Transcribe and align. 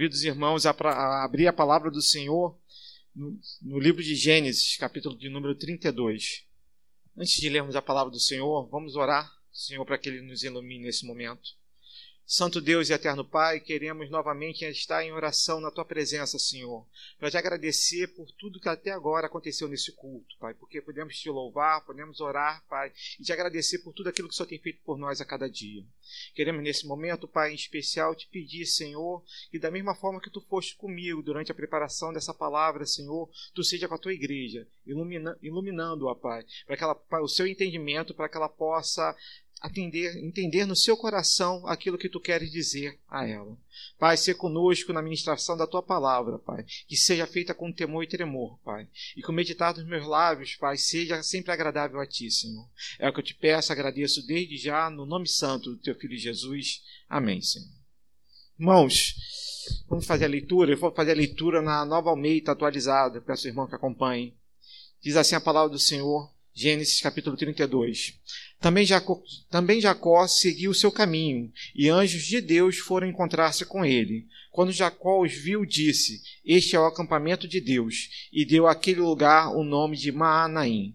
Convido 0.00 0.14
os 0.14 0.24
irmãos 0.24 0.64
a, 0.64 0.70
a 0.70 1.24
abrir 1.24 1.46
a 1.46 1.52
palavra 1.52 1.90
do 1.90 2.00
Senhor 2.00 2.58
no, 3.14 3.38
no, 3.60 3.78
livro 3.78 4.02
de 4.02 4.14
Gênesis, 4.14 4.74
capítulo 4.78 5.14
de 5.14 5.28
número 5.28 5.54
32. 5.54 6.46
Antes 7.14 7.34
de 7.34 7.50
lermos 7.50 7.76
a 7.76 7.82
palavra 7.82 8.10
do 8.10 8.18
Senhor, 8.18 8.66
vamos 8.70 8.96
orar, 8.96 9.30
Senhor, 9.52 9.84
para 9.84 9.98
que 9.98 10.08
Ele 10.08 10.22
nos 10.22 10.42
ilumine 10.42 10.84
nesse 10.84 11.04
momento. 11.04 11.50
Santo 12.32 12.60
Deus 12.60 12.88
e 12.88 12.92
eterno 12.92 13.24
Pai, 13.24 13.58
queremos 13.58 14.08
novamente 14.08 14.64
estar 14.64 15.04
em 15.04 15.10
oração 15.10 15.60
na 15.60 15.68
tua 15.68 15.84
presença, 15.84 16.38
Senhor, 16.38 16.86
para 17.18 17.28
te 17.28 17.36
agradecer 17.36 18.06
por 18.14 18.30
tudo 18.30 18.60
que 18.60 18.68
até 18.68 18.92
agora 18.92 19.26
aconteceu 19.26 19.66
nesse 19.66 19.90
culto, 19.90 20.36
Pai, 20.38 20.54
porque 20.54 20.80
podemos 20.80 21.18
te 21.18 21.28
louvar, 21.28 21.84
podemos 21.84 22.20
orar, 22.20 22.64
Pai, 22.68 22.92
e 23.18 23.24
te 23.24 23.32
agradecer 23.32 23.80
por 23.80 23.92
tudo 23.92 24.10
aquilo 24.10 24.28
que 24.28 24.34
o 24.34 24.36
Senhor 24.36 24.46
tem 24.46 24.60
feito 24.60 24.78
por 24.84 24.96
nós 24.96 25.20
a 25.20 25.24
cada 25.24 25.50
dia. 25.50 25.84
Queremos 26.32 26.62
nesse 26.62 26.86
momento, 26.86 27.26
Pai, 27.26 27.50
em 27.50 27.56
especial, 27.56 28.14
te 28.14 28.28
pedir, 28.28 28.64
Senhor, 28.64 29.24
que 29.50 29.58
da 29.58 29.68
mesma 29.68 29.96
forma 29.96 30.20
que 30.20 30.30
tu 30.30 30.40
foste 30.40 30.76
comigo 30.76 31.24
durante 31.24 31.50
a 31.50 31.54
preparação 31.54 32.12
dessa 32.12 32.32
palavra, 32.32 32.86
Senhor, 32.86 33.28
tu 33.52 33.64
seja 33.64 33.88
com 33.88 33.96
a 33.96 33.98
tua 33.98 34.14
igreja, 34.14 34.68
ilumina, 34.86 35.36
iluminando-a, 35.42 36.14
Pai, 36.14 36.46
para 36.64 36.76
que 36.76 36.84
ela, 36.84 36.96
o 37.22 37.28
seu 37.28 37.48
entendimento, 37.48 38.14
para 38.14 38.28
que 38.28 38.36
ela 38.36 38.48
possa 38.48 39.16
atender, 39.60 40.16
entender 40.16 40.64
no 40.64 40.74
seu 40.74 40.96
coração 40.96 41.66
aquilo 41.66 41.98
que 41.98 42.08
tu 42.08 42.18
queres 42.18 42.50
dizer 42.50 42.98
a 43.08 43.26
ela. 43.26 43.56
Pai, 43.98 44.16
ser 44.16 44.34
conosco 44.34 44.92
na 44.92 45.02
ministração 45.02 45.56
da 45.56 45.66
tua 45.66 45.82
palavra, 45.82 46.38
Pai, 46.38 46.64
que 46.88 46.96
seja 46.96 47.26
feita 47.26 47.54
com 47.54 47.70
temor 47.70 48.02
e 48.02 48.08
tremor, 48.08 48.58
Pai, 48.64 48.88
e 49.16 49.22
que 49.22 49.28
o 49.28 49.32
meditar 49.32 49.74
dos 49.74 49.84
meus 49.84 50.06
lábios, 50.06 50.56
Pai, 50.56 50.76
seja 50.78 51.22
sempre 51.22 51.52
agradável 51.52 52.00
a 52.00 52.06
ti, 52.06 52.30
Senhor. 52.30 52.66
É 52.98 53.08
o 53.08 53.12
que 53.12 53.20
eu 53.20 53.24
te 53.24 53.34
peço, 53.34 53.72
agradeço 53.72 54.26
desde 54.26 54.56
já, 54.56 54.88
no 54.88 55.04
nome 55.04 55.28
santo 55.28 55.70
do 55.70 55.78
teu 55.78 55.94
filho 55.94 56.16
Jesus. 56.16 56.82
Amém, 57.08 57.42
Senhor. 57.42 57.68
Irmãos, 58.58 59.14
vamos 59.88 60.06
fazer 60.06 60.24
a 60.24 60.28
leitura. 60.28 60.72
Eu 60.72 60.78
vou 60.78 60.92
fazer 60.92 61.12
a 61.12 61.16
leitura 61.16 61.62
na 61.62 61.84
nova 61.84 62.10
Almeida 62.10 62.52
atualizada. 62.52 63.20
Peço 63.20 63.46
ao 63.46 63.50
irmão 63.50 63.66
que 63.66 63.74
acompanhe. 63.74 64.34
Diz 65.02 65.16
assim 65.16 65.34
a 65.34 65.40
palavra 65.40 65.70
do 65.70 65.78
Senhor, 65.78 66.30
Gênesis 66.52 67.00
capítulo 67.00 67.36
32. 67.36 68.20
Também 68.60 68.84
Jacó, 68.84 69.22
também 69.50 69.80
Jacó 69.80 70.26
seguiu 70.26 70.74
seu 70.74 70.92
caminho, 70.92 71.50
e 71.74 71.88
anjos 71.88 72.24
de 72.24 72.42
Deus 72.42 72.76
foram 72.76 73.08
encontrar-se 73.08 73.64
com 73.64 73.84
ele. 73.84 74.26
Quando 74.52 74.70
Jacó 74.70 75.22
os 75.22 75.32
viu, 75.32 75.64
disse: 75.64 76.20
Este 76.44 76.76
é 76.76 76.80
o 76.80 76.84
acampamento 76.84 77.48
de 77.48 77.58
Deus, 77.58 78.28
e 78.30 78.44
deu 78.44 78.66
àquele 78.66 79.00
lugar 79.00 79.56
o 79.56 79.64
nome 79.64 79.96
de 79.96 80.12
Maanaim. 80.12 80.94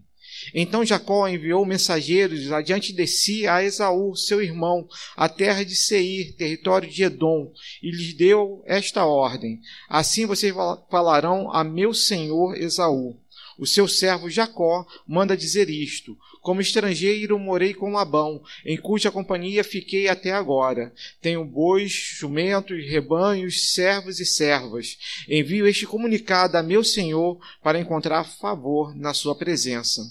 Então 0.54 0.84
Jacó 0.84 1.26
enviou 1.26 1.64
mensageiros 1.66 2.52
adiante 2.52 2.92
de 2.92 3.06
si 3.06 3.48
a 3.48 3.64
Esaú, 3.64 4.14
seu 4.14 4.40
irmão, 4.40 4.88
à 5.16 5.28
terra 5.28 5.64
de 5.64 5.74
Seir, 5.74 6.36
território 6.36 6.88
de 6.88 7.02
Edom, 7.02 7.52
e 7.82 7.90
lhes 7.90 8.14
deu 8.14 8.62
esta 8.64 9.04
ordem: 9.04 9.60
Assim 9.88 10.24
vocês 10.24 10.54
falarão 10.88 11.50
a 11.52 11.64
meu 11.64 11.92
senhor 11.92 12.56
Esaú. 12.56 13.18
O 13.58 13.66
seu 13.66 13.88
servo 13.88 14.28
Jacó 14.28 14.86
manda 15.06 15.36
dizer 15.36 15.70
isto: 15.70 16.16
como 16.46 16.60
estrangeiro 16.60 17.40
morei 17.40 17.74
com 17.74 17.90
Labão, 17.90 18.40
em 18.64 18.76
cuja 18.76 19.10
companhia 19.10 19.64
fiquei 19.64 20.06
até 20.06 20.30
agora. 20.30 20.92
Tenho 21.20 21.44
bois, 21.44 21.90
jumentos, 21.90 22.88
rebanhos, 22.88 23.72
servos 23.72 24.20
e 24.20 24.24
servas. 24.24 24.96
Envio 25.28 25.66
este 25.66 25.84
comunicado 25.88 26.56
a 26.56 26.62
meu 26.62 26.84
senhor 26.84 27.40
para 27.60 27.80
encontrar 27.80 28.22
favor 28.22 28.94
na 28.94 29.12
sua 29.12 29.34
presença. 29.34 30.02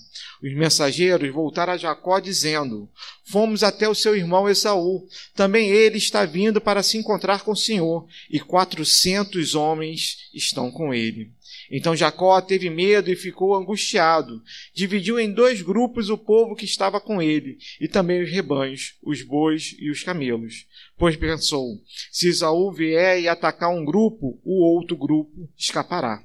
Os 0.44 0.54
mensageiros 0.54 1.34
voltaram 1.34 1.72
a 1.72 1.78
Jacó 1.78 2.20
dizendo: 2.20 2.90
Fomos 3.24 3.64
até 3.64 3.88
o 3.88 3.96
seu 3.96 4.14
irmão 4.14 4.50
Esaú. 4.50 5.08
Também 5.34 5.70
ele 5.70 5.98
está 5.98 6.26
vindo 6.26 6.60
para 6.60 6.84
se 6.84 6.98
encontrar 6.98 7.44
com 7.44 7.52
o 7.52 7.56
Senhor, 7.56 8.06
e 8.30 8.42
quatrocentos 8.42 9.56
homens 9.56 10.30
estão 10.34 10.70
com 10.70 10.94
ele. 10.94 11.32
Então 11.72 11.96
Jacó 11.96 12.40
teve 12.42 12.70
medo 12.70 13.12
e 13.12 13.16
ficou 13.16 13.56
angustiado. 13.56 14.42
Dividiu 14.74 15.20
em 15.20 15.32
dois 15.32 15.62
grupos 15.62 16.10
o 16.10 16.18
povo 16.18 16.56
que 16.56 16.66
estava 16.66 17.02
com 17.02 17.22
ele, 17.22 17.58
e 17.80 17.88
também 17.88 18.22
os 18.22 18.30
rebanhos, 18.30 18.96
os 19.02 19.22
bois 19.22 19.76
e 19.80 19.90
os 19.90 20.04
camelos. 20.04 20.66
Pois 20.98 21.16
pensou: 21.16 21.82
se 22.12 22.28
Esaú 22.28 22.72
vier 22.72 23.22
e 23.22 23.28
atacar 23.28 23.70
um 23.70 23.84
grupo, 23.84 24.40
o 24.44 24.64
outro 24.64 24.96
grupo 24.96 25.50
escapará. 25.58 26.24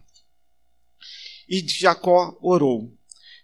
E 1.48 1.66
Jacó 1.66 2.38
orou: 2.40 2.92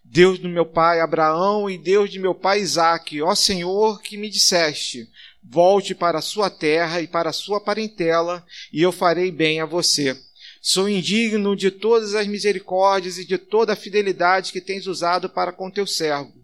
Deus 0.04 0.38
do 0.38 0.48
meu 0.48 0.64
pai 0.64 1.00
Abraão 1.00 1.68
e 1.68 1.76
Deus 1.76 2.10
de 2.10 2.18
meu 2.18 2.34
pai 2.34 2.60
Isaque, 2.60 3.20
ó 3.20 3.34
Senhor, 3.34 4.00
que 4.02 4.16
me 4.16 4.30
disseste: 4.30 5.08
volte 5.42 5.94
para 5.94 6.18
a 6.18 6.22
sua 6.22 6.50
terra 6.50 7.00
e 7.00 7.06
para 7.06 7.30
a 7.30 7.32
sua 7.32 7.60
parentela, 7.60 8.44
e 8.72 8.82
eu 8.82 8.92
farei 8.92 9.30
bem 9.30 9.60
a 9.60 9.66
você. 9.66 10.16
Sou 10.68 10.88
indigno 10.88 11.54
de 11.54 11.70
todas 11.70 12.16
as 12.16 12.26
misericórdias 12.26 13.18
e 13.18 13.24
de 13.24 13.38
toda 13.38 13.74
a 13.74 13.76
fidelidade 13.76 14.50
que 14.50 14.60
tens 14.60 14.88
usado 14.88 15.28
para 15.28 15.52
com 15.52 15.70
teu 15.70 15.86
servo, 15.86 16.34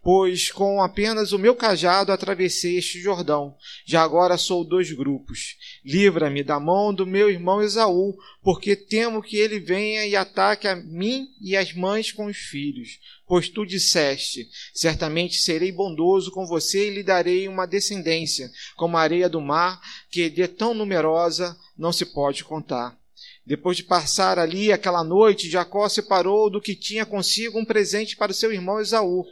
pois 0.00 0.52
com 0.52 0.80
apenas 0.80 1.32
o 1.32 1.38
meu 1.38 1.56
cajado 1.56 2.12
atravessei 2.12 2.78
este 2.78 3.00
Jordão. 3.00 3.56
Já 3.84 4.04
agora 4.04 4.38
sou 4.38 4.62
dois 4.62 4.92
grupos. 4.92 5.56
Livra-me 5.84 6.44
da 6.44 6.60
mão 6.60 6.94
do 6.94 7.04
meu 7.04 7.28
irmão 7.28 7.60
Esaú, 7.60 8.16
porque 8.40 8.76
temo 8.76 9.20
que 9.20 9.36
ele 9.36 9.58
venha 9.58 10.06
e 10.06 10.14
ataque 10.14 10.68
a 10.68 10.76
mim 10.76 11.26
e 11.40 11.56
as 11.56 11.72
mães 11.72 12.12
com 12.12 12.26
os 12.26 12.36
filhos. 12.36 13.00
Pois 13.26 13.48
tu 13.48 13.66
disseste: 13.66 14.48
Certamente 14.72 15.40
serei 15.40 15.72
bondoso 15.72 16.30
com 16.30 16.46
você 16.46 16.86
e 16.86 16.94
lhe 16.94 17.02
darei 17.02 17.48
uma 17.48 17.66
descendência, 17.66 18.48
como 18.76 18.96
a 18.96 19.00
areia 19.00 19.28
do 19.28 19.40
mar, 19.40 19.80
que 20.08 20.30
de 20.30 20.46
tão 20.46 20.72
numerosa 20.72 21.58
não 21.76 21.92
se 21.92 22.06
pode 22.06 22.44
contar. 22.44 23.01
Depois 23.44 23.76
de 23.76 23.82
passar 23.82 24.38
ali 24.38 24.70
aquela 24.70 25.02
noite, 25.02 25.50
Jacó 25.50 25.88
separou 25.88 26.48
do 26.48 26.60
que 26.60 26.76
tinha 26.76 27.04
consigo 27.04 27.58
um 27.58 27.64
presente 27.64 28.16
para 28.16 28.32
seu 28.32 28.52
irmão 28.52 28.80
Esaú: 28.80 29.24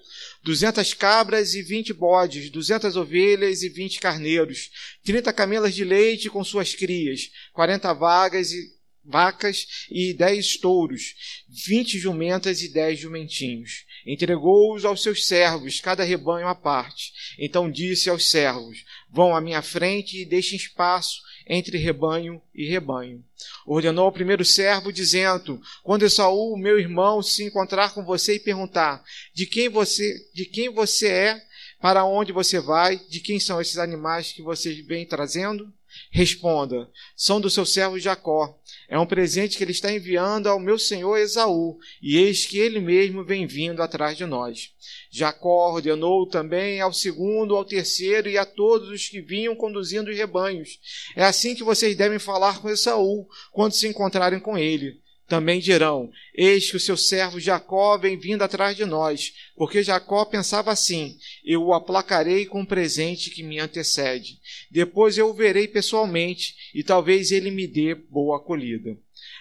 duzentas 0.42 0.92
cabras 0.92 1.54
e 1.54 1.62
vinte 1.62 1.92
bodes, 1.92 2.50
duzentas 2.50 2.96
ovelhas 2.96 3.62
e 3.62 3.68
vinte 3.68 4.00
carneiros, 4.00 4.70
trinta 5.04 5.32
camelas 5.32 5.76
de 5.76 5.84
leite 5.84 6.28
com 6.28 6.42
suas 6.42 6.74
crias, 6.74 7.30
quarenta 7.52 7.92
vagas 7.92 8.50
e 8.50 8.80
vacas 9.04 9.66
e 9.88 10.12
dez 10.12 10.56
touros, 10.56 11.14
vinte 11.48 11.96
jumentas 11.96 12.62
e 12.62 12.68
dez 12.68 12.98
jumentinhos. 12.98 13.84
Entregou-os 14.04 14.84
aos 14.84 15.02
seus 15.02 15.24
servos, 15.26 15.78
cada 15.78 16.02
rebanho 16.02 16.48
à 16.48 16.54
parte. 16.54 17.12
Então 17.38 17.70
disse 17.70 18.10
aos 18.10 18.28
servos: 18.28 18.84
Vão 19.08 19.36
à 19.36 19.40
minha 19.40 19.62
frente 19.62 20.20
e 20.20 20.24
deixem 20.24 20.56
espaço 20.56 21.29
entre 21.46 21.78
rebanho 21.78 22.40
e 22.54 22.68
rebanho. 22.68 23.24
Ordenou 23.66 24.04
ao 24.04 24.12
primeiro 24.12 24.44
servo, 24.44 24.92
dizendo: 24.92 25.60
Quando 25.82 26.04
Esaú, 26.04 26.56
meu 26.56 26.78
irmão, 26.78 27.22
se 27.22 27.44
encontrar 27.44 27.92
com 27.94 28.04
você 28.04 28.34
e 28.34 28.40
perguntar 28.40 29.02
de 29.34 29.46
quem 29.46 29.68
você, 29.68 30.14
de 30.34 30.44
quem 30.44 30.68
você 30.68 31.08
é, 31.08 31.42
para 31.80 32.04
onde 32.04 32.32
você 32.32 32.60
vai, 32.60 32.96
de 32.96 33.20
quem 33.20 33.40
são 33.40 33.60
esses 33.60 33.78
animais 33.78 34.32
que 34.32 34.42
você 34.42 34.82
vem 34.82 35.06
trazendo, 35.06 35.72
responda: 36.10 36.88
São 37.16 37.40
do 37.40 37.50
seu 37.50 37.66
servo 37.66 37.98
Jacó. 37.98 38.58
É 38.88 38.98
um 38.98 39.06
presente 39.06 39.56
que 39.56 39.64
ele 39.64 39.72
está 39.72 39.92
enviando 39.92 40.48
ao 40.48 40.58
meu 40.58 40.78
senhor 40.78 41.16
Esaú, 41.16 41.78
e 42.02 42.16
eis 42.16 42.46
que 42.46 42.58
ele 42.58 42.80
mesmo 42.80 43.24
vem 43.24 43.46
vindo 43.46 43.82
atrás 43.82 44.16
de 44.16 44.26
nós. 44.26 44.72
Jacó 45.10 45.72
ordenou 45.72 46.26
também 46.26 46.80
ao 46.80 46.92
segundo, 46.92 47.56
ao 47.56 47.64
terceiro 47.64 48.28
e 48.28 48.38
a 48.38 48.44
todos 48.44 48.88
os 48.88 49.08
que 49.08 49.20
vinham 49.20 49.56
conduzindo 49.56 50.10
os 50.10 50.16
rebanhos. 50.16 50.78
É 51.16 51.24
assim 51.24 51.54
que 51.54 51.64
vocês 51.64 51.96
devem 51.96 52.18
falar 52.18 52.60
com 52.60 52.68
Esaú 52.68 53.28
quando 53.52 53.72
se 53.72 53.88
encontrarem 53.88 54.38
com 54.38 54.56
ele. 54.56 54.99
Também 55.30 55.60
dirão: 55.60 56.10
Eis 56.34 56.68
que 56.68 56.76
o 56.76 56.80
seu 56.80 56.96
servo 56.96 57.38
Jacó 57.38 57.96
vem 57.96 58.18
vindo 58.18 58.42
atrás 58.42 58.76
de 58.76 58.84
nós, 58.84 59.32
porque 59.54 59.80
Jacó 59.80 60.24
pensava 60.24 60.72
assim: 60.72 61.16
Eu 61.44 61.66
o 61.66 61.72
aplacarei 61.72 62.46
com 62.46 62.62
um 62.62 62.66
presente 62.66 63.30
que 63.30 63.44
me 63.44 63.60
antecede. 63.60 64.40
Depois 64.72 65.16
eu 65.16 65.28
o 65.28 65.32
verei 65.32 65.68
pessoalmente, 65.68 66.56
e 66.74 66.82
talvez 66.82 67.30
ele 67.30 67.52
me 67.52 67.68
dê 67.68 67.94
boa 67.94 68.38
acolhida. 68.38 68.98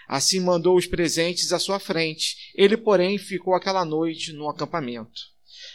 Assim 0.08 0.40
mandou 0.40 0.78
os 0.78 0.86
presentes 0.86 1.52
à 1.52 1.58
sua 1.58 1.80
frente. 1.80 2.52
Ele, 2.54 2.78
porém, 2.78 3.18
ficou 3.18 3.56
aquela 3.56 3.84
noite 3.84 4.32
no 4.32 4.48
acampamento. 4.48 5.20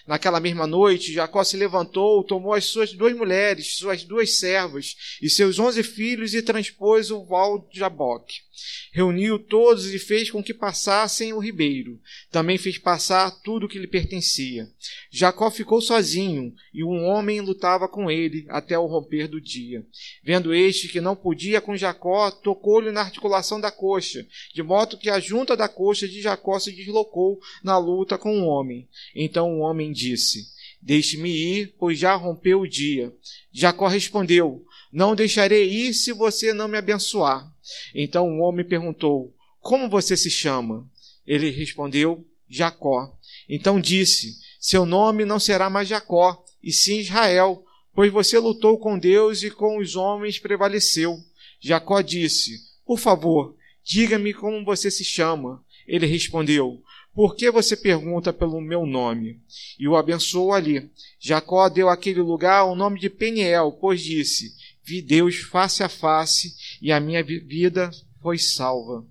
Naquela 0.06 0.38
mesma 0.38 0.66
noite, 0.66 1.12
Jacó 1.12 1.42
se 1.42 1.56
levantou, 1.56 2.22
tomou 2.22 2.52
as 2.52 2.66
suas 2.66 2.92
duas 2.92 3.16
mulheres, 3.16 3.76
suas 3.78 4.04
duas 4.04 4.38
servas 4.38 4.94
e 5.20 5.28
seus 5.28 5.58
onze 5.58 5.82
filhos 5.82 6.34
e 6.34 6.42
transpôs 6.42 7.10
o 7.10 7.24
val 7.24 7.58
de 7.72 7.80
Jaboque. 7.80 8.42
Reuniu 8.92 9.38
todos 9.38 9.92
e 9.92 9.98
fez 9.98 10.30
com 10.30 10.42
que 10.42 10.54
passassem 10.54 11.32
o 11.32 11.38
ribeiro. 11.38 12.00
Também 12.30 12.56
fez 12.56 12.78
passar 12.78 13.30
tudo 13.42 13.66
o 13.66 13.68
que 13.68 13.78
lhe 13.78 13.86
pertencia. 13.86 14.70
Jacó 15.10 15.50
ficou 15.50 15.80
sozinho, 15.80 16.54
e 16.72 16.84
um 16.84 17.04
homem 17.04 17.40
lutava 17.40 17.88
com 17.88 18.10
ele 18.10 18.46
até 18.48 18.78
o 18.78 18.86
romper 18.86 19.28
do 19.28 19.40
dia. 19.40 19.84
Vendo 20.22 20.54
este 20.54 20.88
que 20.88 21.00
não 21.00 21.16
podia 21.16 21.60
com 21.60 21.76
Jacó, 21.76 22.30
tocou-lhe 22.30 22.90
na 22.90 23.00
articulação 23.00 23.60
da 23.60 23.70
coxa, 23.70 24.26
de 24.52 24.62
modo 24.62 24.98
que 24.98 25.10
a 25.10 25.18
junta 25.20 25.56
da 25.56 25.68
coxa 25.68 26.08
de 26.08 26.20
Jacó 26.20 26.58
se 26.58 26.72
deslocou 26.72 27.40
na 27.62 27.78
luta 27.78 28.18
com 28.18 28.40
o 28.40 28.46
homem. 28.46 28.88
Então 29.14 29.58
o 29.58 29.60
homem 29.60 29.92
disse: 29.92 30.54
Deixe-me 30.84 31.30
ir, 31.30 31.74
pois 31.78 31.98
já 31.98 32.14
rompeu 32.14 32.60
o 32.60 32.68
dia. 32.68 33.10
Jacó 33.50 33.86
respondeu: 33.86 34.64
Não 34.92 35.14
deixarei 35.14 35.68
ir 35.68 35.94
se 35.94 36.12
você 36.12 36.52
não 36.52 36.68
me 36.68 36.76
abençoar. 36.76 37.53
Então 37.94 38.28
o 38.28 38.40
homem 38.40 38.66
perguntou: 38.66 39.34
Como 39.60 39.88
você 39.88 40.16
se 40.16 40.30
chama? 40.30 40.88
Ele 41.26 41.50
respondeu: 41.50 42.26
Jacó. 42.48 43.16
Então 43.48 43.80
disse: 43.80 44.38
Seu 44.60 44.86
nome 44.86 45.24
não 45.24 45.38
será 45.38 45.68
mais 45.68 45.88
Jacó, 45.88 46.44
e 46.62 46.72
sim 46.72 46.98
Israel, 46.98 47.64
pois 47.94 48.12
você 48.12 48.38
lutou 48.38 48.78
com 48.78 48.98
Deus 48.98 49.42
e 49.42 49.50
com 49.50 49.78
os 49.78 49.96
homens 49.96 50.38
prevaleceu. 50.38 51.18
Jacó 51.60 52.00
disse: 52.00 52.58
Por 52.84 52.98
favor, 52.98 53.56
diga-me 53.82 54.34
como 54.34 54.64
você 54.64 54.90
se 54.90 55.04
chama. 55.04 55.64
Ele 55.86 56.06
respondeu: 56.06 56.82
Por 57.14 57.36
que 57.36 57.50
você 57.50 57.76
pergunta 57.76 58.32
pelo 58.32 58.60
meu 58.60 58.86
nome? 58.86 59.40
E 59.78 59.88
o 59.88 59.96
abençoou 59.96 60.52
ali. 60.52 60.90
Jacó 61.18 61.68
deu 61.68 61.88
àquele 61.88 62.20
lugar 62.20 62.64
o 62.64 62.74
nome 62.74 63.00
de 63.00 63.08
Peniel, 63.08 63.72
pois 63.80 64.02
disse: 64.02 64.54
Vi 64.84 65.00
Deus 65.00 65.36
face 65.36 65.82
a 65.82 65.88
face 65.88 66.54
e 66.80 66.92
a 66.92 67.00
minha 67.00 67.24
vida 67.24 67.90
foi 68.20 68.38
salva. 68.38 69.04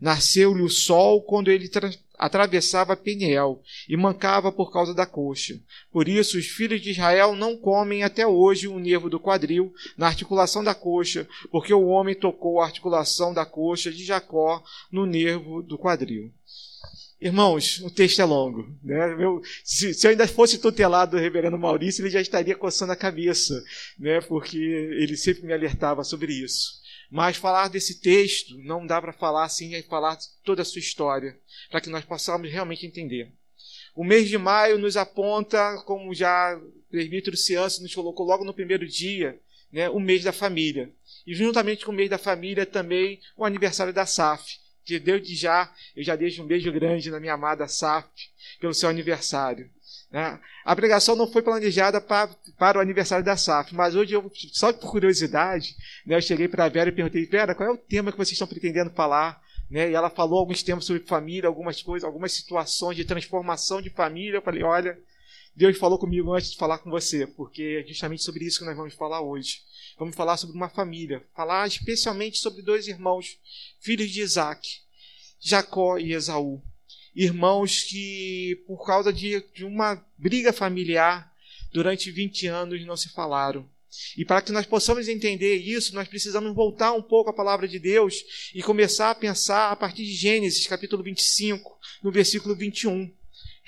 Nasceu-lhe 0.00 0.62
o 0.62 0.70
sol 0.70 1.22
quando 1.22 1.50
ele 1.50 1.70
atravessava 2.18 2.96
Peniel 2.96 3.62
e 3.88 3.96
mancava 3.96 4.50
por 4.50 4.72
causa 4.72 4.94
da 4.94 5.04
coxa. 5.04 5.60
Por 5.92 6.08
isso, 6.08 6.38
os 6.38 6.46
filhos 6.46 6.80
de 6.80 6.90
Israel 6.90 7.36
não 7.36 7.56
comem 7.56 8.02
até 8.02 8.26
hoje 8.26 8.66
o 8.66 8.78
nervo 8.78 9.10
do 9.10 9.20
quadril 9.20 9.72
na 9.96 10.06
articulação 10.06 10.64
da 10.64 10.74
coxa, 10.74 11.28
porque 11.50 11.72
o 11.74 11.86
homem 11.86 12.14
tocou 12.14 12.60
a 12.60 12.64
articulação 12.64 13.34
da 13.34 13.44
coxa 13.44 13.92
de 13.92 14.04
Jacó 14.04 14.62
no 14.90 15.04
nervo 15.04 15.62
do 15.62 15.76
quadril. 15.76 16.32
Irmãos, 17.20 17.80
o 17.80 17.90
texto 17.90 18.20
é 18.20 18.24
longo. 18.24 18.68
Né? 18.82 19.16
Se, 19.64 19.92
se, 19.92 20.06
eu 20.06 20.12
ainda 20.12 20.28
fosse 20.28 20.58
tutelado 20.58 21.16
do 21.16 21.20
reverendo 21.20 21.58
Maurício, 21.58 22.02
ele 22.02 22.10
já 22.10 22.20
estaria 22.20 22.54
coçando 22.54 22.92
a 22.92 22.96
cabeça, 22.96 23.62
né? 23.98 24.20
porque 24.20 24.56
ele 24.56 25.16
sempre 25.16 25.44
me 25.44 25.52
alertava 25.52 26.04
sobre 26.04 26.32
isso. 26.32 26.78
Mas 27.10 27.36
falar 27.36 27.68
desse 27.68 28.00
texto 28.00 28.56
não 28.58 28.86
dá 28.86 29.00
para 29.00 29.12
falar 29.12 29.44
assim 29.44 29.74
e 29.74 29.82
falar 29.82 30.16
toda 30.44 30.62
a 30.62 30.64
sua 30.64 30.78
história, 30.78 31.36
para 31.70 31.80
que 31.80 31.90
nós 31.90 32.04
possamos 32.04 32.50
realmente 32.50 32.86
entender. 32.86 33.32
O 33.96 34.04
mês 34.04 34.28
de 34.28 34.38
maio 34.38 34.78
nos 34.78 34.96
aponta, 34.96 35.82
como 35.84 36.14
já 36.14 36.56
o 36.56 36.90
presbítero 36.90 37.36
Ciancio 37.36 37.82
nos 37.82 37.94
colocou 37.94 38.24
logo 38.24 38.44
no 38.44 38.54
primeiro 38.54 38.86
dia, 38.86 39.40
né, 39.72 39.88
o 39.90 39.98
mês 39.98 40.22
da 40.22 40.32
família. 40.32 40.92
E 41.26 41.34
juntamente 41.34 41.84
com 41.84 41.90
o 41.90 41.94
mês 41.94 42.08
da 42.08 42.18
família 42.18 42.64
também 42.64 43.20
o 43.36 43.44
aniversário 43.44 43.92
da 43.92 44.06
SAF. 44.06 44.58
Que 44.88 44.98
desde 44.98 45.34
já, 45.34 45.70
eu 45.94 46.02
já 46.02 46.16
deixo 46.16 46.42
um 46.42 46.46
beijo 46.46 46.72
grande 46.72 47.10
na 47.10 47.20
minha 47.20 47.34
amada 47.34 47.68
SAF 47.68 48.08
pelo 48.58 48.72
seu 48.72 48.88
aniversário. 48.88 49.68
Né? 50.10 50.40
A 50.64 50.74
pregação 50.74 51.14
não 51.14 51.30
foi 51.30 51.42
planejada 51.42 52.00
para, 52.00 52.30
para 52.58 52.78
o 52.78 52.80
aniversário 52.80 53.22
da 53.22 53.36
SAF, 53.36 53.74
mas 53.74 53.94
hoje, 53.94 54.14
eu, 54.14 54.32
só 54.50 54.72
por 54.72 54.90
curiosidade, 54.90 55.76
né, 56.06 56.16
eu 56.16 56.22
cheguei 56.22 56.48
para 56.48 56.64
a 56.64 56.70
Vera 56.70 56.88
e 56.88 56.92
perguntei: 56.92 57.26
Vera, 57.26 57.54
qual 57.54 57.68
é 57.68 57.72
o 57.72 57.76
tema 57.76 58.10
que 58.10 58.16
vocês 58.16 58.32
estão 58.32 58.48
pretendendo 58.48 58.88
falar? 58.92 59.38
Né? 59.70 59.90
E 59.90 59.94
ela 59.94 60.08
falou 60.08 60.38
alguns 60.38 60.62
temas 60.62 60.86
sobre 60.86 61.02
família, 61.02 61.46
algumas 61.46 61.82
coisas, 61.82 62.06
algumas 62.06 62.32
situações 62.32 62.96
de 62.96 63.04
transformação 63.04 63.82
de 63.82 63.90
família. 63.90 64.38
Eu 64.38 64.42
falei: 64.42 64.62
olha, 64.62 64.98
Deus 65.54 65.76
falou 65.76 65.98
comigo 65.98 66.32
antes 66.32 66.52
de 66.52 66.56
falar 66.56 66.78
com 66.78 66.90
você, 66.90 67.26
porque 67.26 67.82
é 67.82 67.88
justamente 67.88 68.22
sobre 68.22 68.44
isso 68.44 68.60
que 68.60 68.64
nós 68.64 68.76
vamos 68.76 68.94
falar 68.94 69.20
hoje. 69.20 69.62
Vamos 69.98 70.14
falar 70.14 70.36
sobre 70.36 70.56
uma 70.56 70.68
família, 70.68 71.26
falar 71.34 71.66
especialmente 71.66 72.38
sobre 72.38 72.62
dois 72.62 72.86
irmãos, 72.86 73.38
filhos 73.80 74.10
de 74.10 74.20
Isaac, 74.20 74.80
Jacó 75.40 75.98
e 75.98 76.12
Esaú 76.12 76.62
irmãos 77.18 77.82
que, 77.82 78.62
por 78.64 78.86
causa 78.86 79.12
de, 79.12 79.44
de 79.52 79.64
uma 79.64 80.00
briga 80.16 80.52
familiar, 80.52 81.32
durante 81.72 82.12
20 82.12 82.46
anos 82.46 82.86
não 82.86 82.96
se 82.96 83.08
falaram. 83.10 83.68
E 84.16 84.24
para 84.24 84.40
que 84.40 84.52
nós 84.52 84.66
possamos 84.66 85.08
entender 85.08 85.56
isso, 85.56 85.94
nós 85.94 86.06
precisamos 86.06 86.54
voltar 86.54 86.92
um 86.92 87.02
pouco 87.02 87.30
à 87.30 87.32
palavra 87.32 87.66
de 87.66 87.78
Deus 87.78 88.50
e 88.54 88.62
começar 88.62 89.10
a 89.10 89.14
pensar 89.14 89.72
a 89.72 89.76
partir 89.76 90.04
de 90.04 90.14
Gênesis, 90.14 90.66
capítulo 90.66 91.02
25, 91.02 91.78
no 92.02 92.12
versículo 92.12 92.54
21. 92.54 93.10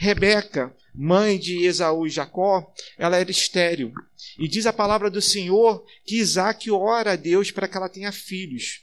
Rebeca, 0.02 0.75
mãe 0.94 1.38
de 1.38 1.62
Esaú 1.67 2.06
e 2.06 2.11
Jacó, 2.11 2.73
ela 2.97 3.19
era 3.19 3.31
estéril. 3.31 3.93
E 4.38 4.49
diz 4.49 4.64
a 4.64 4.73
palavra 4.73 5.11
do 5.11 5.20
Senhor 5.20 5.85
que 6.06 6.17
Isaac 6.17 6.70
ora 6.70 7.12
a 7.12 7.17
Deus 7.17 7.50
para 7.50 7.69
que 7.69 7.76
ela 7.76 7.87
tenha 7.87 8.11
filhos. 8.11 8.82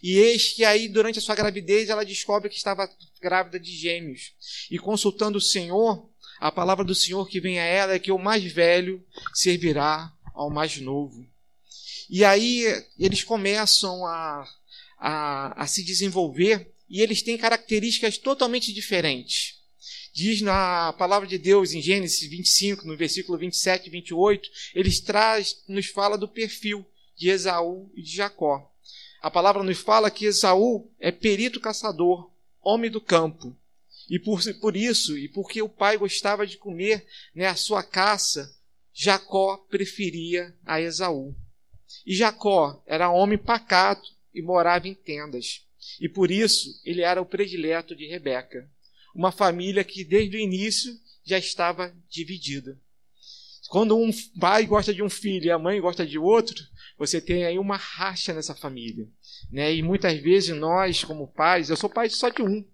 E 0.00 0.16
eis 0.16 0.52
que 0.52 0.64
aí, 0.64 0.86
durante 0.86 1.18
a 1.18 1.22
sua 1.22 1.34
gravidez, 1.34 1.90
ela 1.90 2.04
descobre 2.04 2.48
que 2.48 2.56
estava 2.56 2.88
grávida 3.20 3.58
de 3.58 3.76
gêmeos. 3.76 4.34
E 4.70 4.78
consultando 4.78 5.38
o 5.38 5.40
Senhor, 5.40 6.08
a 6.38 6.52
palavra 6.52 6.84
do 6.84 6.94
Senhor 6.94 7.28
que 7.28 7.40
vem 7.40 7.58
a 7.58 7.64
ela 7.64 7.94
é 7.94 7.98
que 7.98 8.12
o 8.12 8.18
mais 8.18 8.44
velho 8.44 9.04
servirá 9.32 10.12
ao 10.32 10.48
mais 10.48 10.80
novo. 10.80 11.26
E 12.08 12.24
aí 12.24 12.66
eles 12.96 13.24
começam 13.24 14.06
a, 14.06 14.48
a, 14.96 15.64
a 15.64 15.66
se 15.66 15.82
desenvolver 15.82 16.72
e 16.88 17.00
eles 17.00 17.20
têm 17.20 17.36
características 17.36 18.16
totalmente 18.16 18.72
diferentes. 18.72 19.53
Diz 20.14 20.40
na 20.42 20.92
palavra 20.92 21.26
de 21.26 21.36
Deus 21.36 21.72
em 21.72 21.82
Gênesis 21.82 22.20
25, 22.30 22.86
no 22.86 22.96
versículo 22.96 23.36
27 23.36 23.88
e 23.88 23.90
28, 23.90 24.48
eles 24.72 25.00
traz, 25.00 25.60
nos 25.66 25.86
fala 25.86 26.16
do 26.16 26.28
perfil 26.28 26.86
de 27.16 27.30
Esaú 27.30 27.90
e 27.96 28.00
de 28.00 28.14
Jacó. 28.14 28.72
A 29.20 29.28
palavra 29.28 29.64
nos 29.64 29.78
fala 29.78 30.12
que 30.12 30.26
Esaú 30.26 30.88
é 31.00 31.10
perito 31.10 31.58
caçador, 31.58 32.30
homem 32.62 32.92
do 32.92 33.00
campo. 33.00 33.56
E 34.08 34.20
por, 34.20 34.40
por 34.60 34.76
isso, 34.76 35.18
e 35.18 35.28
porque 35.28 35.60
o 35.60 35.68
pai 35.68 35.96
gostava 35.96 36.46
de 36.46 36.58
comer 36.58 37.04
né, 37.34 37.46
a 37.46 37.56
sua 37.56 37.82
caça, 37.82 38.56
Jacó 38.92 39.56
preferia 39.68 40.54
a 40.64 40.80
Esaú. 40.80 41.34
E 42.06 42.14
Jacó 42.14 42.80
era 42.86 43.10
homem 43.10 43.36
pacato 43.36 44.08
e 44.32 44.40
morava 44.40 44.86
em 44.86 44.94
tendas. 44.94 45.66
E 46.00 46.08
por 46.08 46.30
isso 46.30 46.80
ele 46.84 47.02
era 47.02 47.20
o 47.20 47.26
predileto 47.26 47.96
de 47.96 48.06
Rebeca. 48.06 48.72
Uma 49.14 49.30
família 49.30 49.84
que 49.84 50.04
desde 50.04 50.36
o 50.36 50.40
início 50.40 50.92
já 51.24 51.38
estava 51.38 51.94
dividida. 52.08 52.78
Quando 53.68 53.96
um 53.96 54.10
pai 54.38 54.66
gosta 54.66 54.92
de 54.92 55.02
um 55.02 55.08
filho 55.08 55.46
e 55.46 55.50
a 55.50 55.58
mãe 55.58 55.80
gosta 55.80 56.06
de 56.06 56.18
outro, 56.18 56.62
você 56.98 57.20
tem 57.20 57.44
aí 57.44 57.58
uma 57.58 57.76
racha 57.76 58.32
nessa 58.32 58.54
família. 58.54 59.08
Né? 59.50 59.74
E 59.74 59.82
muitas 59.82 60.18
vezes 60.20 60.56
nós, 60.56 61.02
como 61.02 61.32
pais, 61.32 61.70
eu 61.70 61.76
sou 61.76 61.88
pai 61.90 62.08
só 62.10 62.28
de 62.28 62.42
um, 62.42 62.64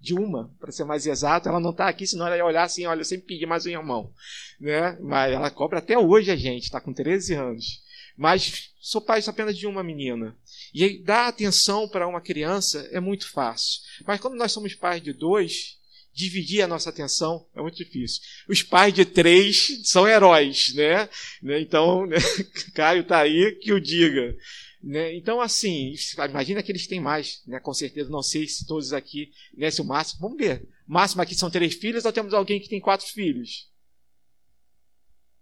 de 0.00 0.14
uma, 0.14 0.54
para 0.60 0.70
ser 0.70 0.84
mais 0.84 1.06
exato, 1.06 1.48
ela 1.48 1.60
não 1.60 1.70
está 1.70 1.88
aqui, 1.88 2.06
senão 2.06 2.26
ela 2.26 2.36
ia 2.36 2.44
olhar 2.44 2.62
assim, 2.62 2.86
olha, 2.86 3.00
eu 3.00 3.04
sempre 3.04 3.26
pedi 3.26 3.46
mais 3.46 3.66
um 3.66 3.70
irmão. 3.70 4.12
Né? 4.60 4.98
Mas 5.00 5.32
ela 5.32 5.50
cobra 5.50 5.78
até 5.78 5.98
hoje 5.98 6.30
a 6.30 6.36
gente, 6.36 6.64
está 6.64 6.80
com 6.80 6.92
13 6.92 7.34
anos. 7.34 7.82
Mas 8.16 8.70
sou 8.80 9.00
pai 9.00 9.20
apenas 9.26 9.56
de 9.56 9.66
uma 9.66 9.82
menina. 9.82 10.36
E 10.74 11.02
dar 11.02 11.28
atenção 11.28 11.88
para 11.88 12.06
uma 12.06 12.20
criança 12.20 12.88
é 12.92 13.00
muito 13.00 13.30
fácil. 13.30 13.80
Mas 14.06 14.20
quando 14.20 14.36
nós 14.36 14.52
somos 14.52 14.74
pais 14.74 15.02
de 15.02 15.12
dois, 15.12 15.78
dividir 16.12 16.62
a 16.62 16.68
nossa 16.68 16.90
atenção 16.90 17.46
é 17.54 17.62
muito 17.62 17.76
difícil. 17.76 18.20
Os 18.48 18.62
pais 18.62 18.92
de 18.92 19.04
três 19.04 19.80
são 19.84 20.08
heróis, 20.08 20.74
né? 20.74 21.08
né? 21.42 21.60
Então, 21.60 22.06
né? 22.06 22.16
Caio 22.74 23.02
está 23.02 23.20
aí, 23.20 23.52
que 23.60 23.72
o 23.72 23.80
diga. 23.80 24.36
Né? 24.82 25.14
Então, 25.16 25.40
assim, 25.40 25.94
imagina 26.28 26.62
que 26.62 26.70
eles 26.72 26.86
têm 26.86 27.00
mais, 27.00 27.42
né? 27.46 27.60
com 27.60 27.72
certeza, 27.72 28.10
não 28.10 28.22
sei 28.22 28.46
se 28.46 28.66
todos 28.66 28.92
aqui, 28.92 29.30
né? 29.56 29.70
se 29.70 29.80
o 29.80 29.84
máximo, 29.84 30.20
vamos 30.20 30.38
ver. 30.38 30.68
Máximo 30.86 31.22
aqui 31.22 31.34
são 31.34 31.50
três 31.50 31.74
filhos 31.74 32.04
ou 32.04 32.12
temos 32.12 32.34
alguém 32.34 32.60
que 32.60 32.68
tem 32.68 32.80
quatro 32.80 33.06
filhos? 33.06 33.68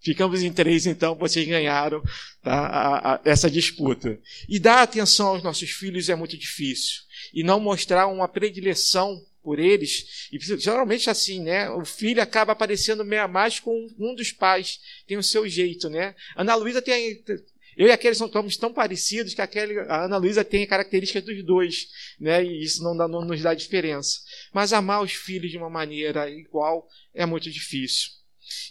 Ficamos 0.01 0.43
em 0.43 0.53
três, 0.53 0.87
então 0.87 1.15
vocês 1.17 1.47
ganharam 1.47 2.03
tá, 2.43 2.53
a, 2.53 3.15
a, 3.15 3.21
essa 3.25 3.51
disputa. 3.51 4.19
E 4.49 4.59
dar 4.59 4.83
atenção 4.83 5.29
aos 5.29 5.43
nossos 5.43 5.71
filhos 5.71 6.09
é 6.09 6.15
muito 6.15 6.37
difícil. 6.37 7.03
E 7.35 7.43
não 7.43 7.59
mostrar 7.59 8.07
uma 8.07 8.29
predileção 8.29 9.21
por 9.47 9.61
eles. 9.61 10.29
E 10.33 10.39
geralmente 10.59 11.09
assim, 11.09 11.41
né? 11.41 11.71
O 11.71 11.85
filho 11.85 12.21
acaba 12.21 12.53
aparecendo 12.53 13.05
mais 13.05 13.61
com 13.61 13.89
um 13.97 14.13
dos 14.13 14.33
pais. 14.33 14.81
Tem 15.07 15.17
o 15.17 15.23
seu 15.23 15.49
jeito, 15.49 15.89
né? 15.89 16.17
Ana 16.37 16.57
Luísa 16.57 16.83
tem. 16.83 17.23
Eu 17.77 17.87
e 17.87 17.93
aqueles 17.93 18.19
somos 18.19 18.57
tão 18.57 18.73
parecidos 18.73 19.35
que 19.35 19.43
aquele, 19.43 19.79
a 19.81 20.07
Ana 20.07 20.17
Luísa 20.17 20.43
tem 20.43 20.67
características 20.67 21.23
dos 21.23 21.45
dois, 21.45 21.89
né? 22.19 22.43
E 22.43 22.65
isso 22.65 22.83
não, 22.83 22.97
dá, 22.97 23.07
não 23.07 23.25
nos 23.25 23.41
dá 23.41 23.55
diferença. 23.55 24.19
Mas 24.53 24.73
amar 24.73 25.03
os 25.03 25.13
filhos 25.13 25.51
de 25.51 25.59
uma 25.59 25.71
maneira 25.71 26.29
igual 26.29 26.89
é 27.15 27.25
muito 27.25 27.49
difícil. 27.51 28.11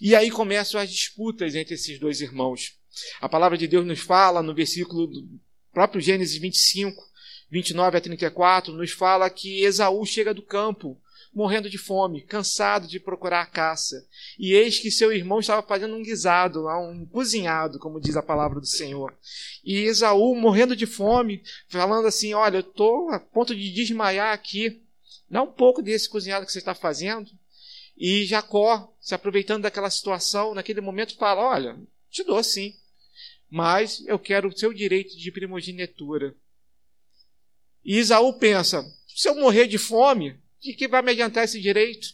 E 0.01 0.15
aí 0.15 0.29
começam 0.31 0.79
as 0.79 0.89
disputas 0.89 1.55
entre 1.55 1.75
esses 1.75 1.99
dois 1.99 2.21
irmãos. 2.21 2.77
A 3.19 3.27
palavra 3.27 3.57
de 3.57 3.67
Deus 3.67 3.85
nos 3.85 3.99
fala 3.99 4.41
no 4.41 4.53
versículo 4.53 5.07
do 5.07 5.27
próprio 5.71 6.01
Gênesis 6.01 6.37
25 6.37 7.15
29 7.49 7.97
a 7.97 8.01
34, 8.01 8.73
nos 8.73 8.91
fala 8.91 9.29
que 9.29 9.63
Esaú 9.63 10.05
chega 10.05 10.33
do 10.33 10.41
campo, 10.41 10.99
morrendo 11.33 11.69
de 11.69 11.77
fome, 11.77 12.21
cansado 12.21 12.87
de 12.87 12.99
procurar 12.99 13.41
a 13.41 13.45
caça. 13.45 14.05
E 14.39 14.53
eis 14.53 14.79
que 14.79 14.89
seu 14.89 15.11
irmão 15.11 15.39
estava 15.39 15.61
fazendo 15.61 15.95
um 15.95 16.01
guisado, 16.01 16.67
um 16.67 17.05
cozinhado, 17.05 17.77
como 17.77 17.99
diz 17.99 18.15
a 18.15 18.23
palavra 18.23 18.59
do 18.59 18.65
Senhor. 18.65 19.13
E 19.63 19.83
Esaú, 19.83 20.35
morrendo 20.35 20.75
de 20.75 20.85
fome, 20.85 21.43
falando 21.67 22.07
assim: 22.07 22.33
Olha, 22.33 22.57
eu 22.57 22.61
estou 22.61 23.09
a 23.09 23.19
ponto 23.19 23.55
de 23.55 23.71
desmaiar 23.71 24.33
aqui. 24.33 24.81
Dá 25.29 25.41
um 25.41 25.51
pouco 25.51 25.81
desse 25.81 26.09
cozinhado 26.09 26.45
que 26.45 26.51
você 26.51 26.59
está 26.59 26.73
fazendo. 26.73 27.29
E 27.97 28.25
Jacó, 28.25 28.93
se 28.99 29.15
aproveitando 29.15 29.63
daquela 29.63 29.89
situação, 29.89 30.53
naquele 30.53 30.81
momento 30.81 31.15
fala: 31.15 31.41
Olha, 31.41 31.79
te 32.09 32.23
dou 32.23 32.43
sim, 32.43 32.75
mas 33.49 34.03
eu 34.05 34.19
quero 34.19 34.49
o 34.49 34.57
seu 34.57 34.73
direito 34.73 35.17
de 35.17 35.31
primogenitura. 35.31 36.35
E 37.83 37.97
Isaú 37.97 38.33
pensa: 38.33 38.83
se 39.07 39.29
eu 39.29 39.35
morrer 39.35 39.67
de 39.67 39.77
fome, 39.77 40.37
de 40.59 40.73
que 40.73 40.87
vai 40.87 41.01
me 41.01 41.11
adiantar 41.11 41.45
esse 41.45 41.61
direito? 41.61 42.09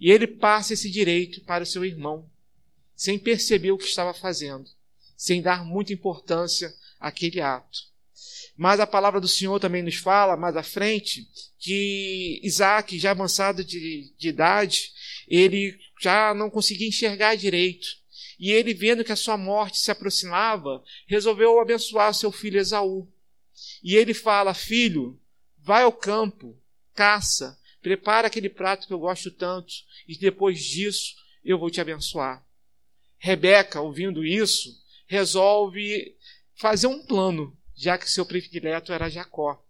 E 0.00 0.10
ele 0.10 0.26
passa 0.26 0.72
esse 0.72 0.90
direito 0.90 1.42
para 1.42 1.62
o 1.62 1.66
seu 1.66 1.84
irmão, 1.84 2.28
sem 2.96 3.18
perceber 3.18 3.70
o 3.70 3.78
que 3.78 3.84
estava 3.84 4.12
fazendo, 4.12 4.68
sem 5.16 5.40
dar 5.40 5.64
muita 5.64 5.92
importância 5.92 6.74
àquele 6.98 7.40
ato. 7.40 7.78
Mas 8.56 8.80
a 8.80 8.86
palavra 8.86 9.20
do 9.20 9.28
Senhor 9.28 9.60
também 9.60 9.82
nos 9.82 9.96
fala, 9.96 10.36
mais 10.36 10.56
à 10.56 10.62
frente, 10.62 11.28
que 11.58 12.40
Isaac, 12.42 12.98
já 12.98 13.10
avançado 13.10 13.64
de, 13.64 14.12
de 14.16 14.28
idade, 14.28 14.92
ele 15.28 15.78
já 16.00 16.34
não 16.34 16.50
conseguia 16.50 16.88
enxergar 16.88 17.34
direito. 17.36 17.86
E 18.38 18.50
ele, 18.50 18.74
vendo 18.74 19.04
que 19.04 19.12
a 19.12 19.16
sua 19.16 19.36
morte 19.36 19.78
se 19.78 19.90
aproximava, 19.90 20.82
resolveu 21.06 21.60
abençoar 21.60 22.12
seu 22.12 22.32
filho 22.32 22.58
Esaú. 22.58 23.08
E 23.82 23.94
ele 23.94 24.12
fala: 24.12 24.54
Filho, 24.54 25.20
vai 25.58 25.82
ao 25.82 25.92
campo, 25.92 26.60
caça, 26.94 27.58
prepara 27.80 28.26
aquele 28.26 28.48
prato 28.48 28.86
que 28.86 28.92
eu 28.92 28.98
gosto 28.98 29.30
tanto, 29.30 29.72
e 30.08 30.16
depois 30.18 30.62
disso 30.62 31.14
eu 31.44 31.58
vou 31.58 31.70
te 31.70 31.80
abençoar. 31.80 32.44
Rebeca, 33.18 33.80
ouvindo 33.80 34.24
isso, 34.24 34.70
resolve 35.06 36.16
fazer 36.56 36.86
um 36.86 37.04
plano 37.04 37.56
já 37.74 37.98
que 37.98 38.10
seu 38.10 38.24
predileto 38.24 38.92
era 38.92 39.10
Jacó. 39.10 39.62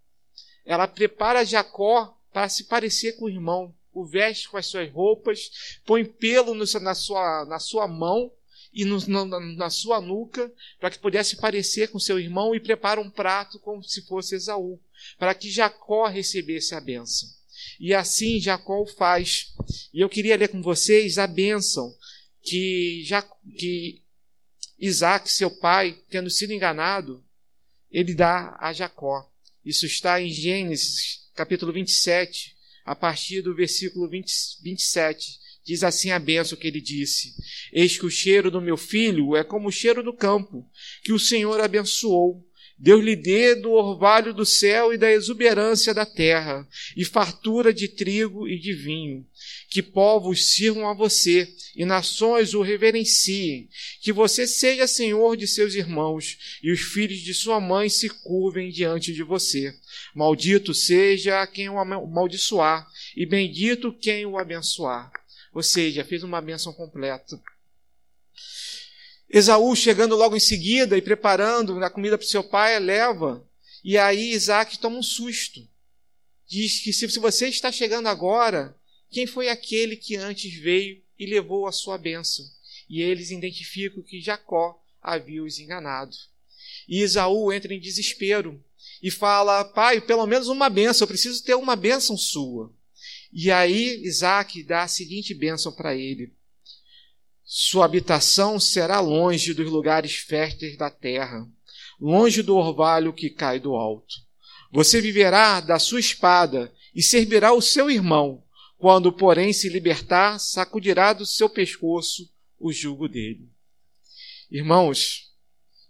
Ela 0.65 0.87
prepara 0.87 1.45
Jacó 1.45 2.19
para 2.33 2.49
se 2.49 2.65
parecer 2.65 3.13
com 3.15 3.27
o 3.27 3.31
irmão, 3.31 3.75
o 3.95 4.05
veste 4.05 4.49
com 4.49 4.57
as 4.57 4.67
suas 4.67 4.91
roupas, 4.91 5.79
põe 5.87 6.05
pelo 6.05 6.55
no, 6.55 6.65
na, 6.81 6.95
sua, 6.95 7.45
na 7.47 7.59
sua 7.59 7.87
mão 7.87 8.31
e 8.73 8.85
no, 8.85 8.99
na, 9.07 9.41
na, 9.41 9.71
sua 9.71 10.01
nuca, 10.01 10.53
para 10.81 10.91
que 10.91 10.99
pudesse 10.99 11.37
parecer 11.37 11.89
com 11.89 11.99
seu 12.01 12.19
irmão, 12.19 12.55
e 12.55 12.61
prepara 12.61 13.01
um 13.01 13.09
prato 13.09 13.61
como 13.61 13.83
se 13.85 14.03
fosse 14.03 14.35
Esaú, 14.35 14.81
para 15.17 15.33
que 15.33 15.51
Jacó 15.51 16.09
recebesse 16.09 16.75
a 16.75 16.81
bênção. 16.81 17.29
E 17.79 17.95
assim 17.95 18.41
Jacó 18.41 18.83
o 18.83 18.87
faz. 18.87 19.55
E 19.93 20.01
eu 20.01 20.09
queria 20.09 20.37
ler 20.37 20.49
com 20.49 20.61
vocês 20.61 21.19
a 21.19 21.27
bênção 21.27 21.95
que, 22.43 23.03
já, 23.05 23.23
que 23.57 24.03
Isaac, 24.79 25.31
seu 25.31 25.51
pai, 25.51 25.97
tendo 26.11 26.29
sido 26.29 26.53
enganado, 26.53 27.25
ele 27.91 28.13
dá 28.13 28.57
a 28.61 28.73
Jacó. 28.73 29.31
Isso 29.65 29.87
está 29.87 30.21
em 30.21 30.29
Gênesis, 30.29 31.29
capítulo 31.35 31.73
27, 31.73 32.54
a 32.85 32.95
partir 32.95 33.43
do 33.43 33.55
versículo 33.55 34.09
20, 34.09 34.63
27. 34.63 35.39
Diz 35.65 35.83
assim 35.83 36.11
a 36.11 36.19
benção 36.19 36.59
que 36.59 36.67
ele 36.67 36.81
disse: 36.81 37.35
Eis 37.73 37.97
que 37.97 38.05
o 38.05 38.11
cheiro 38.11 38.51
do 38.51 38.61
meu 38.61 38.77
filho 38.77 39.35
é 39.35 39.43
como 39.43 39.69
o 39.69 39.73
cheiro 39.73 40.03
do 40.03 40.13
campo, 40.13 40.69
que 41.03 41.13
o 41.13 41.19
Senhor 41.19 41.59
abençoou. 41.61 42.47
Deus 42.77 43.05
lhe 43.05 43.15
dê 43.15 43.55
do 43.55 43.71
orvalho 43.71 44.35
do 44.35 44.45
céu 44.45 44.93
e 44.93 44.99
da 44.99 45.11
exuberância 45.11 45.95
da 45.95 46.05
terra, 46.05 46.67
e 46.97 47.05
fartura 47.05 47.73
de 47.73 47.89
trigo 47.89 48.49
e 48.49 48.59
de 48.59 48.73
vinho. 48.73 49.25
Que 49.71 49.83
povos 49.83 50.53
sirvam 50.53 50.89
a 50.89 50.95
você 50.95 51.49
e 51.77 51.85
nações 51.85 52.53
o 52.53 52.63
reverenciem. 52.63 53.69
Que 54.01 54.13
você 54.13 54.47
seja 54.47 54.87
senhor 54.87 55.37
de 55.37 55.47
seus 55.47 55.75
irmãos 55.75 56.59
e 56.63 56.73
os 56.73 56.81
filhos 56.81 57.21
de 57.21 57.33
sua 57.33 57.61
mãe 57.61 57.89
se 57.89 58.09
curvem 58.09 58.71
diante 58.71 59.13
de 59.13 59.23
você. 59.23 59.73
Maldito 60.15 60.75
seja 60.75 61.47
quem 61.47 61.69
o 61.69 61.79
amaldiçoar 61.79 62.87
e 63.17 63.25
bendito 63.25 63.93
quem 63.93 64.27
o 64.27 64.37
abençoar. 64.37 65.11
Ou 65.53 65.63
seja, 65.63 66.05
fez 66.05 66.25
uma 66.25 66.41
bênção 66.41 66.73
completa. 66.73 67.41
Esaú, 69.35 69.75
chegando 69.75 70.15
logo 70.15 70.37
em 70.37 70.41
seguida 70.41 70.97
e 70.97 71.03
preparando 71.03 71.83
a 71.83 71.91
comida 71.91 72.17
para 72.17 72.25
o 72.25 72.29
seu 72.29 72.45
pai, 72.45 72.79
leva. 72.79 73.45
E 73.83 73.99
aí 73.99 74.31
Isaac 74.31 74.79
toma 74.79 74.99
um 74.99 75.03
susto. 75.03 75.61
Diz 76.47 76.79
que 76.79 76.93
se 76.93 77.09
você 77.19 77.49
está 77.49 77.73
chegando 77.73 78.07
agora, 78.07 78.79
quem 79.11 79.27
foi 79.27 79.49
aquele 79.49 79.97
que 79.97 80.15
antes 80.15 80.55
veio 80.55 81.03
e 81.19 81.27
levou 81.27 81.67
a 81.67 81.73
sua 81.73 81.99
bênção? 81.99 82.45
E 82.89 83.03
eles 83.03 83.33
identificam 83.33 84.05
que 84.05 84.21
Jacó 84.21 84.81
havia 85.03 85.43
os 85.43 85.59
enganado. 85.59 86.17
E 86.87 87.01
Esaú 87.01 87.53
entra 87.53 87.75
em 87.75 87.81
desespero 87.81 88.63
e 89.03 89.11
fala: 89.11 89.65
Pai, 89.65 90.01
pelo 90.01 90.27
menos 90.29 90.47
uma 90.47 90.71
bênção, 90.71 91.07
eu 91.07 91.09
preciso 91.09 91.43
ter 91.43 91.57
uma 91.57 91.75
bênção 91.75 92.17
sua. 92.17 92.73
E 93.33 93.51
aí 93.51 94.01
Isaac 94.05 94.63
dá 94.63 94.85
a 94.85 94.89
seguinte 94.89 95.35
bênção 95.35 95.73
para 95.73 95.97
ele: 95.97 96.33
sua 97.45 97.85
habitação 97.85 98.59
será 98.59 99.01
longe 99.01 99.53
dos 99.53 99.71
lugares 99.71 100.17
férteis 100.17 100.79
da 100.79 100.91
terra, 100.91 101.47
longe 102.01 102.43
do 102.43 102.57
orvalho 102.57 103.13
que 103.13 103.29
cai 103.29 103.61
do 103.61 103.75
alto. 103.75 104.15
Você 104.73 105.01
viverá 105.01 105.61
da 105.61 105.79
sua 105.79 106.01
espada 106.01 106.73
e 106.95 107.03
servirá 107.03 107.53
o 107.53 107.61
seu 107.61 107.91
irmão. 107.91 108.43
Quando, 108.79 109.13
porém, 109.13 109.53
se 109.53 109.69
libertar, 109.69 110.39
sacudirá 110.39 111.13
do 111.13 111.25
seu 111.25 111.49
pescoço 111.49 112.29
o 112.59 112.73
jugo 112.73 113.09
dele. 113.09 113.49
Irmãos, 114.51 115.33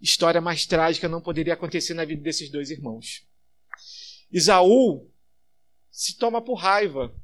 história 0.01 0.41
mais 0.41 0.67
trágica 0.67 1.09
não 1.09 1.21
poderia 1.21 1.55
acontecer 1.55 1.95
na 1.95 2.05
vida 2.05 2.23
desses 2.23 2.51
dois 2.51 2.71
irmãos. 2.71 3.25
Isaú 4.31 5.11
se 5.91 6.17
toma 6.19 6.43
por 6.43 6.57
raiva 6.57 7.15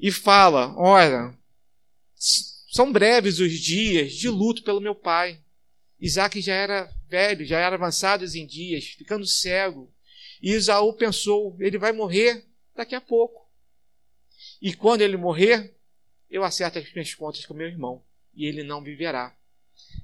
e 0.00 0.10
fala: 0.10 0.74
Olha, 0.76 1.36
são 2.72 2.90
breves 2.90 3.38
os 3.38 3.52
dias 3.52 4.14
de 4.14 4.30
luto 4.30 4.64
pelo 4.64 4.80
meu 4.80 4.94
pai. 4.94 5.38
Isaac 6.00 6.40
já 6.40 6.54
era 6.54 6.90
velho, 7.06 7.44
já 7.44 7.58
era 7.58 7.76
avançado 7.76 8.24
em 8.24 8.46
dias, 8.46 8.86
ficando 8.86 9.26
cego. 9.26 9.92
E 10.40 10.52
Isaú 10.52 10.94
pensou: 10.94 11.54
ele 11.60 11.76
vai 11.76 11.92
morrer 11.92 12.46
daqui 12.74 12.94
a 12.94 13.00
pouco. 13.00 13.46
E 14.60 14.72
quando 14.72 15.02
ele 15.02 15.18
morrer, 15.18 15.76
eu 16.30 16.42
acerto 16.42 16.78
as 16.78 16.90
minhas 16.94 17.14
contas 17.14 17.44
com 17.44 17.52
meu 17.52 17.68
irmão, 17.68 18.02
e 18.34 18.46
ele 18.46 18.62
não 18.62 18.82
viverá. 18.82 19.36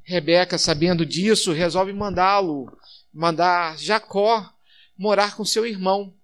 Rebeca, 0.05 0.59
sabendo 0.59 1.07
disso, 1.07 1.53
resolve 1.53 1.95
mandá-lo, 1.95 2.71
mandar 3.11 3.79
Jacó 3.79 4.47
morar 4.95 5.35
com 5.35 5.45
seu 5.45 5.65
irmão. 5.65 6.15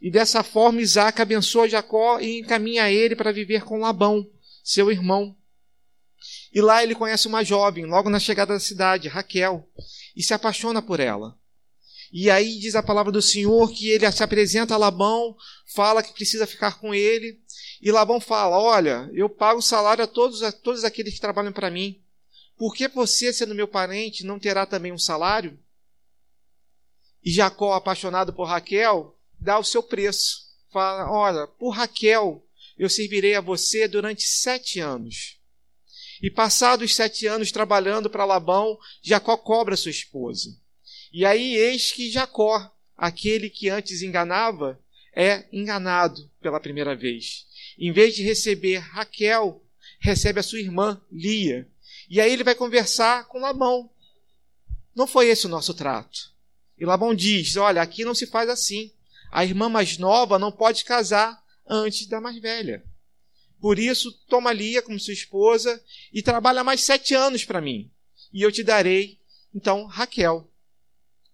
E 0.00 0.12
dessa 0.12 0.44
forma 0.44 0.80
Isaac 0.80 1.20
abençoa 1.20 1.68
Jacó 1.68 2.20
e 2.20 2.38
encaminha 2.38 2.88
ele 2.88 3.16
para 3.16 3.32
viver 3.32 3.64
com 3.64 3.80
Labão, 3.80 4.30
seu 4.62 4.92
irmão. 4.92 5.36
E 6.52 6.60
lá 6.60 6.82
ele 6.82 6.94
conhece 6.94 7.26
uma 7.26 7.44
jovem, 7.44 7.84
logo 7.84 8.10
na 8.10 8.18
chegada 8.18 8.54
da 8.54 8.60
cidade, 8.60 9.08
Raquel, 9.08 9.68
e 10.16 10.22
se 10.22 10.34
apaixona 10.34 10.82
por 10.82 11.00
ela. 11.00 11.38
E 12.12 12.30
aí 12.30 12.58
diz 12.58 12.74
a 12.74 12.82
palavra 12.82 13.12
do 13.12 13.20
Senhor 13.20 13.70
que 13.70 13.90
ele 13.90 14.10
se 14.10 14.22
apresenta 14.22 14.74
a 14.74 14.78
Labão, 14.78 15.36
fala 15.74 16.02
que 16.02 16.12
precisa 16.12 16.46
ficar 16.46 16.78
com 16.78 16.94
ele, 16.94 17.38
e 17.80 17.92
Labão 17.92 18.20
fala: 18.20 18.58
Olha, 18.58 19.10
eu 19.12 19.28
pago 19.28 19.60
salário 19.60 20.02
a 20.02 20.06
todos, 20.06 20.42
a 20.42 20.50
todos 20.50 20.84
aqueles 20.84 21.14
que 21.14 21.20
trabalham 21.20 21.52
para 21.52 21.70
mim. 21.70 22.00
Por 22.56 22.74
que 22.74 22.88
você, 22.88 23.32
sendo 23.32 23.54
meu 23.54 23.68
parente, 23.68 24.24
não 24.24 24.38
terá 24.38 24.66
também 24.66 24.90
um 24.90 24.98
salário? 24.98 25.58
E 27.22 27.30
Jacó, 27.30 27.74
apaixonado 27.74 28.32
por 28.32 28.48
Raquel, 28.48 29.16
dá 29.38 29.58
o 29.58 29.64
seu 29.64 29.82
preço. 29.82 30.48
Fala: 30.72 31.10
Olha, 31.10 31.46
por 31.46 31.70
Raquel 31.70 32.44
eu 32.76 32.88
servirei 32.88 33.34
a 33.34 33.40
você 33.40 33.86
durante 33.86 34.22
sete 34.22 34.80
anos. 34.80 35.37
E 36.22 36.30
passados 36.30 36.94
sete 36.94 37.26
anos 37.26 37.52
trabalhando 37.52 38.10
para 38.10 38.24
Labão, 38.24 38.78
Jacó 39.02 39.36
cobra 39.36 39.76
sua 39.76 39.90
esposa. 39.90 40.56
E 41.12 41.24
aí 41.24 41.56
eis 41.56 41.92
que 41.92 42.10
Jacó, 42.10 42.70
aquele 42.96 43.48
que 43.48 43.68
antes 43.68 44.02
enganava, 44.02 44.78
é 45.14 45.44
enganado 45.52 46.30
pela 46.40 46.60
primeira 46.60 46.94
vez. 46.94 47.46
Em 47.78 47.92
vez 47.92 48.14
de 48.14 48.22
receber 48.22 48.78
Raquel, 48.78 49.62
recebe 50.00 50.40
a 50.40 50.42
sua 50.42 50.60
irmã 50.60 51.00
Lia. 51.10 51.66
E 52.10 52.20
aí 52.20 52.32
ele 52.32 52.44
vai 52.44 52.54
conversar 52.54 53.26
com 53.26 53.38
Labão. 53.38 53.90
Não 54.94 55.06
foi 55.06 55.28
esse 55.28 55.46
o 55.46 55.48
nosso 55.48 55.74
trato. 55.74 56.32
E 56.78 56.84
Labão 56.84 57.14
diz: 57.14 57.56
Olha, 57.56 57.82
aqui 57.82 58.04
não 58.04 58.14
se 58.14 58.26
faz 58.26 58.48
assim. 58.48 58.90
A 59.30 59.44
irmã 59.44 59.68
mais 59.68 59.98
nova 59.98 60.38
não 60.38 60.50
pode 60.50 60.84
casar 60.84 61.42
antes 61.68 62.06
da 62.06 62.20
mais 62.20 62.38
velha. 62.38 62.82
Por 63.60 63.78
isso, 63.78 64.12
toma 64.28 64.52
Lia 64.52 64.82
como 64.82 64.98
sua 64.98 65.12
esposa 65.12 65.82
e 66.12 66.22
trabalha 66.22 66.62
mais 66.62 66.82
sete 66.82 67.14
anos 67.14 67.44
para 67.44 67.60
mim. 67.60 67.90
E 68.32 68.42
eu 68.42 68.52
te 68.52 68.62
darei, 68.62 69.18
então, 69.54 69.86
Raquel. 69.86 70.50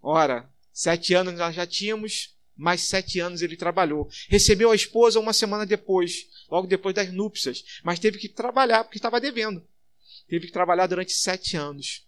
Ora, 0.01 0.49
sete 0.73 1.15
anos 1.15 1.35
nós 1.35 1.55
já 1.55 1.67
tínhamos, 1.67 2.35
mais 2.57 2.83
sete 2.83 3.21
anos 3.21 3.43
ele 3.43 3.57
trabalhou. 3.57 4.09
Recebeu 4.29 4.71
a 4.71 4.77
esposa 4.77 5.21
uma 5.21 5.33
semana 5.33 5.67
depois, 5.67 6.27
logo 6.49 6.67
depois 6.67 6.95
das 6.95 7.13
núpcias, 7.13 7.65
mas 7.83 7.99
teve 7.99 8.19
que 8.19 8.29
trabalhar 8.29 8.85
porque 8.85 8.99
estava 8.99 9.21
devendo. 9.21 9.67
Teve 10.29 10.47
que 10.47 10.53
trabalhar 10.53 10.87
durante 10.87 11.13
sete 11.13 11.57
anos. 11.57 12.07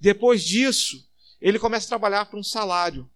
Depois 0.00 0.42
disso, 0.42 0.96
ele 1.40 1.58
começa 1.58 1.86
a 1.86 1.88
trabalhar 1.88 2.26
por 2.26 2.38
um 2.38 2.42
salário. 2.42 3.10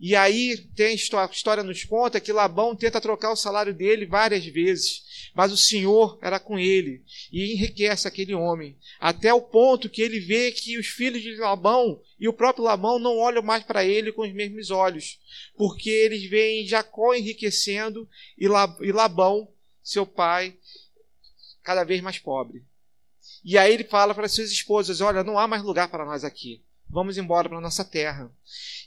E 0.00 0.14
aí 0.14 0.56
tem 0.76 0.88
a 0.88 0.94
história 0.94 1.62
nos 1.64 1.84
conta 1.84 2.20
que 2.20 2.32
Labão 2.32 2.76
tenta 2.76 3.00
trocar 3.00 3.32
o 3.32 3.36
salário 3.36 3.74
dele 3.74 4.06
várias 4.06 4.46
vezes, 4.46 5.30
mas 5.34 5.50
o 5.50 5.56
Senhor 5.56 6.18
era 6.22 6.38
com 6.38 6.56
ele 6.56 7.02
e 7.32 7.52
enriquece 7.52 8.06
aquele 8.06 8.32
homem, 8.32 8.78
até 9.00 9.34
o 9.34 9.42
ponto 9.42 9.90
que 9.90 10.00
ele 10.00 10.20
vê 10.20 10.52
que 10.52 10.78
os 10.78 10.86
filhos 10.86 11.20
de 11.20 11.34
Labão 11.36 12.00
e 12.18 12.28
o 12.28 12.32
próprio 12.32 12.64
Labão 12.64 13.00
não 13.00 13.18
olham 13.18 13.42
mais 13.42 13.64
para 13.64 13.84
ele 13.84 14.12
com 14.12 14.22
os 14.22 14.32
mesmos 14.32 14.70
olhos, 14.70 15.18
porque 15.56 15.90
eles 15.90 16.22
veem 16.30 16.66
Jacó 16.66 17.12
enriquecendo 17.12 18.08
e 18.38 18.46
Labão, 18.92 19.48
seu 19.82 20.06
pai, 20.06 20.56
cada 21.64 21.82
vez 21.82 22.00
mais 22.00 22.18
pobre. 22.18 22.64
E 23.44 23.58
aí 23.58 23.74
ele 23.74 23.84
fala 23.84 24.14
para 24.14 24.28
suas 24.28 24.50
esposas: 24.50 25.00
Olha, 25.00 25.24
não 25.24 25.38
há 25.38 25.46
mais 25.46 25.62
lugar 25.62 25.88
para 25.88 26.04
nós 26.04 26.24
aqui. 26.24 26.62
Vamos 26.90 27.18
embora 27.18 27.48
para 27.48 27.60
nossa 27.60 27.84
terra. 27.84 28.30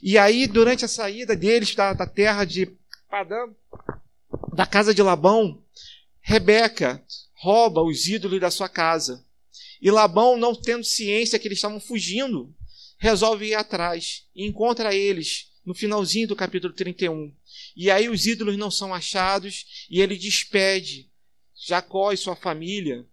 E 0.02 0.18
aí, 0.18 0.46
durante 0.46 0.84
a 0.84 0.88
saída 0.88 1.36
deles 1.36 1.74
da, 1.74 1.92
da 1.92 2.06
terra 2.06 2.44
de 2.44 2.66
Padã, 3.08 3.48
da 4.54 4.66
casa 4.66 4.94
de 4.94 5.02
Labão, 5.02 5.62
Rebeca 6.20 7.04
rouba 7.34 7.82
os 7.82 8.06
ídolos 8.06 8.40
da 8.40 8.50
sua 8.50 8.68
casa. 8.68 9.24
E 9.80 9.90
Labão, 9.90 10.36
não 10.36 10.54
tendo 10.54 10.84
ciência 10.84 11.38
que 11.38 11.48
eles 11.48 11.58
estavam 11.58 11.80
fugindo, 11.80 12.54
resolve 12.98 13.46
ir 13.46 13.54
atrás 13.54 14.26
e 14.34 14.46
encontra 14.46 14.94
eles 14.94 15.50
no 15.64 15.74
finalzinho 15.74 16.28
do 16.28 16.36
capítulo 16.36 16.72
31. 16.72 17.34
E 17.76 17.90
aí 17.90 18.08
os 18.08 18.26
ídolos 18.26 18.56
não 18.56 18.70
são 18.70 18.94
achados 18.94 19.86
e 19.90 20.00
ele 20.00 20.16
despede 20.16 21.10
Jacó 21.54 22.12
e 22.12 22.16
sua 22.16 22.36
família 22.36 23.06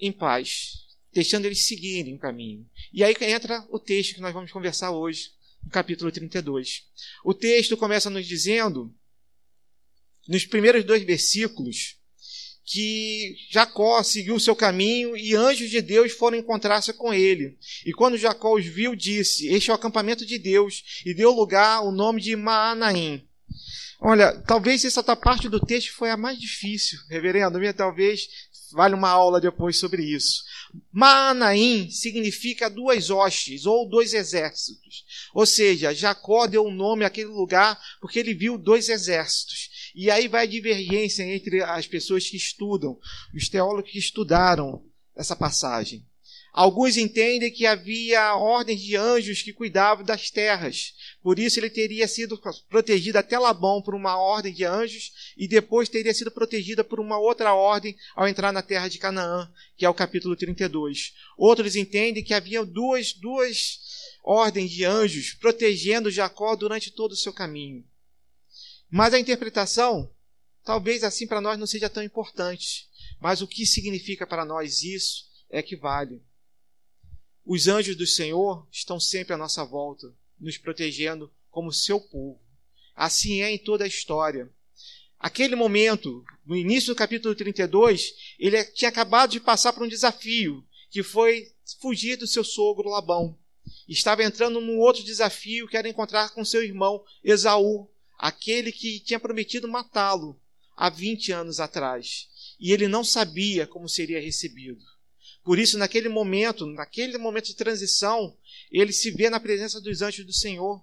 em 0.00 0.12
paz, 0.12 0.86
deixando 1.12 1.46
eles 1.46 1.66
seguirem 1.66 2.14
o 2.14 2.18
caminho. 2.18 2.68
E 2.92 3.02
aí 3.02 3.14
entra 3.20 3.66
o 3.70 3.78
texto 3.78 4.14
que 4.14 4.20
nós 4.20 4.32
vamos 4.32 4.52
conversar 4.52 4.90
hoje, 4.90 5.32
no 5.62 5.70
capítulo 5.70 6.10
32. 6.10 6.84
O 7.24 7.34
texto 7.34 7.76
começa 7.76 8.10
nos 8.10 8.26
dizendo, 8.26 8.94
nos 10.28 10.44
primeiros 10.44 10.84
dois 10.84 11.02
versículos, 11.02 11.98
que 12.70 13.34
Jacó 13.50 14.02
seguiu 14.02 14.34
o 14.34 14.40
seu 14.40 14.54
caminho 14.54 15.16
e 15.16 15.34
anjos 15.34 15.70
de 15.70 15.80
Deus 15.80 16.12
foram 16.12 16.36
encontrar-se 16.36 16.92
com 16.92 17.14
ele. 17.14 17.56
E 17.86 17.92
quando 17.92 18.18
Jacó 18.18 18.54
os 18.54 18.66
viu, 18.66 18.94
disse: 18.94 19.48
Este 19.48 19.70
é 19.70 19.72
o 19.72 19.76
acampamento 19.76 20.26
de 20.26 20.38
Deus, 20.38 21.02
e 21.06 21.14
deu 21.14 21.30
lugar 21.32 21.82
o 21.82 21.90
nome 21.90 22.20
de 22.20 22.36
Maanaim. 22.36 23.26
Olha, 24.00 24.40
talvez 24.42 24.84
essa 24.84 25.02
parte 25.16 25.48
do 25.48 25.58
texto 25.58 25.92
foi 25.92 26.10
a 26.10 26.16
mais 26.16 26.38
difícil, 26.38 26.98
reverendo, 27.10 27.58
talvez 27.74 28.28
vale 28.72 28.94
uma 28.94 29.08
aula 29.08 29.40
depois 29.40 29.78
sobre 29.78 30.02
isso. 30.04 30.44
Maanaim 30.92 31.90
significa 31.90 32.70
duas 32.70 33.10
hostes 33.10 33.66
ou 33.66 33.88
dois 33.88 34.14
exércitos. 34.14 35.04
Ou 35.34 35.44
seja, 35.44 35.94
Jacó 35.94 36.46
deu 36.46 36.64
o 36.64 36.68
um 36.68 36.74
nome 36.74 37.04
àquele 37.04 37.28
lugar 37.28 37.80
porque 38.00 38.18
ele 38.18 38.34
viu 38.34 38.56
dois 38.58 38.88
exércitos. 38.88 39.90
E 39.94 40.10
aí 40.10 40.28
vai 40.28 40.44
a 40.44 40.48
divergência 40.48 41.22
entre 41.22 41.62
as 41.62 41.86
pessoas 41.86 42.28
que 42.28 42.36
estudam, 42.36 42.98
os 43.34 43.48
teólogos 43.48 43.90
que 43.90 43.98
estudaram 43.98 44.84
essa 45.16 45.34
passagem. 45.34 46.06
Alguns 46.52 46.96
entendem 46.96 47.52
que 47.52 47.66
havia 47.66 48.34
ordens 48.34 48.80
de 48.80 48.96
anjos 48.96 49.42
que 49.42 49.52
cuidavam 49.52 50.04
das 50.04 50.30
terras. 50.30 50.94
Por 51.22 51.38
isso 51.38 51.60
ele 51.60 51.70
teria 51.70 52.08
sido 52.08 52.40
protegido 52.68 53.18
até 53.18 53.38
Labão 53.38 53.82
por 53.82 53.94
uma 53.94 54.18
ordem 54.18 54.52
de 54.52 54.64
anjos 54.64 55.34
e 55.36 55.46
depois 55.46 55.88
teria 55.88 56.12
sido 56.14 56.30
protegido 56.30 56.84
por 56.84 57.00
uma 57.00 57.18
outra 57.18 57.54
ordem 57.54 57.96
ao 58.16 58.26
entrar 58.26 58.52
na 58.52 58.62
terra 58.62 58.88
de 58.88 58.98
Canaã, 58.98 59.50
que 59.76 59.84
é 59.84 59.88
o 59.88 59.94
capítulo 59.94 60.34
32. 60.34 61.14
Outros 61.36 61.76
entendem 61.76 62.24
que 62.24 62.34
havia 62.34 62.64
duas, 62.64 63.12
duas 63.12 63.80
ordens 64.24 64.70
de 64.70 64.84
anjos 64.84 65.34
protegendo 65.34 66.10
Jacó 66.10 66.56
durante 66.56 66.90
todo 66.90 67.12
o 67.12 67.16
seu 67.16 67.32
caminho. 67.32 67.84
Mas 68.90 69.12
a 69.12 69.20
interpretação, 69.20 70.10
talvez 70.64 71.04
assim 71.04 71.26
para 71.26 71.40
nós 71.40 71.58
não 71.58 71.66
seja 71.66 71.90
tão 71.90 72.02
importante. 72.02 72.88
Mas 73.20 73.42
o 73.42 73.46
que 73.46 73.66
significa 73.66 74.26
para 74.26 74.44
nós 74.44 74.82
isso 74.82 75.28
é 75.50 75.62
que 75.62 75.76
vale. 75.76 76.22
Os 77.50 77.66
anjos 77.66 77.96
do 77.96 78.06
Senhor 78.06 78.68
estão 78.70 79.00
sempre 79.00 79.32
à 79.32 79.36
nossa 79.38 79.64
volta, 79.64 80.14
nos 80.38 80.58
protegendo 80.58 81.32
como 81.48 81.72
seu 81.72 81.98
povo. 81.98 82.38
Assim 82.94 83.40
é 83.40 83.50
em 83.50 83.56
toda 83.56 83.84
a 83.84 83.88
história. 83.88 84.52
Aquele 85.18 85.56
momento, 85.56 86.22
no 86.44 86.54
início 86.54 86.92
do 86.92 86.98
capítulo 86.98 87.34
32, 87.34 88.34
ele 88.38 88.62
tinha 88.64 88.90
acabado 88.90 89.30
de 89.30 89.40
passar 89.40 89.72
por 89.72 89.82
um 89.82 89.88
desafio, 89.88 90.62
que 90.90 91.02
foi 91.02 91.50
fugir 91.80 92.18
do 92.18 92.26
seu 92.26 92.44
sogro 92.44 92.90
Labão. 92.90 93.34
Estava 93.88 94.22
entrando 94.22 94.60
num 94.60 94.78
outro 94.78 95.02
desafio, 95.02 95.66
que 95.66 95.76
era 95.78 95.88
encontrar 95.88 96.34
com 96.34 96.44
seu 96.44 96.62
irmão 96.62 97.02
Esaú, 97.24 97.88
aquele 98.18 98.70
que 98.70 99.00
tinha 99.00 99.18
prometido 99.18 99.66
matá-lo 99.66 100.38
há 100.76 100.90
20 100.90 101.32
anos 101.32 101.60
atrás. 101.60 102.28
E 102.60 102.72
ele 102.72 102.88
não 102.88 103.02
sabia 103.02 103.66
como 103.66 103.88
seria 103.88 104.20
recebido. 104.20 104.84
Por 105.48 105.58
isso, 105.58 105.78
naquele 105.78 106.10
momento, 106.10 106.66
naquele 106.66 107.16
momento 107.16 107.46
de 107.46 107.56
transição, 107.56 108.36
ele 108.70 108.92
se 108.92 109.10
vê 109.10 109.30
na 109.30 109.40
presença 109.40 109.80
dos 109.80 110.02
anjos 110.02 110.26
do 110.26 110.32
Senhor. 110.34 110.78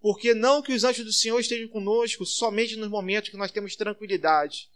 Porque 0.00 0.32
não 0.32 0.62
que 0.62 0.72
os 0.72 0.84
anjos 0.84 1.04
do 1.04 1.12
Senhor 1.12 1.40
estejam 1.40 1.66
conosco 1.66 2.24
somente 2.24 2.76
nos 2.76 2.88
momentos 2.88 3.28
que 3.30 3.36
nós 3.36 3.50
temos 3.50 3.74
tranquilidade, 3.74 4.68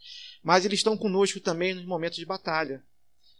mas 0.42 0.64
eles 0.64 0.80
estão 0.80 0.96
conosco 0.96 1.38
também 1.38 1.72
nos 1.72 1.84
momentos 1.84 2.18
de 2.18 2.26
batalha. 2.26 2.82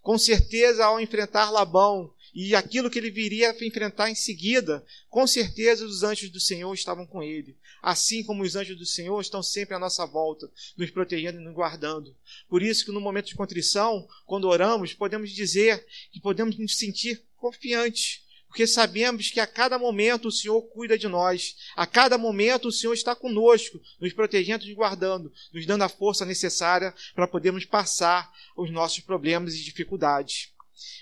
Com 0.00 0.16
certeza, 0.16 0.84
ao 0.84 1.00
enfrentar 1.00 1.50
Labão 1.50 2.14
e 2.34 2.54
aquilo 2.54 2.90
que 2.90 2.98
ele 2.98 3.10
viria 3.10 3.50
a 3.50 3.64
enfrentar 3.64 4.10
em 4.10 4.14
seguida, 4.14 4.84
com 5.08 5.26
certeza 5.26 5.84
os 5.84 6.02
anjos 6.02 6.30
do 6.30 6.40
Senhor 6.40 6.72
estavam 6.74 7.06
com 7.06 7.22
ele. 7.22 7.56
Assim 7.82 8.22
como 8.22 8.42
os 8.42 8.56
anjos 8.56 8.76
do 8.76 8.86
Senhor 8.86 9.20
estão 9.20 9.42
sempre 9.42 9.74
à 9.74 9.78
nossa 9.78 10.04
volta, 10.06 10.50
nos 10.76 10.90
protegendo 10.90 11.40
e 11.40 11.44
nos 11.44 11.54
guardando. 11.54 12.14
Por 12.48 12.62
isso 12.62 12.84
que 12.84 12.92
no 12.92 13.00
momento 13.00 13.26
de 13.26 13.34
contrição, 13.34 14.06
quando 14.26 14.48
oramos, 14.48 14.94
podemos 14.94 15.30
dizer 15.30 15.84
que 16.10 16.20
podemos 16.20 16.58
nos 16.58 16.76
sentir 16.76 17.22
confiantes, 17.36 18.22
porque 18.48 18.66
sabemos 18.66 19.30
que 19.30 19.40
a 19.40 19.46
cada 19.46 19.78
momento 19.78 20.28
o 20.28 20.32
Senhor 20.32 20.60
cuida 20.62 20.98
de 20.98 21.06
nós, 21.06 21.56
a 21.76 21.86
cada 21.86 22.16
momento 22.16 22.68
o 22.68 22.72
Senhor 22.72 22.94
está 22.94 23.14
conosco, 23.14 23.80
nos 24.00 24.12
protegendo 24.12 24.64
e 24.64 24.68
nos 24.68 24.76
guardando, 24.76 25.32
nos 25.52 25.66
dando 25.66 25.82
a 25.82 25.88
força 25.88 26.24
necessária 26.24 26.94
para 27.14 27.28
podermos 27.28 27.64
passar 27.66 28.32
os 28.56 28.70
nossos 28.70 29.00
problemas 29.00 29.54
e 29.54 29.62
dificuldades. 29.62 30.50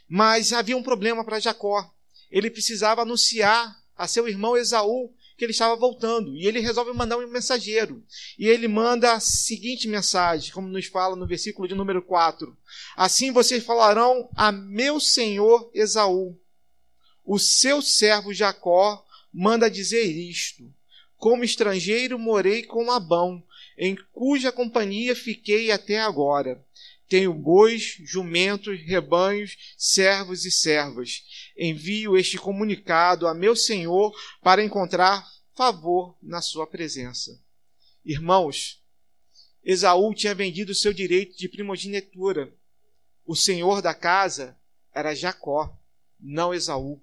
Mas 0.08 0.52
havia 0.52 0.76
um 0.76 0.82
problema 0.82 1.24
para 1.24 1.40
Jacó. 1.40 1.90
Ele 2.30 2.50
precisava 2.50 3.02
anunciar 3.02 3.76
a 3.96 4.06
seu 4.06 4.28
irmão 4.28 4.56
Esaú 4.56 5.12
que 5.36 5.44
ele 5.44 5.52
estava 5.52 5.76
voltando. 5.76 6.34
E 6.36 6.46
ele 6.46 6.60
resolve 6.60 6.92
mandar 6.92 7.18
um 7.18 7.26
mensageiro. 7.28 8.02
E 8.38 8.46
ele 8.46 8.66
manda 8.66 9.12
a 9.12 9.20
seguinte 9.20 9.86
mensagem, 9.86 10.52
como 10.52 10.68
nos 10.68 10.86
fala 10.86 11.14
no 11.14 11.26
versículo 11.26 11.68
de 11.68 11.74
número 11.74 12.02
4: 12.02 12.56
Assim 12.96 13.30
vocês 13.30 13.64
falarão 13.64 14.28
a 14.34 14.50
meu 14.50 14.98
senhor 14.98 15.70
Esaú. 15.74 16.38
O 17.24 17.38
seu 17.38 17.82
servo 17.82 18.32
Jacó 18.32 19.04
manda 19.32 19.70
dizer 19.70 20.04
isto: 20.04 20.72
Como 21.16 21.44
estrangeiro 21.44 22.18
morei 22.18 22.62
com 22.62 22.86
Labão, 22.86 23.42
em 23.76 23.96
cuja 24.12 24.50
companhia 24.50 25.14
fiquei 25.14 25.70
até 25.70 26.00
agora. 26.00 26.64
Tenho 27.08 27.32
bois, 27.32 27.96
jumentos, 28.00 28.80
rebanhos, 28.80 29.56
servos 29.76 30.44
e 30.44 30.50
servas. 30.50 31.22
Envio 31.56 32.16
este 32.16 32.36
comunicado 32.36 33.28
a 33.28 33.34
meu 33.34 33.54
senhor 33.54 34.12
para 34.42 34.64
encontrar 34.64 35.24
favor 35.54 36.16
na 36.20 36.42
sua 36.42 36.66
presença. 36.66 37.40
Irmãos, 38.04 38.82
Esaú 39.64 40.14
tinha 40.14 40.34
vendido 40.34 40.74
seu 40.74 40.92
direito 40.92 41.36
de 41.36 41.48
primogenitura. 41.48 42.52
O 43.24 43.34
senhor 43.34 43.82
da 43.82 43.94
casa 43.94 44.56
era 44.94 45.14
Jacó, 45.14 45.76
não 46.20 46.54
Esaú. 46.54 47.02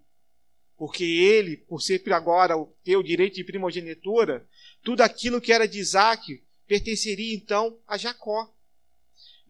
Porque 0.78 1.04
ele, 1.04 1.58
por 1.58 1.82
ser 1.82 2.02
agora 2.14 2.56
ter 2.84 2.96
o 2.96 3.04
direito 3.04 3.36
de 3.36 3.44
primogenitura, 3.44 4.48
tudo 4.82 5.02
aquilo 5.02 5.42
que 5.42 5.52
era 5.52 5.68
de 5.68 5.80
Isaac 5.80 6.44
pertenceria 6.68 7.36
então 7.36 7.80
a 7.88 7.98
Jacó. 7.98 8.54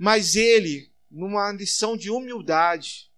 Mas 0.04 0.36
ele, 0.36 0.92
numa 1.10 1.50
lição 1.54 1.96
de 1.96 2.12
humildade, 2.12 3.10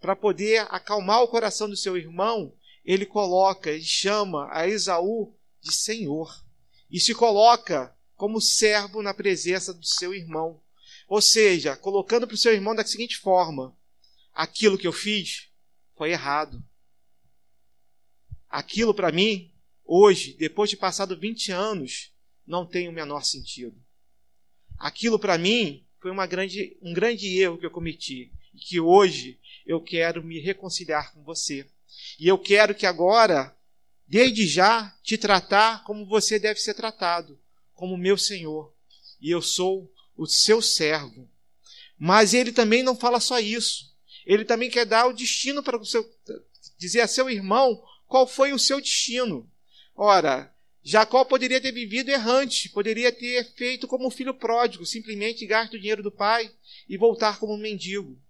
para 0.00 0.16
poder 0.16 0.66
acalmar 0.70 1.22
o 1.22 1.28
coração 1.28 1.68
do 1.68 1.76
seu 1.76 1.94
irmão, 1.94 2.56
ele 2.82 3.04
coloca 3.04 3.70
e 3.70 3.84
chama 3.84 4.48
a 4.50 4.66
Esaú 4.66 5.36
de 5.60 5.74
Senhor 5.74 6.42
e 6.90 6.98
se 6.98 7.14
coloca 7.14 7.94
como 8.16 8.40
servo 8.40 9.02
na 9.02 9.12
presença 9.12 9.74
do 9.74 9.84
seu 9.84 10.14
irmão. 10.14 10.58
Ou 11.06 11.20
seja, 11.20 11.76
colocando 11.76 12.26
para 12.26 12.32
o 12.32 12.38
seu 12.38 12.54
irmão 12.54 12.74
da 12.74 12.82
seguinte 12.82 13.18
forma: 13.18 13.76
aquilo 14.32 14.78
que 14.78 14.86
eu 14.86 14.92
fiz 14.92 15.50
foi 15.98 16.12
errado. 16.12 16.64
Aquilo 18.48 18.94
para 18.94 19.12
mim, 19.12 19.52
hoje, 19.84 20.32
depois 20.38 20.70
de 20.70 20.78
passado 20.78 21.14
20 21.14 21.52
anos, 21.52 22.10
não 22.46 22.64
tem 22.64 22.88
o 22.88 22.92
menor 22.92 23.22
sentido. 23.22 23.78
Aquilo 24.78 25.18
para 25.18 25.36
mim 25.36 25.86
foi 26.02 26.10
uma 26.10 26.26
grande, 26.26 26.76
um 26.82 26.92
grande 26.92 27.38
erro 27.38 27.56
que 27.56 27.64
eu 27.64 27.70
cometi 27.70 28.32
e 28.52 28.58
que 28.58 28.80
hoje 28.80 29.38
eu 29.64 29.80
quero 29.80 30.22
me 30.22 30.40
reconciliar 30.40 31.14
com 31.14 31.22
você. 31.22 31.64
E 32.18 32.26
eu 32.26 32.36
quero 32.36 32.74
que 32.74 32.84
agora, 32.84 33.56
desde 34.06 34.44
já, 34.44 34.92
te 35.04 35.16
tratar 35.16 35.84
como 35.84 36.04
você 36.04 36.40
deve 36.40 36.58
ser 36.58 36.74
tratado, 36.74 37.38
como 37.72 37.96
meu 37.96 38.18
Senhor. 38.18 38.74
E 39.20 39.30
eu 39.30 39.40
sou 39.40 39.90
o 40.16 40.26
seu 40.26 40.60
servo. 40.60 41.30
Mas 41.96 42.34
ele 42.34 42.50
também 42.50 42.82
não 42.82 42.96
fala 42.96 43.20
só 43.20 43.38
isso. 43.38 43.94
Ele 44.26 44.44
também 44.44 44.68
quer 44.68 44.84
dar 44.84 45.06
o 45.06 45.12
destino 45.12 45.62
para 45.62 45.78
o 45.78 45.86
seu 45.86 46.04
dizer 46.76 47.00
a 47.02 47.06
seu 47.06 47.30
irmão 47.30 47.80
qual 48.08 48.26
foi 48.26 48.52
o 48.52 48.58
seu 48.58 48.80
destino. 48.80 49.48
Ora, 49.94 50.51
Jacó 50.84 51.24
poderia 51.24 51.60
ter 51.60 51.70
vivido 51.70 52.10
errante, 52.10 52.68
poderia 52.68 53.12
ter 53.12 53.44
feito 53.54 53.86
como 53.86 54.06
um 54.06 54.10
filho 54.10 54.34
pródigo, 54.34 54.84
simplesmente 54.84 55.46
gasto 55.46 55.74
o 55.74 55.78
dinheiro 55.78 56.02
do 56.02 56.10
pai 56.10 56.50
e 56.88 56.96
voltar 56.96 57.38
como 57.38 57.54
um 57.54 57.58
mendigo. 57.58 58.20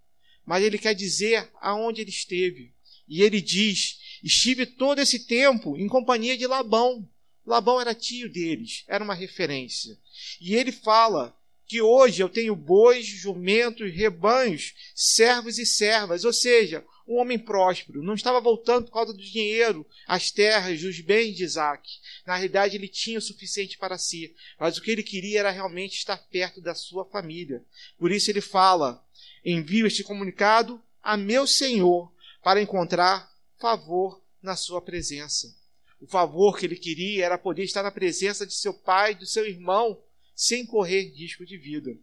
Mas 0.45 0.63
ele 0.63 0.77
quer 0.77 0.95
dizer 0.95 1.51
aonde 1.61 2.03
ele 2.03 2.11
esteve. 2.11 2.75
E 3.09 3.23
ele 3.23 3.41
diz: 3.41 3.99
Estive 4.23 4.67
todo 4.67 5.01
esse 5.01 5.21
tempo 5.21 5.77
em 5.77 5.89
companhia 5.89 6.37
de 6.37 6.47
Labão. 6.47 7.09
Labão 7.45 7.81
era 7.81 7.95
tio 7.95 8.31
deles, 8.31 8.85
era 8.87 9.03
uma 9.03 9.15
referência. 9.15 9.99
E 10.41 10.55
ele 10.55 10.71
fala 10.71 11.37
que 11.73 11.81
hoje 11.81 12.23
eu 12.23 12.29
tenho 12.29 12.55
bois, 12.55 13.07
jumentos, 13.07 13.91
rebanhos, 13.95 14.75
servos 14.95 15.59
e 15.59 15.65
servas, 15.65 16.23
ou 16.23 16.31
seja, 16.31 16.85
um 17.09 17.17
homem 17.19 17.39
próspero, 17.39 18.03
não 18.03 18.13
estava 18.13 18.43
voltando 18.43 18.85
por 18.85 18.93
causa 18.93 19.15
do 19.15 19.23
dinheiro, 19.23 19.87
as 20.07 20.31
terras, 20.31 20.83
os 20.83 21.01
bens 21.01 21.35
de 21.35 21.45
Isaac. 21.45 21.89
Na 22.27 22.35
realidade, 22.35 22.77
ele 22.77 22.89
tinha 22.89 23.19
o 23.19 23.23
suficiente 23.23 23.79
para 23.79 23.97
si, 23.97 24.37
mas 24.61 24.77
o 24.77 24.83
que 24.83 24.91
ele 24.91 25.03
queria 25.03 25.41
era 25.41 25.51
realmente 25.51 25.97
estar 25.97 26.19
perto 26.29 26.61
da 26.61 26.75
sua 26.75 27.07
família. 27.07 27.65
Por 27.99 28.13
isso 28.13 28.31
ele 28.31 28.43
fala: 28.43 29.03
envio 29.43 29.87
este 29.87 30.05
comunicado 30.05 30.79
a 31.03 31.17
meu 31.17 31.47
senhor 31.47 32.13
para 32.43 32.61
encontrar 32.61 33.33
favor 33.59 34.21
na 34.43 34.57
sua 34.57 34.83
presença. 34.83 35.57
O 36.03 36.07
favor 36.07 36.59
que 36.59 36.67
ele 36.67 36.77
queria 36.77 37.25
era 37.25 37.39
poder 37.39 37.65
estar 37.65 37.83
na 37.83 37.91
presença 37.91 38.45
de 38.47 38.53
seu 38.53 38.75
pai, 38.75 39.15
do 39.15 39.25
seu 39.25 39.47
irmão, 39.47 39.99
sem 40.43 40.67
correr 40.67 41.13
risco 41.15 41.47
de 41.47 41.57
vida. 41.57 41.97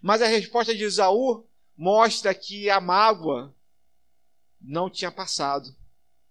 Mas 0.00 0.22
a 0.22 0.26
resposta 0.26 0.74
de 0.74 0.84
Isaú 0.84 1.46
mostra 1.76 2.32
que 2.34 2.70
a 2.70 2.80
mágoa 2.80 3.54
não 4.58 4.88
tinha 4.88 5.12
passado. 5.12 5.76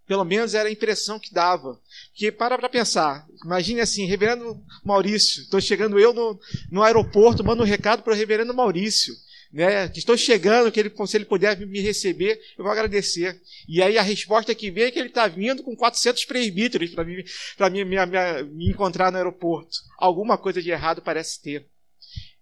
Pelo 0.08 0.26
menos 0.26 0.56
era 0.56 0.68
a 0.68 0.72
impressão 0.72 1.20
que 1.20 1.32
dava. 1.32 1.80
Porque 2.08 2.32
para 2.32 2.58
para 2.58 2.68
pensar, 2.68 3.28
imagine 3.46 3.82
assim, 3.82 4.08
reverendo 4.08 4.66
Maurício, 4.84 5.44
estou 5.44 5.62
chegando 5.62 6.00
eu 6.00 6.12
no, 6.12 6.40
no 6.72 6.82
aeroporto, 6.82 7.44
mando 7.44 7.62
um 7.62 7.68
recado 7.68 8.02
para 8.02 8.14
o 8.14 8.16
reverendo 8.16 8.52
Maurício, 8.52 9.14
né, 9.52 9.90
que 9.90 10.00
estou 10.00 10.16
chegando, 10.16 10.72
que 10.72 10.80
ele, 10.80 10.94
se 11.08 11.18
ele 11.18 11.26
puder 11.26 11.58
me 11.58 11.80
receber, 11.80 12.40
eu 12.58 12.64
vou 12.64 12.72
agradecer. 12.72 13.42
E 13.68 13.82
aí 13.82 13.98
a 13.98 14.02
resposta 14.02 14.54
que 14.54 14.70
vem 14.70 14.86
é 14.86 14.92
que 14.92 15.00
ele 15.00 15.10
está 15.10 15.28
vindo 15.28 15.64
com 15.64 15.76
400 15.76 16.26
presbíteros 16.26 16.92
para 16.92 17.04
me, 17.04 17.24
me, 17.84 17.86
me, 17.86 18.06
me, 18.06 18.44
me 18.44 18.70
encontrar 18.70 19.12
no 19.12 19.18
aeroporto. 19.18 19.78
Alguma 19.98 20.38
coisa 20.38 20.62
de 20.62 20.70
errado 20.70 21.02
parece 21.02 21.42
ter. 21.42 21.68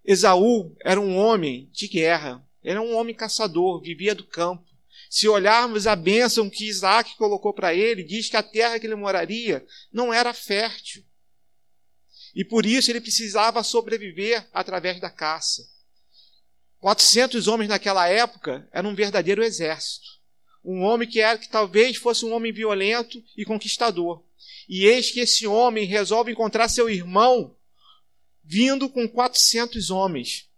Esaú 0.04 0.76
era 0.84 1.00
um 1.00 1.18
homem 1.18 1.70
de 1.72 1.88
guerra, 1.88 2.44
era 2.64 2.82
um 2.82 2.96
homem 2.96 3.16
caçador, 3.16 3.82
vivia 3.82 4.14
do 4.14 4.26
campo. 4.26 4.66
Se 5.10 5.28
olharmos 5.28 5.88
a 5.88 5.96
bênção 5.96 6.50
que 6.50 6.68
Isaac 6.68 7.16
colocou 7.16 7.54
para 7.54 7.74
ele, 7.74 8.04
diz 8.04 8.30
que 8.30 8.36
a 8.36 8.44
terra 8.44 8.78
que 8.80 8.86
ele 8.86 8.96
moraria 8.96 9.66
não 9.92 10.14
era 10.14 10.34
fértil. 10.34 11.04
E 12.36 12.44
por 12.44 12.66
isso 12.66 12.92
ele 12.92 13.02
precisava 13.02 13.64
sobreviver 13.64 14.46
através 14.54 15.00
da 15.00 15.10
caça. 15.10 15.64
400 16.80 17.48
homens 17.48 17.70
naquela 17.70 18.08
época 18.08 18.68
era 18.72 18.88
um 18.88 18.96
verdadeiro 18.96 19.44
exército. 19.44 20.18
Um 20.64 20.82
homem 20.82 21.08
que 21.08 21.20
era 21.20 21.38
que 21.38 21.50
talvez 21.50 21.98
fosse 21.98 22.26
um 22.26 22.34
homem 22.34 22.52
violento 22.52 23.24
e 23.36 23.46
conquistador. 23.46 24.24
E 24.68 24.86
eis 24.86 25.12
que 25.12 25.22
esse 25.22 25.48
homem 25.48 25.86
resolve 25.86 26.32
encontrar 26.32 26.68
seu 26.68 26.90
irmão 26.90 27.56
vindo 28.44 28.90
com 28.90 29.08
400 29.08 29.90
homens. 29.90 30.50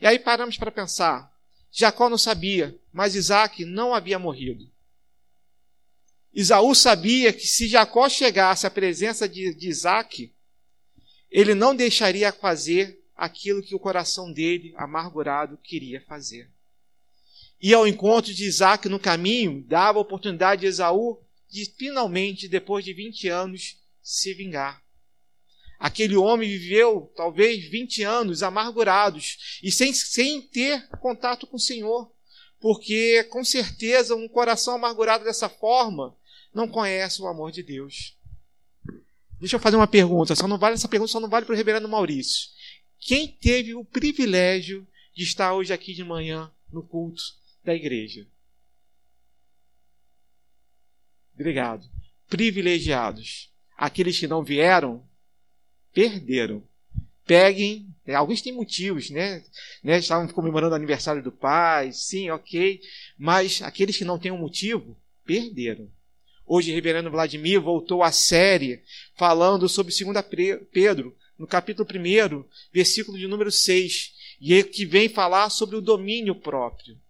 E 0.00 0.06
aí 0.06 0.18
paramos 0.18 0.56
para 0.56 0.70
pensar. 0.70 1.30
Jacó 1.70 2.08
não 2.08 2.18
sabia, 2.18 2.76
mas 2.92 3.14
Isaac 3.14 3.64
não 3.64 3.94
havia 3.94 4.18
morrido. 4.18 4.68
Isaú 6.32 6.74
sabia 6.74 7.32
que 7.32 7.46
se 7.46 7.68
Jacó 7.68 8.08
chegasse 8.08 8.66
à 8.66 8.70
presença 8.70 9.28
de, 9.28 9.54
de 9.54 9.68
Isaac, 9.68 10.32
ele 11.30 11.54
não 11.54 11.74
deixaria 11.74 12.32
fazer 12.32 12.99
aquilo 13.20 13.62
que 13.62 13.74
o 13.74 13.78
coração 13.78 14.32
dele, 14.32 14.72
amargurado, 14.76 15.58
queria 15.58 16.00
fazer. 16.08 16.50
E 17.60 17.74
ao 17.74 17.86
encontro 17.86 18.32
de 18.32 18.46
Isaac 18.46 18.88
no 18.88 18.98
caminho, 18.98 19.62
dava 19.68 19.98
a 19.98 20.02
oportunidade 20.02 20.62
de 20.62 20.66
Esaú 20.66 21.20
de 21.46 21.66
finalmente, 21.76 22.48
depois 22.48 22.82
de 22.82 22.94
20 22.94 23.28
anos, 23.28 23.76
se 24.02 24.32
vingar. 24.32 24.82
Aquele 25.78 26.16
homem 26.16 26.48
viveu 26.48 27.12
talvez 27.14 27.62
20 27.68 28.02
anos 28.04 28.42
amargurados 28.42 29.60
e 29.62 29.70
sem, 29.70 29.92
sem 29.92 30.40
ter 30.40 30.88
contato 31.00 31.46
com 31.46 31.56
o 31.56 31.60
Senhor, 31.60 32.10
porque 32.58 33.24
com 33.24 33.44
certeza 33.44 34.14
um 34.14 34.28
coração 34.28 34.76
amargurado 34.76 35.24
dessa 35.24 35.48
forma 35.48 36.16
não 36.54 36.66
conhece 36.66 37.20
o 37.20 37.26
amor 37.26 37.52
de 37.52 37.62
Deus. 37.62 38.16
Deixa 39.38 39.56
eu 39.56 39.60
fazer 39.60 39.76
uma 39.76 39.86
pergunta, 39.86 40.34
só 40.34 40.48
não 40.48 40.58
vale 40.58 40.74
essa 40.74 40.88
pergunta, 40.88 41.12
só 41.12 41.20
não 41.20 41.28
vale 41.28 41.44
para 41.44 41.52
o 41.52 41.56
reverendo 41.56 41.88
Maurício. 41.88 42.48
Quem 43.00 43.26
teve 43.26 43.74
o 43.74 43.84
privilégio 43.84 44.86
de 45.14 45.24
estar 45.24 45.54
hoje 45.54 45.72
aqui 45.72 45.94
de 45.94 46.04
manhã 46.04 46.52
no 46.70 46.82
culto 46.82 47.22
da 47.64 47.74
igreja? 47.74 48.26
Obrigado. 51.34 51.88
Privilegiados. 52.28 53.50
Aqueles 53.76 54.18
que 54.18 54.26
não 54.26 54.44
vieram, 54.44 55.02
perderam. 55.92 56.62
Peguem, 57.24 57.88
é, 58.04 58.14
alguns 58.14 58.42
têm 58.42 58.52
motivos, 58.52 59.08
né? 59.08 59.42
né? 59.82 59.98
Estavam 59.98 60.28
comemorando 60.28 60.72
o 60.72 60.76
aniversário 60.76 61.22
do 61.22 61.32
pai, 61.32 61.92
sim, 61.92 62.28
ok. 62.28 62.80
Mas 63.16 63.62
aqueles 63.62 63.96
que 63.96 64.04
não 64.04 64.18
têm 64.18 64.32
um 64.32 64.38
motivo, 64.38 65.00
perderam. 65.24 65.88
Hoje, 66.44 66.72
o 66.72 66.74
reverendo 66.74 67.10
Vladimir 67.10 67.60
voltou 67.60 68.02
à 68.02 68.10
série 68.10 68.82
falando 69.16 69.68
sobre 69.68 69.94
2 69.94 70.24
Pedro, 70.72 71.16
no 71.40 71.46
capítulo 71.46 71.88
1, 71.88 72.44
versículo 72.70 73.16
de 73.16 73.26
número 73.26 73.50
6, 73.50 74.12
e 74.42 74.62
que 74.62 74.84
vem 74.84 75.08
falar 75.08 75.48
sobre 75.48 75.74
o 75.74 75.80
domínio 75.80 76.34
próprio. 76.34 77.00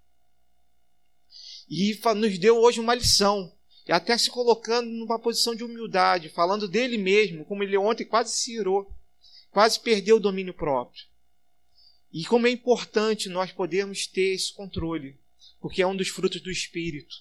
E 1.68 1.98
nos 2.14 2.38
deu 2.38 2.56
hoje 2.56 2.78
uma 2.78 2.94
lição 2.94 3.52
e 3.88 3.92
até 3.92 4.16
se 4.16 4.30
colocando 4.30 4.88
numa 4.88 5.18
posição 5.18 5.52
de 5.52 5.64
humildade, 5.64 6.28
falando 6.28 6.68
dele 6.68 6.96
mesmo, 6.96 7.44
como 7.44 7.64
ele 7.64 7.76
ontem 7.76 8.04
quase 8.04 8.32
se 8.32 8.54
irou, 8.54 8.88
quase 9.50 9.80
perdeu 9.80 10.18
o 10.18 10.20
domínio 10.20 10.54
próprio. 10.54 11.04
E 12.12 12.24
como 12.24 12.46
é 12.46 12.50
importante 12.50 13.28
nós 13.28 13.50
podermos 13.50 14.06
ter 14.06 14.34
esse 14.34 14.54
controle, 14.54 15.18
porque 15.60 15.82
é 15.82 15.86
um 15.86 15.96
dos 15.96 16.06
frutos 16.06 16.40
do 16.40 16.52
Espírito. 16.52 17.16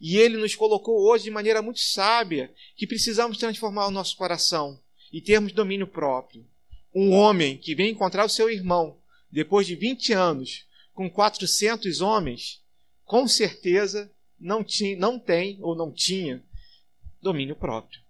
E 0.00 0.16
ele 0.16 0.38
nos 0.38 0.54
colocou 0.54 1.06
hoje 1.06 1.24
de 1.24 1.30
maneira 1.30 1.60
muito 1.60 1.80
sábia 1.80 2.50
que 2.76 2.86
precisamos 2.86 3.36
transformar 3.36 3.88
o 3.88 3.90
nosso 3.90 4.16
coração 4.16 4.82
e 5.14 5.20
termos 5.20 5.52
domínio 5.52 5.86
próprio. 5.86 6.44
Um 6.92 7.12
homem 7.12 7.56
que 7.56 7.72
vem 7.72 7.92
encontrar 7.92 8.24
o 8.24 8.28
seu 8.28 8.50
irmão 8.50 8.98
depois 9.30 9.64
de 9.64 9.76
20 9.76 10.12
anos 10.12 10.66
com 10.92 11.08
400 11.08 12.00
homens, 12.00 12.60
com 13.04 13.28
certeza 13.28 14.10
não, 14.40 14.64
tinha, 14.64 14.96
não 14.96 15.16
tem 15.16 15.56
ou 15.60 15.76
não 15.76 15.92
tinha 15.92 16.42
domínio 17.22 17.54
próprio. 17.54 18.00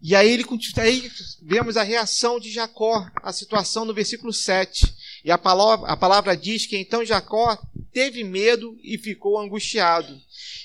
E 0.00 0.14
aí, 0.14 0.30
ele, 0.30 0.44
aí 0.76 1.10
vemos 1.42 1.76
a 1.76 1.82
reação 1.82 2.38
de 2.38 2.52
Jacó, 2.52 3.04
a 3.16 3.32
situação 3.32 3.84
no 3.84 3.92
versículo 3.92 4.32
7. 4.32 4.94
E 5.24 5.30
a 5.32 5.36
palavra, 5.36 5.88
a 5.88 5.96
palavra 5.96 6.36
diz 6.36 6.66
que 6.66 6.78
então 6.78 7.04
Jacó 7.04 7.60
teve 7.92 8.22
medo 8.22 8.78
e 8.80 8.96
ficou 8.96 9.40
angustiado. 9.40 10.16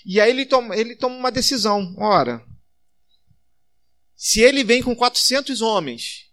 E 0.06 0.22
aí 0.22 0.30
ele 0.30 0.46
toma, 0.46 0.78
ele 0.78 0.96
toma 0.96 1.16
uma 1.16 1.32
decisão. 1.32 1.96
Ora, 1.98 2.46
se 4.24 4.42
ele 4.42 4.64
vem 4.64 4.82
com 4.82 4.96
400 4.96 5.62
homens 5.62 6.32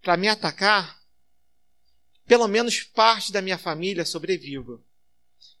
para 0.00 0.16
me 0.16 0.28
atacar, 0.28 0.98
pelo 2.26 2.48
menos 2.48 2.82
parte 2.82 3.32
da 3.32 3.42
minha 3.42 3.58
família 3.58 4.04
sobreviva 4.04 4.82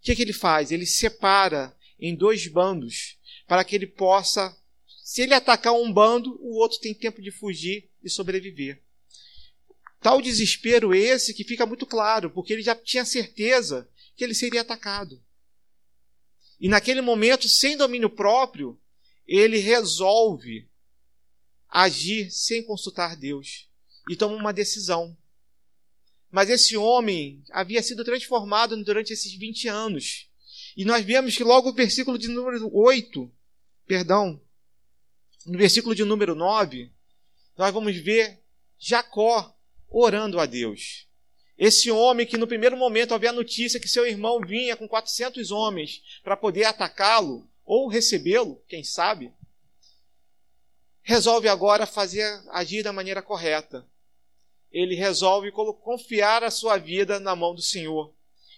que, 0.04 0.14
que 0.14 0.22
ele 0.22 0.34
faz? 0.34 0.70
Ele 0.70 0.84
separa 0.84 1.74
em 1.98 2.14
dois 2.14 2.46
bandos 2.46 3.18
para 3.48 3.64
que 3.64 3.74
ele 3.74 3.86
possa, 3.86 4.54
se 5.02 5.22
ele 5.22 5.32
atacar 5.32 5.72
um 5.72 5.90
bando, 5.90 6.38
o 6.42 6.58
outro 6.58 6.78
tem 6.78 6.92
tempo 6.92 7.22
de 7.22 7.30
fugir 7.30 7.90
e 8.02 8.10
sobreviver. 8.10 8.82
Tal 10.00 10.20
desespero 10.20 10.94
esse 10.94 11.32
que 11.32 11.42
fica 11.42 11.64
muito 11.64 11.86
claro, 11.86 12.30
porque 12.30 12.52
ele 12.52 12.62
já 12.62 12.76
tinha 12.76 13.04
certeza 13.06 13.88
que 14.14 14.22
ele 14.22 14.34
seria 14.34 14.60
atacado. 14.60 15.22
E 16.60 16.68
naquele 16.68 17.00
momento, 17.00 17.48
sem 17.48 17.74
domínio 17.74 18.10
próprio, 18.10 18.78
ele 19.26 19.56
resolve 19.56 20.68
agir 21.74 22.30
sem 22.30 22.62
consultar 22.62 23.16
Deus 23.16 23.68
e 24.08 24.14
toma 24.14 24.36
uma 24.36 24.52
decisão. 24.52 25.16
Mas 26.30 26.48
esse 26.48 26.76
homem 26.76 27.42
havia 27.50 27.82
sido 27.82 28.04
transformado 28.04 28.80
durante 28.84 29.12
esses 29.12 29.34
20 29.34 29.66
anos. 29.66 30.28
E 30.76 30.84
nós 30.84 31.04
vemos 31.04 31.36
que 31.36 31.42
logo 31.42 31.70
o 31.70 31.74
versículo 31.74 32.16
de 32.16 32.28
número 32.28 32.70
8, 32.72 33.28
perdão, 33.86 34.40
no 35.44 35.58
versículo 35.58 35.96
de 35.96 36.04
número 36.04 36.36
9, 36.36 36.92
nós 37.58 37.74
vamos 37.74 37.96
ver 37.96 38.40
Jacó 38.78 39.52
orando 39.88 40.38
a 40.38 40.46
Deus. 40.46 41.08
Esse 41.58 41.90
homem 41.90 42.26
que 42.26 42.36
no 42.36 42.46
primeiro 42.46 42.76
momento 42.76 43.14
havia 43.14 43.30
a 43.30 43.32
notícia 43.32 43.80
que 43.80 43.88
seu 43.88 44.06
irmão 44.06 44.40
vinha 44.40 44.76
com 44.76 44.86
400 44.86 45.50
homens 45.50 46.20
para 46.22 46.36
poder 46.36 46.64
atacá-lo 46.64 47.48
ou 47.64 47.88
recebê-lo, 47.88 48.62
quem 48.68 48.84
sabe, 48.84 49.32
resolve 51.04 51.46
agora 51.48 51.86
fazer 51.86 52.24
agir 52.50 52.82
da 52.82 52.92
maneira 52.92 53.22
correta. 53.22 53.86
Ele 54.72 54.96
resolve 54.96 55.52
confiar 55.52 56.42
a 56.42 56.50
sua 56.50 56.78
vida 56.78 57.20
na 57.20 57.36
mão 57.36 57.54
do 57.54 57.62
Senhor. 57.62 58.12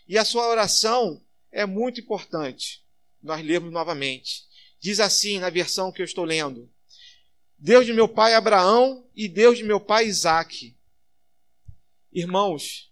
E 0.09 0.17
a 0.17 0.25
sua 0.25 0.49
oração 0.49 1.23
é 1.51 1.67
muito 1.67 2.01
importante. 2.01 2.83
Nós 3.21 3.45
lemos 3.45 3.73
novamente. 3.73 4.47
Diz 4.79 5.01
assim 5.01 5.39
na 5.41 5.51
versão 5.51 5.91
que 5.91 6.01
eu 6.01 6.05
estou 6.05 6.25
lendo: 6.25 6.71
Deus 7.59 7.85
de 7.85 7.93
meu 7.93 8.09
pai 8.09 8.35
Abraão 8.35 9.05
e 9.15 9.29
Deus 9.29 9.59
de 9.59 9.65
meu 9.65 9.81
pai 9.81 10.07
Isaque. 10.07 10.77
Irmãos, 12.13 12.91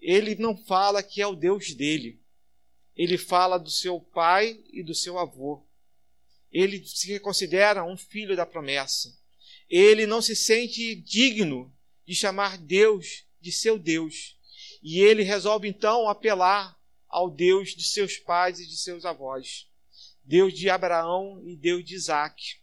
ele 0.00 0.34
não 0.34 0.56
fala 0.56 1.02
que 1.02 1.20
é 1.20 1.26
o 1.26 1.36
Deus 1.36 1.74
dele. 1.74 2.20
Ele 2.96 3.18
fala 3.18 3.58
do 3.58 3.70
seu 3.70 4.00
pai 4.00 4.58
e 4.72 4.82
do 4.82 4.94
seu 4.94 5.18
avô. 5.18 5.62
Ele 6.58 6.82
se 6.86 7.20
considera 7.20 7.84
um 7.84 7.98
filho 7.98 8.34
da 8.34 8.46
promessa. 8.46 9.14
Ele 9.68 10.06
não 10.06 10.22
se 10.22 10.34
sente 10.34 10.94
digno 10.94 11.70
de 12.06 12.14
chamar 12.14 12.56
Deus 12.56 13.26
de 13.38 13.52
seu 13.52 13.78
Deus. 13.78 14.38
E 14.82 15.00
ele 15.00 15.22
resolve 15.22 15.68
então 15.68 16.08
apelar 16.08 16.74
ao 17.10 17.28
Deus 17.28 17.76
de 17.76 17.86
seus 17.86 18.16
pais 18.16 18.58
e 18.58 18.66
de 18.66 18.74
seus 18.78 19.04
avós. 19.04 19.66
Deus 20.24 20.54
de 20.54 20.70
Abraão 20.70 21.42
e 21.44 21.54
Deus 21.54 21.84
de 21.84 21.94
Isaac. 21.94 22.56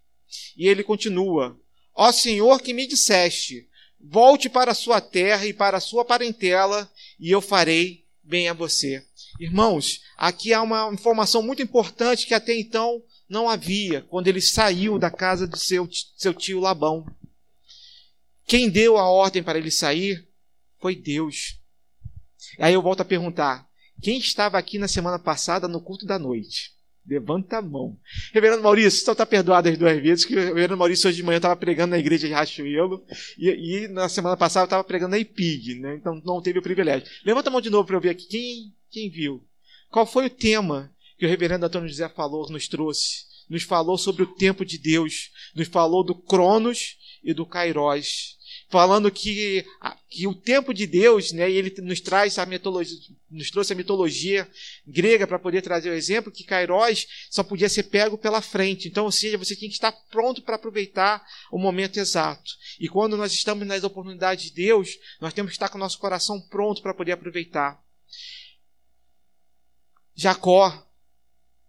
E 0.57 0.67
ele 0.67 0.83
continua: 0.83 1.55
Ó 1.93 2.11
Senhor 2.11 2.63
que 2.63 2.73
me 2.73 2.87
disseste, 2.87 3.69
Volte 3.99 4.49
para 4.49 4.71
a 4.71 4.75
sua 4.75 4.99
terra 4.99 5.45
e 5.45 5.53
para 5.53 5.77
a 5.77 5.79
sua 5.79 6.03
parentela, 6.03 6.91
e 7.19 7.29
eu 7.29 7.39
farei 7.39 8.03
bem 8.23 8.49
a 8.49 8.53
você. 8.53 9.05
Irmãos, 9.39 10.01
aqui 10.17 10.51
há 10.51 10.63
uma 10.63 10.91
informação 10.91 11.43
muito 11.43 11.61
importante 11.61 12.25
que 12.25 12.33
até 12.33 12.57
então 12.57 13.03
não 13.27 13.49
havia, 13.49 14.01
quando 14.01 14.27
ele 14.27 14.41
saiu 14.41 14.99
da 14.99 15.09
casa 15.09 15.47
de 15.47 15.59
seu, 15.59 15.87
seu 16.17 16.33
tio 16.33 16.59
Labão. 16.59 17.05
Quem 18.45 18.69
deu 18.69 18.97
a 18.97 19.09
ordem 19.09 19.41
para 19.41 19.57
ele 19.57 19.71
sair 19.71 20.27
foi 20.79 20.95
Deus. 20.95 21.59
Aí 22.59 22.73
eu 22.73 22.81
volto 22.81 23.01
a 23.01 23.05
perguntar: 23.05 23.67
quem 24.01 24.17
estava 24.17 24.57
aqui 24.57 24.77
na 24.77 24.87
semana 24.87 25.17
passada 25.17 25.67
no 25.67 25.81
culto 25.81 26.05
da 26.05 26.19
noite? 26.19 26.73
Levanta 27.05 27.57
a 27.57 27.61
mão. 27.61 27.97
Reverendo 28.33 28.63
Maurício, 28.63 29.03
só 29.03 29.11
está 29.11 29.25
perdoado 29.25 29.67
as 29.67 29.77
duas 29.77 30.01
vezes, 30.01 30.23
que 30.23 30.35
o 30.35 30.39
Reverendo 30.39 30.77
Maurício 30.77 31.09
hoje 31.09 31.17
de 31.17 31.23
manhã 31.23 31.37
estava 31.37 31.55
pregando 31.55 31.91
na 31.91 31.99
igreja 31.99 32.27
de 32.27 32.33
Rachuelo 32.33 33.05
e, 33.37 33.49
e 33.49 33.87
na 33.89 34.07
semana 34.07 34.37
passada 34.37 34.65
estava 34.65 34.83
pregando 34.85 35.11
na 35.11 35.19
IPIG, 35.19 35.79
né? 35.79 35.95
então 35.95 36.21
não 36.23 36.41
teve 36.41 36.59
o 36.59 36.61
privilégio. 36.61 37.07
Levanta 37.25 37.49
a 37.49 37.51
mão 37.51 37.59
de 37.59 37.69
novo 37.69 37.85
para 37.85 37.97
eu 37.97 38.01
ver 38.01 38.09
aqui. 38.09 38.25
Quem, 38.27 38.73
quem 38.89 39.09
viu? 39.09 39.45
Qual 39.89 40.05
foi 40.05 40.27
o 40.27 40.29
tema 40.29 40.92
que 41.17 41.25
o 41.25 41.29
Reverendo 41.29 41.65
Antônio 41.65 41.89
José 41.89 42.07
falou, 42.09 42.49
nos 42.49 42.67
trouxe? 42.67 43.25
Nos 43.49 43.63
falou 43.63 43.97
sobre 43.97 44.23
o 44.23 44.33
tempo 44.35 44.65
de 44.65 44.77
Deus, 44.77 45.29
nos 45.55 45.67
falou 45.67 46.03
do 46.03 46.15
Cronos 46.15 46.97
e 47.23 47.33
do 47.33 47.45
Kairos 47.45 48.37
falando 48.73 49.11
que, 49.11 49.63
que 50.09 50.25
o 50.25 50.33
tempo 50.33 50.73
de 50.73 50.87
Deus, 50.87 51.31
né, 51.31 51.47
e 51.47 51.57
ele 51.57 51.75
nos 51.83 52.01
traz 52.01 52.39
a 52.39 52.45
mitologia, 52.45 52.97
nos 53.29 53.51
trouxe 53.51 53.71
a 53.71 53.75
mitologia 53.75 54.49
grega 54.87 55.27
para 55.27 55.37
poder 55.37 55.61
trazer 55.61 55.91
o 55.91 55.93
exemplo 55.93 56.31
que 56.31 56.43
Kairos 56.43 57.05
só 57.29 57.43
podia 57.43 57.69
ser 57.69 57.83
pego 57.83 58.17
pela 58.17 58.41
frente. 58.41 58.87
Então, 58.87 59.05
ou 59.05 59.11
seja, 59.11 59.37
você 59.37 59.55
tinha 59.55 59.69
que 59.69 59.75
estar 59.75 59.91
pronto 60.09 60.41
para 60.41 60.55
aproveitar 60.55 61.23
o 61.51 61.59
momento 61.59 61.99
exato. 61.99 62.51
E 62.79 62.89
quando 62.89 63.15
nós 63.15 63.31
estamos 63.31 63.67
nas 63.67 63.83
oportunidades 63.83 64.45
de 64.45 64.55
Deus, 64.55 64.89
nós 65.21 65.35
temos 65.35 65.51
que 65.51 65.55
estar 65.55 65.69
com 65.69 65.77
o 65.77 65.79
nosso 65.79 65.99
coração 65.99 66.41
pronto 66.41 66.81
para 66.81 66.95
poder 66.95 67.11
aproveitar. 67.11 67.79
Jacó 70.15 70.83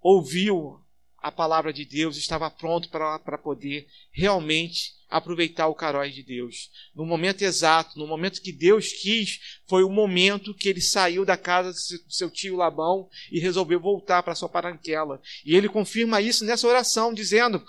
ouviu 0.05 0.79
a 1.17 1.33
palavra 1.33 1.73
de 1.73 1.87
Deus, 1.87 2.19
estava 2.19 2.51
pronto 2.51 2.91
para 2.91 3.39
poder 3.39 3.89
realmente 4.13 4.93
aproveitar 5.09 5.69
o 5.69 5.75
carói 5.75 6.11
de 6.11 6.23
Deus. 6.23 6.71
No 6.95 7.07
momento 7.07 7.41
exato, 7.41 7.99
no 7.99 8.07
momento 8.07 8.43
que 8.43 8.53
Deus 8.53 8.93
quis, 8.93 9.41
foi 9.67 9.83
o 9.83 9.89
momento 9.89 10.53
que 10.53 10.69
ele 10.69 10.83
saiu 10.83 11.25
da 11.25 11.39
casa 11.39 11.73
do 11.73 12.13
seu 12.13 12.29
tio 12.29 12.57
Labão 12.57 13.09
e 13.33 13.41
resolveu 13.41 13.81
voltar 13.81 14.23
para 14.23 14.35
sua 14.35 14.51
paranquela. 14.51 15.23
E 15.47 15.57
ele 15.57 15.71
confirma 15.71 16.21
isso 16.21 16.45
nessa 16.45 16.69
oração, 16.69 17.15
dizendo 17.15 17.65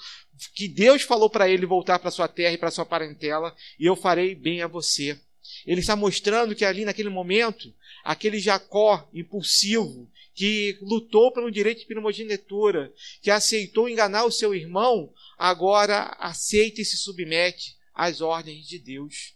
que 0.54 0.68
Deus 0.68 1.04
falou 1.04 1.30
para 1.30 1.48
ele 1.48 1.66
voltar 1.66 1.98
para 2.00 2.12
sua 2.12 2.28
terra 2.28 2.56
e 2.56 2.58
para 2.58 2.72
sua 2.72 2.86
parentela, 2.86 3.56
e 3.80 3.86
eu 3.86 3.96
farei 3.96 4.36
bem 4.36 4.62
a 4.62 4.68
você. 4.68 5.18
Ele 5.66 5.80
está 5.80 5.96
mostrando 5.96 6.54
que 6.54 6.66
ali 6.66 6.84
naquele 6.84 7.10
momento, 7.10 7.74
aquele 8.04 8.40
Jacó 8.40 9.08
impulsivo, 9.14 10.10
que 10.36 10.78
lutou 10.82 11.32
pelo 11.32 11.50
direito 11.50 11.80
de 11.80 11.86
primogenitura, 11.86 12.94
que 13.22 13.32
aceitou 13.32 13.88
enganar 13.88 14.26
o 14.26 14.32
seu 14.32 14.54
irmão, 14.54 15.12
agora 15.38 16.14
aceita 16.20 16.82
e 16.82 16.86
se 16.86 16.98
submete 16.98 17.78
às 17.94 18.20
ordens 18.20 18.68
de 18.68 18.78
Deus. 18.78 19.34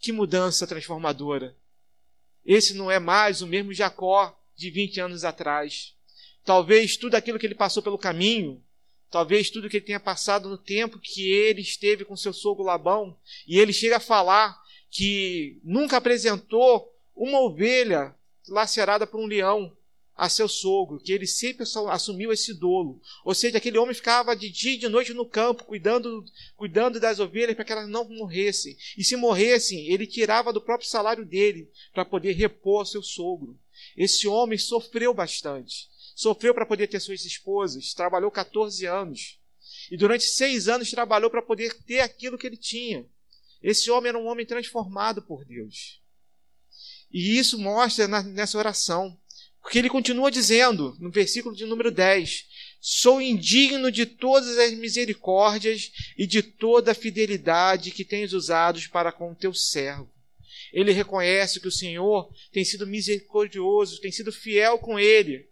Que 0.00 0.10
mudança 0.10 0.66
transformadora! 0.66 1.56
Esse 2.44 2.74
não 2.74 2.90
é 2.90 2.98
mais 2.98 3.40
o 3.40 3.46
mesmo 3.46 3.72
Jacó 3.72 4.36
de 4.56 4.68
20 4.68 5.00
anos 5.00 5.24
atrás. 5.24 5.94
Talvez 6.44 6.96
tudo 6.96 7.14
aquilo 7.14 7.38
que 7.38 7.46
ele 7.46 7.54
passou 7.54 7.82
pelo 7.82 7.98
caminho, 7.98 8.60
talvez 9.10 9.48
tudo 9.48 9.68
que 9.68 9.76
ele 9.76 9.86
tenha 9.86 10.00
passado 10.00 10.48
no 10.48 10.58
tempo 10.58 10.98
que 10.98 11.30
ele 11.30 11.60
esteve 11.60 12.04
com 12.04 12.16
seu 12.16 12.32
sogro 12.32 12.64
Labão, 12.64 13.16
e 13.46 13.60
ele 13.60 13.72
chega 13.72 13.98
a 13.98 14.00
falar 14.00 14.60
que 14.90 15.60
nunca 15.62 15.98
apresentou 15.98 16.92
uma 17.14 17.40
ovelha 17.40 18.16
lacerada 18.50 19.06
por 19.06 19.20
um 19.20 19.26
leão 19.26 19.74
a 20.20 20.28
seu 20.28 20.46
sogro, 20.46 21.00
que 21.00 21.12
ele 21.12 21.26
sempre 21.26 21.64
assumiu 21.88 22.30
esse 22.30 22.52
dolo. 22.52 23.00
Ou 23.24 23.34
seja, 23.34 23.56
aquele 23.56 23.78
homem 23.78 23.94
ficava 23.94 24.36
de 24.36 24.50
dia 24.50 24.74
e 24.74 24.78
de 24.78 24.86
noite 24.86 25.14
no 25.14 25.24
campo, 25.24 25.64
cuidando, 25.64 26.22
cuidando 26.56 27.00
das 27.00 27.18
ovelhas 27.18 27.56
para 27.56 27.64
que 27.64 27.72
elas 27.72 27.88
não 27.88 28.06
morressem. 28.06 28.76
E 28.98 29.02
se 29.02 29.16
morressem, 29.16 29.88
ele 29.88 30.06
tirava 30.06 30.52
do 30.52 30.60
próprio 30.60 30.88
salário 30.88 31.24
dele 31.24 31.70
para 31.94 32.04
poder 32.04 32.32
repor 32.32 32.84
seu 32.86 33.02
sogro. 33.02 33.58
Esse 33.96 34.28
homem 34.28 34.58
sofreu 34.58 35.14
bastante. 35.14 35.88
Sofreu 36.14 36.52
para 36.52 36.66
poder 36.66 36.86
ter 36.86 37.00
suas 37.00 37.24
esposas, 37.24 37.94
trabalhou 37.94 38.30
14 38.30 38.84
anos. 38.84 39.38
E 39.90 39.96
durante 39.96 40.24
seis 40.24 40.68
anos 40.68 40.90
trabalhou 40.90 41.30
para 41.30 41.40
poder 41.40 41.72
ter 41.84 42.00
aquilo 42.00 42.36
que 42.36 42.46
ele 42.46 42.58
tinha. 42.58 43.06
Esse 43.62 43.90
homem 43.90 44.10
era 44.10 44.18
um 44.18 44.26
homem 44.26 44.44
transformado 44.44 45.22
por 45.22 45.46
Deus. 45.46 45.99
E 47.12 47.38
isso 47.38 47.58
mostra 47.58 48.06
nessa 48.22 48.58
oração. 48.58 49.18
Porque 49.60 49.78
ele 49.78 49.90
continua 49.90 50.30
dizendo, 50.30 50.96
no 50.98 51.10
versículo 51.10 51.54
de 51.54 51.66
número 51.66 51.90
10: 51.90 52.46
Sou 52.80 53.20
indigno 53.20 53.90
de 53.92 54.06
todas 54.06 54.56
as 54.58 54.72
misericórdias 54.72 55.92
e 56.16 56.26
de 56.26 56.42
toda 56.42 56.92
a 56.92 56.94
fidelidade 56.94 57.90
que 57.90 58.04
tens 58.04 58.32
usado 58.32 58.80
para 58.90 59.12
com 59.12 59.32
o 59.32 59.34
teu 59.34 59.52
servo. 59.52 60.10
Ele 60.72 60.92
reconhece 60.92 61.60
que 61.60 61.68
o 61.68 61.72
Senhor 61.72 62.32
tem 62.52 62.64
sido 62.64 62.86
misericordioso, 62.86 64.00
tem 64.00 64.10
sido 64.10 64.32
fiel 64.32 64.78
com 64.78 64.98
ele, 64.98 65.48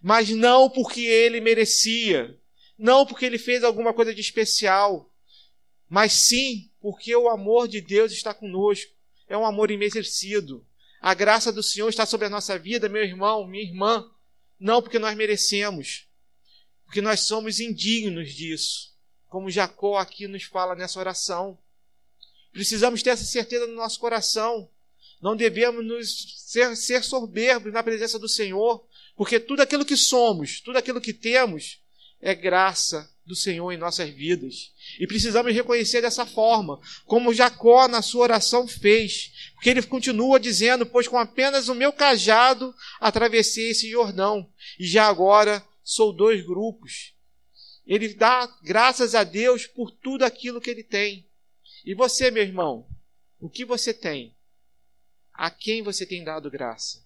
mas 0.00 0.30
não 0.30 0.70
porque 0.70 1.02
ele 1.02 1.40
merecia, 1.40 2.38
não 2.78 3.04
porque 3.04 3.26
ele 3.26 3.38
fez 3.38 3.62
alguma 3.62 3.92
coisa 3.92 4.14
de 4.14 4.20
especial, 4.20 5.12
mas 5.88 6.12
sim 6.12 6.70
porque 6.80 7.14
o 7.14 7.28
amor 7.28 7.68
de 7.68 7.80
Deus 7.80 8.12
está 8.12 8.32
conosco. 8.32 8.90
É 9.28 9.36
um 9.36 9.44
amor 9.44 9.70
imerecido. 9.70 10.66
A 11.00 11.14
graça 11.14 11.50
do 11.50 11.62
Senhor 11.62 11.88
está 11.88 12.04
sobre 12.04 12.26
a 12.26 12.30
nossa 12.30 12.58
vida, 12.58 12.88
meu 12.88 13.02
irmão, 13.02 13.46
minha 13.46 13.64
irmã. 13.64 14.08
Não 14.58 14.82
porque 14.82 14.98
nós 14.98 15.16
merecemos, 15.16 16.06
porque 16.84 17.00
nós 17.00 17.20
somos 17.20 17.58
indignos 17.58 18.34
disso. 18.34 18.92
Como 19.26 19.50
Jacó 19.50 19.96
aqui 19.96 20.26
nos 20.26 20.42
fala 20.42 20.74
nessa 20.74 20.98
oração. 20.98 21.58
Precisamos 22.52 23.02
ter 23.02 23.10
essa 23.10 23.24
certeza 23.24 23.66
no 23.66 23.74
nosso 23.74 23.98
coração. 23.98 24.68
Não 25.22 25.34
devemos 25.34 25.84
nos 25.86 26.34
ser, 26.38 26.76
ser 26.76 27.02
soberbos 27.02 27.72
na 27.72 27.82
presença 27.82 28.18
do 28.18 28.28
Senhor, 28.28 28.84
porque 29.16 29.40
tudo 29.40 29.62
aquilo 29.62 29.84
que 29.84 29.96
somos, 29.96 30.60
tudo 30.60 30.76
aquilo 30.76 31.00
que 31.00 31.14
temos, 31.14 31.80
é 32.20 32.34
graça 32.34 33.10
do 33.24 33.36
Senhor 33.36 33.70
em 33.72 33.78
nossas 33.78 34.10
vidas. 34.10 34.72
E 34.98 35.06
precisamos 35.06 35.54
reconhecer 35.54 36.00
dessa 36.00 36.26
forma, 36.26 36.80
como 37.06 37.34
Jacó 37.34 37.86
na 37.86 38.02
sua 38.02 38.22
oração 38.22 38.66
fez. 38.66 39.50
Porque 39.54 39.70
ele 39.70 39.82
continua 39.82 40.40
dizendo: 40.40 40.84
Pois 40.86 41.06
com 41.06 41.18
apenas 41.18 41.68
o 41.68 41.74
meu 41.74 41.92
cajado 41.92 42.74
atravessei 43.00 43.70
esse 43.70 43.90
Jordão, 43.90 44.50
e 44.78 44.86
já 44.86 45.06
agora 45.06 45.64
sou 45.82 46.12
dois 46.12 46.44
grupos. 46.44 47.14
Ele 47.86 48.14
dá 48.14 48.46
graças 48.62 49.14
a 49.14 49.24
Deus 49.24 49.66
por 49.66 49.90
tudo 49.90 50.24
aquilo 50.24 50.60
que 50.60 50.70
ele 50.70 50.84
tem. 50.84 51.26
E 51.84 51.94
você, 51.94 52.30
meu 52.30 52.42
irmão, 52.42 52.86
o 53.40 53.48
que 53.48 53.64
você 53.64 53.92
tem? 53.92 54.36
A 55.32 55.50
quem 55.50 55.82
você 55.82 56.04
tem 56.04 56.22
dado 56.22 56.50
graça? 56.50 57.02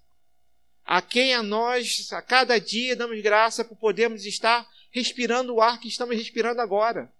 A 0.85 1.01
quem 1.01 1.33
a 1.33 1.42
nós, 1.42 2.12
a 2.12 2.20
cada 2.20 2.59
dia, 2.59 2.94
damos 2.94 3.20
graça 3.23 3.64
por 3.64 3.77
podermos 3.77 4.27
estar 4.27 4.68
respirando 4.90 5.55
o 5.55 5.61
ar 5.61 5.81
que 5.81 5.88
estamos 5.88 6.16
respirando 6.16 6.61
agora. 6.61 7.12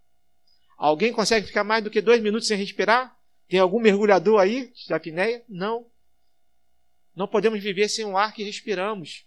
Alguém 0.77 1.13
consegue 1.13 1.47
ficar 1.47 1.65
mais 1.65 1.83
do 1.83 1.91
que 1.91 2.01
dois 2.01 2.21
minutos 2.21 2.49
sem 2.49 2.57
respirar? 2.57 3.17
Tem 3.49 3.61
algum 3.61 3.81
mergulhador 3.81 4.41
aí 4.41 4.73
da 4.89 4.97
apneia? 4.97 5.45
Não. 5.49 5.87
Não 7.15 7.29
podemos 7.29 7.63
viver 7.63 7.89
sem 7.89 8.05
o 8.05 8.17
ar 8.17 8.35
que 8.35 8.43
respiramos. 8.43 9.25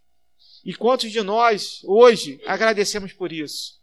E 0.64 0.74
quantos 0.74 1.12
de 1.12 1.22
nós 1.22 1.82
hoje 1.84 2.42
agradecemos 2.46 3.14
por 3.14 3.32
isso? 3.32 3.80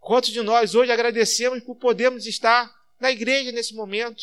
Quantos 0.00 0.30
de 0.30 0.40
nós 0.40 0.74
hoje 0.74 0.90
agradecemos 0.90 1.62
por 1.62 1.76
podermos 1.76 2.26
estar 2.26 2.74
na 3.00 3.10
igreja 3.10 3.52
nesse 3.52 3.74
momento, 3.74 4.22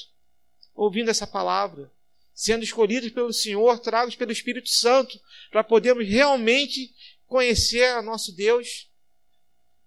ouvindo 0.74 1.10
essa 1.10 1.28
palavra, 1.28 1.92
sendo 2.34 2.64
escolhidos 2.64 3.12
pelo 3.12 3.32
Senhor, 3.32 3.80
tragos 3.80 4.16
pelo 4.16 4.32
Espírito 4.32 4.70
Santo, 4.70 5.20
para 5.52 5.64
podermos 5.64 6.08
realmente 6.08 6.94
conhecer 7.28 7.86
a 7.90 8.02
nosso 8.02 8.36
Deus? 8.36 8.90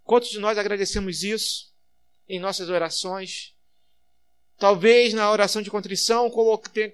Quantos 0.02 0.30
de 0.30 0.38
nós 0.38 0.58
agradecemos 0.58 1.24
isso 1.24 1.73
em 2.28 2.38
nossas 2.38 2.68
orações? 2.68 3.54
Talvez 4.58 5.12
na 5.12 5.30
oração 5.30 5.62
de 5.62 5.70
contrição 5.70 6.30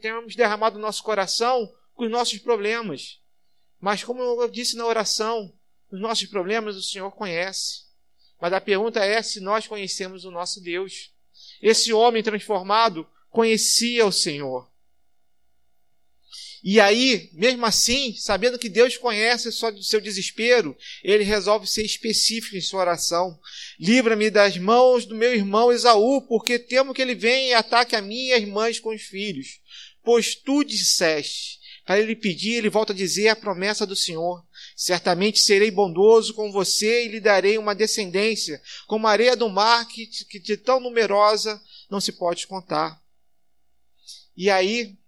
tenhamos 0.01 0.35
derramado 0.35 0.77
no 0.77 0.83
nosso 0.83 1.03
coração 1.03 1.73
com 1.95 2.05
os 2.05 2.11
nossos 2.11 2.39
problemas. 2.39 3.21
Mas, 3.79 4.03
como 4.03 4.23
eu 4.23 4.49
disse 4.49 4.77
na 4.77 4.87
oração, 4.87 5.53
os 5.91 6.01
nossos 6.01 6.27
problemas 6.27 6.77
o 6.77 6.83
Senhor 6.83 7.11
conhece. 7.13 7.85
Mas 8.41 8.53
a 8.53 8.61
pergunta 8.61 9.05
é 9.05 9.21
se 9.23 9.41
nós 9.41 9.67
conhecemos 9.67 10.25
o 10.25 10.31
nosso 10.31 10.63
Deus. 10.63 11.13
Esse 11.61 11.93
homem 11.93 12.23
transformado 12.23 13.07
conhecia 13.29 14.07
o 14.07 14.13
Senhor. 14.13 14.70
E 16.63 16.79
aí, 16.79 17.31
mesmo 17.33 17.65
assim, 17.65 18.15
sabendo 18.17 18.59
que 18.59 18.69
Deus 18.69 18.97
conhece 18.97 19.51
só 19.51 19.71
do 19.71 19.83
seu 19.83 20.01
desespero, 20.01 20.77
ele 21.03 21.25
resolve 21.25 21.67
ser 21.67 21.85
específico 21.85 22.57
em 22.57 22.61
sua 22.61 22.81
oração. 22.81 23.39
Livra-me 23.79 24.29
das 24.31 24.59
mãos 24.59 25.07
do 25.07 25.15
meu 25.15 25.35
irmão 25.35 25.73
Esaú, 25.73 26.21
porque 26.23 26.59
temo 26.59 26.93
que 26.93 27.01
ele 27.01 27.15
venha 27.15 27.49
e 27.49 27.55
ataque 27.55 27.97
a 27.97 28.03
mim 28.03 28.27
e 28.27 28.33
as 28.35 28.45
mães 28.47 28.79
com 28.79 28.95
os 28.95 29.03
filhos. 29.03 29.61
Pois 30.03 30.35
tu 30.35 30.63
disseste, 30.63 31.59
para 31.87 31.99
ele 31.99 32.15
pedir, 32.15 32.57
ele 32.57 32.69
volta 32.69 32.93
a 32.93 32.97
dizer 32.97 33.29
a 33.29 33.37
promessa 33.37 33.87
do 33.87 33.97
Senhor. 33.97 34.45
Certamente 34.77 35.41
serei 35.41 35.71
bondoso 35.71 36.35
com 36.35 36.53
você 36.53 37.07
e 37.07 37.09
lhe 37.09 37.21
darei 37.21 37.57
uma 37.57 37.75
descendência, 37.75 38.61
como 38.87 39.07
a 39.07 39.11
areia 39.11 39.35
do 39.35 39.49
mar, 39.49 39.89
que, 39.89 40.07
que 40.07 40.39
de 40.39 40.57
tão 40.59 40.79
numerosa 40.79 41.61
não 41.91 42.01
se 42.01 42.13
pode 42.13 42.47
contar. 42.47 43.01
E 44.37 44.49
aí, 44.49 45.00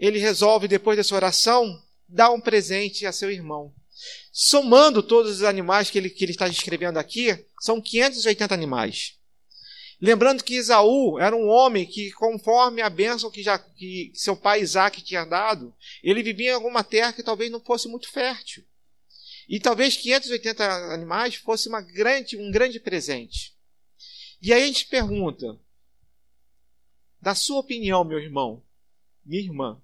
ele 0.00 0.18
resolve, 0.18 0.66
depois 0.66 0.96
dessa 0.96 1.14
oração, 1.14 1.80
dar 2.08 2.30
um 2.30 2.40
presente 2.40 3.04
a 3.04 3.12
seu 3.12 3.30
irmão. 3.30 3.72
Somando 4.32 5.02
todos 5.02 5.36
os 5.36 5.42
animais 5.42 5.90
que 5.90 5.98
ele, 5.98 6.08
que 6.08 6.24
ele 6.24 6.32
está 6.32 6.48
descrevendo 6.48 6.98
aqui, 6.98 7.44
são 7.60 7.82
580 7.82 8.54
animais. 8.54 9.18
Lembrando 10.00 10.42
que 10.42 10.54
Isaú 10.54 11.18
era 11.20 11.36
um 11.36 11.46
homem 11.46 11.84
que, 11.84 12.10
conforme 12.12 12.80
a 12.80 12.88
bênção 12.88 13.30
que, 13.30 13.42
já, 13.42 13.58
que 13.58 14.10
seu 14.14 14.34
pai 14.34 14.62
Isaac 14.62 15.02
tinha 15.02 15.26
dado, 15.26 15.74
ele 16.02 16.22
vivia 16.22 16.52
em 16.52 16.54
alguma 16.54 16.82
terra 16.82 17.12
que 17.12 17.22
talvez 17.22 17.50
não 17.50 17.60
fosse 17.60 17.86
muito 17.86 18.10
fértil. 18.10 18.64
E 19.46 19.60
talvez 19.60 19.98
580 19.98 20.64
animais 20.94 21.34
fosse 21.34 21.68
uma 21.68 21.82
grande, 21.82 22.38
um 22.38 22.50
grande 22.50 22.80
presente. 22.80 23.54
E 24.40 24.50
aí 24.50 24.62
a 24.62 24.66
gente 24.66 24.86
pergunta, 24.86 25.60
da 27.20 27.34
sua 27.34 27.60
opinião, 27.60 28.02
meu 28.02 28.18
irmão, 28.18 28.62
minha 29.22 29.42
irmã, 29.42 29.82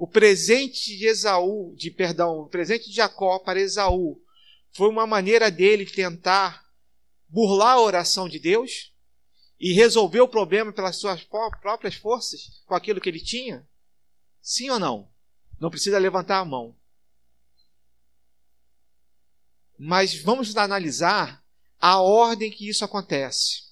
o 0.00 0.06
presente 0.06 0.96
de 0.96 1.06
Esaú, 1.06 1.74
de 1.76 1.90
perdão, 1.90 2.38
o 2.38 2.48
presente 2.48 2.88
de 2.88 2.96
Jacó 2.96 3.38
para 3.38 3.60
Esaú 3.60 4.18
foi 4.72 4.88
uma 4.88 5.06
maneira 5.06 5.50
dele 5.50 5.84
tentar 5.84 6.66
burlar 7.28 7.74
a 7.74 7.82
oração 7.82 8.26
de 8.26 8.38
Deus 8.38 8.94
e 9.60 9.74
resolver 9.74 10.22
o 10.22 10.28
problema 10.28 10.72
pelas 10.72 10.96
suas 10.96 11.22
próprias 11.60 11.96
forças 11.96 12.62
com 12.64 12.74
aquilo 12.74 12.98
que 12.98 13.10
ele 13.10 13.20
tinha? 13.20 13.68
Sim 14.40 14.70
ou 14.70 14.78
não? 14.78 15.12
Não 15.60 15.68
precisa 15.68 15.98
levantar 15.98 16.38
a 16.38 16.46
mão. 16.46 16.74
Mas 19.78 20.14
vamos 20.14 20.56
analisar 20.56 21.44
a 21.78 22.00
ordem 22.00 22.50
que 22.50 22.66
isso 22.66 22.86
acontece. 22.86 23.64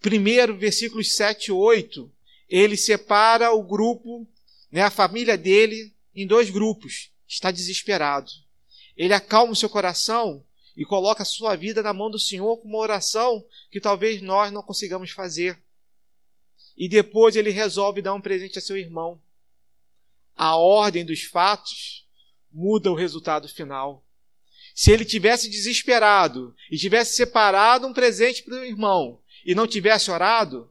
Primeiro, 0.00 0.58
versículos 0.58 1.14
7 1.14 1.46
e 1.46 1.52
8, 1.52 2.12
ele 2.48 2.76
separa 2.76 3.52
o 3.52 3.62
grupo 3.62 4.28
né, 4.74 4.82
a 4.82 4.90
família 4.90 5.38
dele 5.38 5.94
em 6.12 6.26
dois 6.26 6.50
grupos. 6.50 7.12
Está 7.28 7.52
desesperado. 7.52 8.28
Ele 8.96 9.14
acalma 9.14 9.52
o 9.52 9.56
seu 9.56 9.70
coração 9.70 10.44
e 10.76 10.84
coloca 10.84 11.22
a 11.22 11.26
sua 11.26 11.54
vida 11.54 11.80
na 11.80 11.92
mão 11.92 12.10
do 12.10 12.18
Senhor 12.18 12.56
com 12.56 12.66
uma 12.66 12.78
oração 12.78 13.46
que 13.70 13.80
talvez 13.80 14.20
nós 14.20 14.50
não 14.50 14.64
consigamos 14.64 15.12
fazer. 15.12 15.62
E 16.76 16.88
depois 16.88 17.36
ele 17.36 17.50
resolve 17.50 18.02
dar 18.02 18.14
um 18.14 18.20
presente 18.20 18.58
a 18.58 18.60
seu 18.60 18.76
irmão. 18.76 19.22
A 20.34 20.56
ordem 20.56 21.04
dos 21.04 21.22
fatos 21.22 22.04
muda 22.52 22.90
o 22.90 22.96
resultado 22.96 23.48
final. 23.48 24.04
Se 24.74 24.90
ele 24.90 25.04
tivesse 25.04 25.48
desesperado 25.48 26.52
e 26.68 26.76
tivesse 26.76 27.14
separado 27.14 27.86
um 27.86 27.92
presente 27.92 28.42
para 28.42 28.56
o 28.56 28.64
irmão 28.64 29.20
e 29.46 29.54
não 29.54 29.68
tivesse 29.68 30.10
orado, 30.10 30.68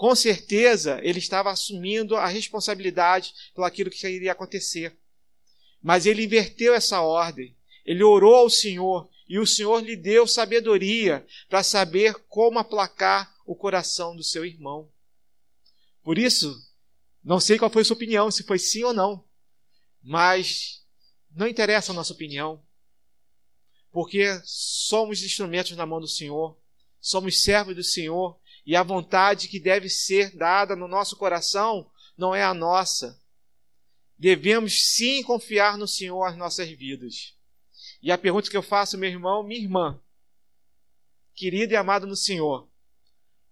com 0.00 0.14
certeza 0.14 0.98
ele 1.02 1.18
estava 1.18 1.50
assumindo 1.50 2.16
a 2.16 2.26
responsabilidade 2.26 3.34
pelo 3.54 3.66
aquilo 3.66 3.90
que 3.90 4.08
iria 4.08 4.32
acontecer. 4.32 4.96
Mas 5.82 6.06
ele 6.06 6.24
inverteu 6.24 6.72
essa 6.72 7.02
ordem. 7.02 7.54
Ele 7.84 8.02
orou 8.02 8.34
ao 8.34 8.48
Senhor 8.48 9.10
e 9.28 9.38
o 9.38 9.46
Senhor 9.46 9.84
lhe 9.84 9.94
deu 9.96 10.26
sabedoria 10.26 11.26
para 11.50 11.62
saber 11.62 12.14
como 12.30 12.58
aplacar 12.58 13.30
o 13.44 13.54
coração 13.54 14.16
do 14.16 14.22
seu 14.22 14.42
irmão. 14.42 14.90
Por 16.02 16.16
isso, 16.16 16.50
não 17.22 17.38
sei 17.38 17.58
qual 17.58 17.70
foi 17.70 17.82
a 17.82 17.84
sua 17.84 17.96
opinião, 17.96 18.30
se 18.30 18.42
foi 18.42 18.58
sim 18.58 18.82
ou 18.82 18.94
não, 18.94 19.22
mas 20.02 20.82
não 21.30 21.46
interessa 21.46 21.92
a 21.92 21.94
nossa 21.94 22.14
opinião, 22.14 22.64
porque 23.92 24.40
somos 24.46 25.22
instrumentos 25.22 25.76
na 25.76 25.84
mão 25.84 26.00
do 26.00 26.08
Senhor, 26.08 26.58
somos 26.98 27.42
servos 27.42 27.76
do 27.76 27.84
Senhor 27.84 28.39
e 28.66 28.76
a 28.76 28.82
vontade 28.82 29.48
que 29.48 29.58
deve 29.58 29.88
ser 29.88 30.36
dada 30.36 30.76
no 30.76 30.86
nosso 30.86 31.16
coração 31.16 31.90
não 32.16 32.34
é 32.34 32.42
a 32.42 32.54
nossa. 32.54 33.20
Devemos 34.18 34.94
sim 34.94 35.22
confiar 35.22 35.78
no 35.78 35.88
Senhor 35.88 36.24
as 36.24 36.36
nossas 36.36 36.68
vidas. 36.68 37.34
E 38.02 38.12
a 38.12 38.18
pergunta 38.18 38.50
que 38.50 38.56
eu 38.56 38.62
faço, 38.62 38.98
meu 38.98 39.08
irmão, 39.08 39.42
minha 39.42 39.60
irmã, 39.60 40.00
querido 41.34 41.72
e 41.72 41.76
amado 41.76 42.06
no 42.06 42.16
Senhor, 42.16 42.68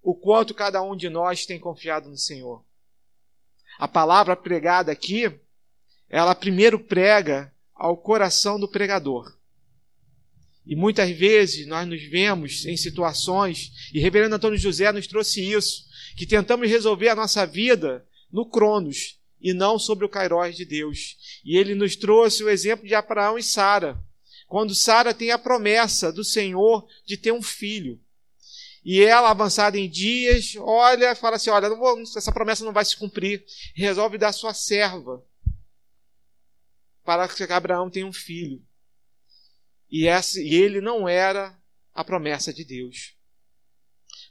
o 0.02 0.14
quanto 0.14 0.54
cada 0.54 0.82
um 0.82 0.94
de 0.94 1.08
nós 1.08 1.46
tem 1.46 1.58
confiado 1.58 2.08
no 2.08 2.16
Senhor? 2.16 2.64
A 3.78 3.88
palavra 3.88 4.36
pregada 4.36 4.92
aqui, 4.92 5.40
ela 6.08 6.34
primeiro 6.34 6.78
prega 6.78 7.54
ao 7.74 7.96
coração 7.96 8.58
do 8.58 8.68
pregador. 8.68 9.37
E 10.68 10.76
muitas 10.76 11.10
vezes 11.10 11.66
nós 11.66 11.88
nos 11.88 12.02
vemos 12.02 12.66
em 12.66 12.76
situações, 12.76 13.72
e 13.94 13.98
Reverendo 13.98 14.34
Antônio 14.34 14.58
José 14.58 14.92
nos 14.92 15.06
trouxe 15.06 15.42
isso, 15.42 15.88
que 16.14 16.26
tentamos 16.26 16.68
resolver 16.68 17.08
a 17.08 17.14
nossa 17.14 17.46
vida 17.46 18.06
no 18.30 18.44
Cronos 18.44 19.18
e 19.40 19.54
não 19.54 19.78
sobre 19.78 20.04
o 20.04 20.10
Cairós 20.10 20.54
de 20.54 20.66
Deus. 20.66 21.16
E 21.42 21.56
ele 21.56 21.74
nos 21.74 21.96
trouxe 21.96 22.44
o 22.44 22.50
exemplo 22.50 22.86
de 22.86 22.94
Abraão 22.94 23.38
e 23.38 23.42
Sara. 23.42 23.98
Quando 24.46 24.74
Sara 24.74 25.14
tem 25.14 25.30
a 25.30 25.38
promessa 25.38 26.12
do 26.12 26.22
Senhor 26.22 26.86
de 27.06 27.16
ter 27.16 27.32
um 27.32 27.40
filho. 27.42 27.98
E 28.84 29.00
ela, 29.00 29.30
avançada 29.30 29.78
em 29.78 29.88
dias, 29.88 30.54
olha, 30.58 31.14
fala 31.14 31.36
assim: 31.36 31.50
olha, 31.50 31.68
vou, 31.70 31.98
essa 32.00 32.32
promessa 32.32 32.64
não 32.64 32.72
vai 32.74 32.84
se 32.84 32.96
cumprir. 32.96 33.42
Resolve 33.74 34.18
dar 34.18 34.32
sua 34.32 34.52
serva 34.52 35.24
para 37.04 37.26
que 37.26 37.42
Abraão 37.44 37.88
tenha 37.88 38.06
um 38.06 38.12
filho. 38.12 38.62
E, 39.90 40.06
essa, 40.06 40.40
e 40.40 40.54
ele 40.54 40.80
não 40.80 41.08
era 41.08 41.58
a 41.94 42.04
promessa 42.04 42.52
de 42.52 42.64
Deus. 42.64 43.16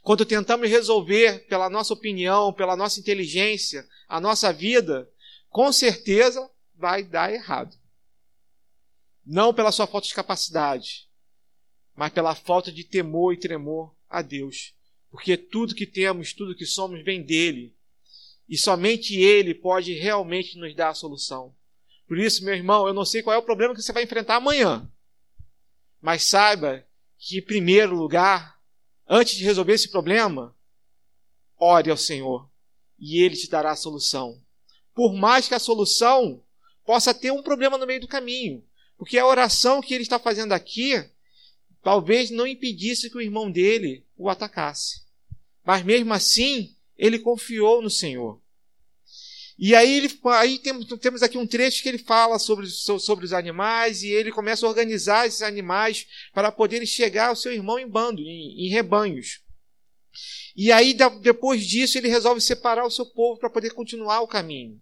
Quando 0.02 0.24
tentamos 0.24 0.70
resolver 0.70 1.46
pela 1.48 1.68
nossa 1.68 1.92
opinião, 1.92 2.52
pela 2.52 2.76
nossa 2.76 3.00
inteligência, 3.00 3.86
a 4.08 4.20
nossa 4.20 4.52
vida, 4.52 5.08
com 5.50 5.72
certeza 5.72 6.48
vai 6.74 7.02
dar 7.02 7.32
errado. 7.32 7.76
Não 9.24 9.52
pela 9.52 9.72
sua 9.72 9.86
falta 9.86 10.06
de 10.06 10.14
capacidade, 10.14 11.08
mas 11.94 12.12
pela 12.12 12.34
falta 12.34 12.72
de 12.72 12.84
temor 12.84 13.34
e 13.34 13.38
tremor 13.38 13.94
a 14.08 14.22
Deus. 14.22 14.72
Porque 15.10 15.36
tudo 15.36 15.74
que 15.74 15.86
temos, 15.86 16.32
tudo 16.32 16.54
que 16.54 16.64
somos, 16.64 17.02
vem 17.04 17.22
dele. 17.22 17.74
E 18.48 18.56
somente 18.56 19.14
ele 19.20 19.54
pode 19.54 19.92
realmente 19.92 20.56
nos 20.56 20.74
dar 20.74 20.90
a 20.90 20.94
solução. 20.94 21.54
Por 22.06 22.18
isso, 22.18 22.44
meu 22.44 22.54
irmão, 22.54 22.86
eu 22.86 22.94
não 22.94 23.04
sei 23.04 23.22
qual 23.22 23.34
é 23.34 23.38
o 23.38 23.42
problema 23.42 23.74
que 23.74 23.82
você 23.82 23.92
vai 23.92 24.04
enfrentar 24.04 24.36
amanhã. 24.36 24.90
Mas 26.00 26.24
saiba 26.24 26.86
que, 27.18 27.38
em 27.38 27.42
primeiro 27.42 27.96
lugar, 27.96 28.58
antes 29.08 29.36
de 29.36 29.44
resolver 29.44 29.74
esse 29.74 29.90
problema, 29.90 30.54
ore 31.58 31.90
ao 31.90 31.96
Senhor 31.96 32.48
e 32.98 33.22
Ele 33.22 33.36
te 33.36 33.48
dará 33.48 33.72
a 33.72 33.76
solução. 33.76 34.40
Por 34.94 35.14
mais 35.14 35.48
que 35.48 35.54
a 35.54 35.58
solução 35.58 36.42
possa 36.84 37.12
ter 37.12 37.30
um 37.30 37.42
problema 37.42 37.76
no 37.76 37.86
meio 37.86 38.00
do 38.00 38.08
caminho, 38.08 38.64
porque 38.96 39.18
a 39.18 39.26
oração 39.26 39.80
que 39.80 39.94
ele 39.94 40.02
está 40.02 40.18
fazendo 40.18 40.52
aqui 40.52 41.08
talvez 41.82 42.30
não 42.30 42.46
impedisse 42.46 43.08
que 43.08 43.16
o 43.16 43.20
irmão 43.20 43.50
dele 43.50 44.04
o 44.16 44.28
atacasse. 44.28 45.02
Mas 45.64 45.84
mesmo 45.84 46.12
assim, 46.12 46.74
ele 46.96 47.18
confiou 47.18 47.80
no 47.80 47.90
Senhor. 47.90 48.40
E 49.58 49.74
aí, 49.74 49.96
ele, 49.96 50.20
aí 50.24 50.58
temos, 50.58 50.86
temos 51.00 51.22
aqui 51.22 51.36
um 51.36 51.46
trecho 51.46 51.82
que 51.82 51.88
ele 51.88 51.98
fala 51.98 52.38
sobre, 52.38 52.68
sobre 52.68 53.24
os 53.24 53.32
animais 53.32 54.04
e 54.04 54.08
ele 54.08 54.30
começa 54.30 54.64
a 54.64 54.68
organizar 54.68 55.26
esses 55.26 55.42
animais 55.42 56.06
para 56.32 56.52
poderem 56.52 56.86
chegar 56.86 57.28
ao 57.28 57.36
seu 57.36 57.52
irmão 57.52 57.76
em 57.76 57.88
bando, 57.88 58.22
em, 58.22 58.66
em 58.66 58.68
rebanhos. 58.68 59.40
E 60.56 60.70
aí, 60.70 60.94
depois 61.20 61.66
disso, 61.66 61.98
ele 61.98 62.08
resolve 62.08 62.40
separar 62.40 62.84
o 62.84 62.90
seu 62.90 63.06
povo 63.06 63.38
para 63.40 63.50
poder 63.50 63.70
continuar 63.70 64.20
o 64.20 64.28
caminho. 64.28 64.80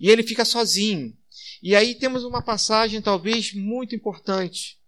E 0.00 0.10
ele 0.10 0.24
fica 0.24 0.44
sozinho. 0.44 1.16
E 1.62 1.76
aí 1.76 1.94
temos 1.94 2.24
uma 2.24 2.42
passagem 2.42 3.00
talvez 3.00 3.52
muito 3.52 3.94
importante 3.94 4.78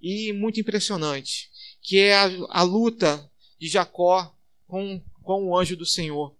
e 0.00 0.32
muito 0.32 0.60
impressionante, 0.60 1.50
que 1.80 1.98
é 1.98 2.14
a, 2.14 2.30
a 2.50 2.62
luta 2.62 3.30
de 3.58 3.68
Jacó 3.68 4.34
com, 4.66 5.00
com 5.22 5.46
o 5.46 5.58
anjo 5.58 5.76
do 5.76 5.86
Senhor. 5.86 6.34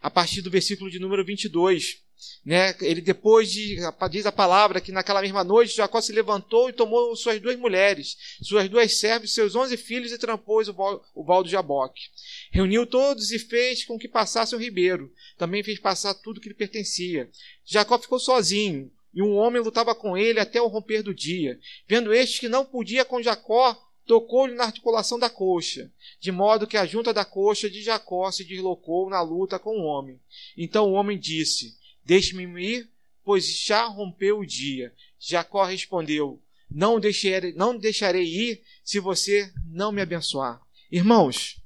A 0.00 0.10
partir 0.10 0.42
do 0.42 0.50
versículo 0.50 0.90
de 0.90 0.98
número 0.98 1.24
22. 1.24 1.98
Né? 2.44 2.74
Ele 2.80 3.00
depois 3.00 3.50
de, 3.50 3.78
diz 4.10 4.26
a 4.26 4.32
palavra 4.32 4.80
que 4.80 4.92
naquela 4.92 5.22
mesma 5.22 5.42
noite 5.42 5.76
Jacó 5.76 6.00
se 6.00 6.12
levantou 6.12 6.68
e 6.68 6.72
tomou 6.72 7.16
suas 7.16 7.40
duas 7.40 7.56
mulheres, 7.56 8.16
suas 8.42 8.68
duas 8.68 8.98
servas, 8.98 9.32
seus 9.32 9.54
onze 9.54 9.76
filhos 9.76 10.12
e 10.12 10.18
trampôs 10.18 10.68
o 10.68 10.74
val, 10.74 11.02
o 11.14 11.24
val 11.24 11.42
do 11.42 11.48
Jaboque. 11.48 12.02
Reuniu 12.50 12.86
todos 12.86 13.30
e 13.30 13.38
fez 13.38 13.84
com 13.84 13.98
que 13.98 14.08
passasse 14.08 14.54
o 14.54 14.58
ribeiro. 14.58 15.10
Também 15.38 15.62
fez 15.62 15.78
passar 15.78 16.14
tudo 16.14 16.40
que 16.40 16.48
lhe 16.48 16.54
pertencia. 16.54 17.30
Jacó 17.64 17.98
ficou 17.98 18.18
sozinho, 18.18 18.90
e 19.12 19.22
um 19.22 19.36
homem 19.36 19.60
lutava 19.60 19.94
com 19.94 20.16
ele 20.16 20.38
até 20.38 20.60
o 20.60 20.68
romper 20.68 21.02
do 21.02 21.14
dia. 21.14 21.58
Vendo 21.88 22.14
este 22.14 22.40
que 22.40 22.48
não 22.48 22.64
podia 22.64 23.04
com 23.04 23.22
Jacó, 23.22 23.76
tocou-lhe 24.10 24.56
na 24.56 24.64
articulação 24.64 25.20
da 25.20 25.30
coxa, 25.30 25.88
de 26.18 26.32
modo 26.32 26.66
que 26.66 26.76
a 26.76 26.84
junta 26.84 27.12
da 27.12 27.24
coxa 27.24 27.70
de 27.70 27.80
Jacó 27.80 28.28
se 28.32 28.42
deslocou 28.42 29.08
na 29.08 29.22
luta 29.22 29.56
com 29.56 29.78
o 29.78 29.84
homem. 29.84 30.20
Então 30.56 30.90
o 30.90 30.94
homem 30.94 31.16
disse: 31.16 31.78
Deixe-me 32.04 32.42
ir, 32.60 32.90
pois 33.24 33.46
já 33.62 33.84
rompeu 33.84 34.40
o 34.40 34.44
dia. 34.44 34.92
Jacó 35.16 35.62
respondeu: 35.62 36.42
Não 36.68 36.98
deixarei, 36.98 37.52
não 37.52 37.78
deixarei 37.78 38.24
ir 38.24 38.64
se 38.82 38.98
você 38.98 39.52
não 39.64 39.92
me 39.92 40.02
abençoar. 40.02 40.60
Irmãos, 40.90 41.62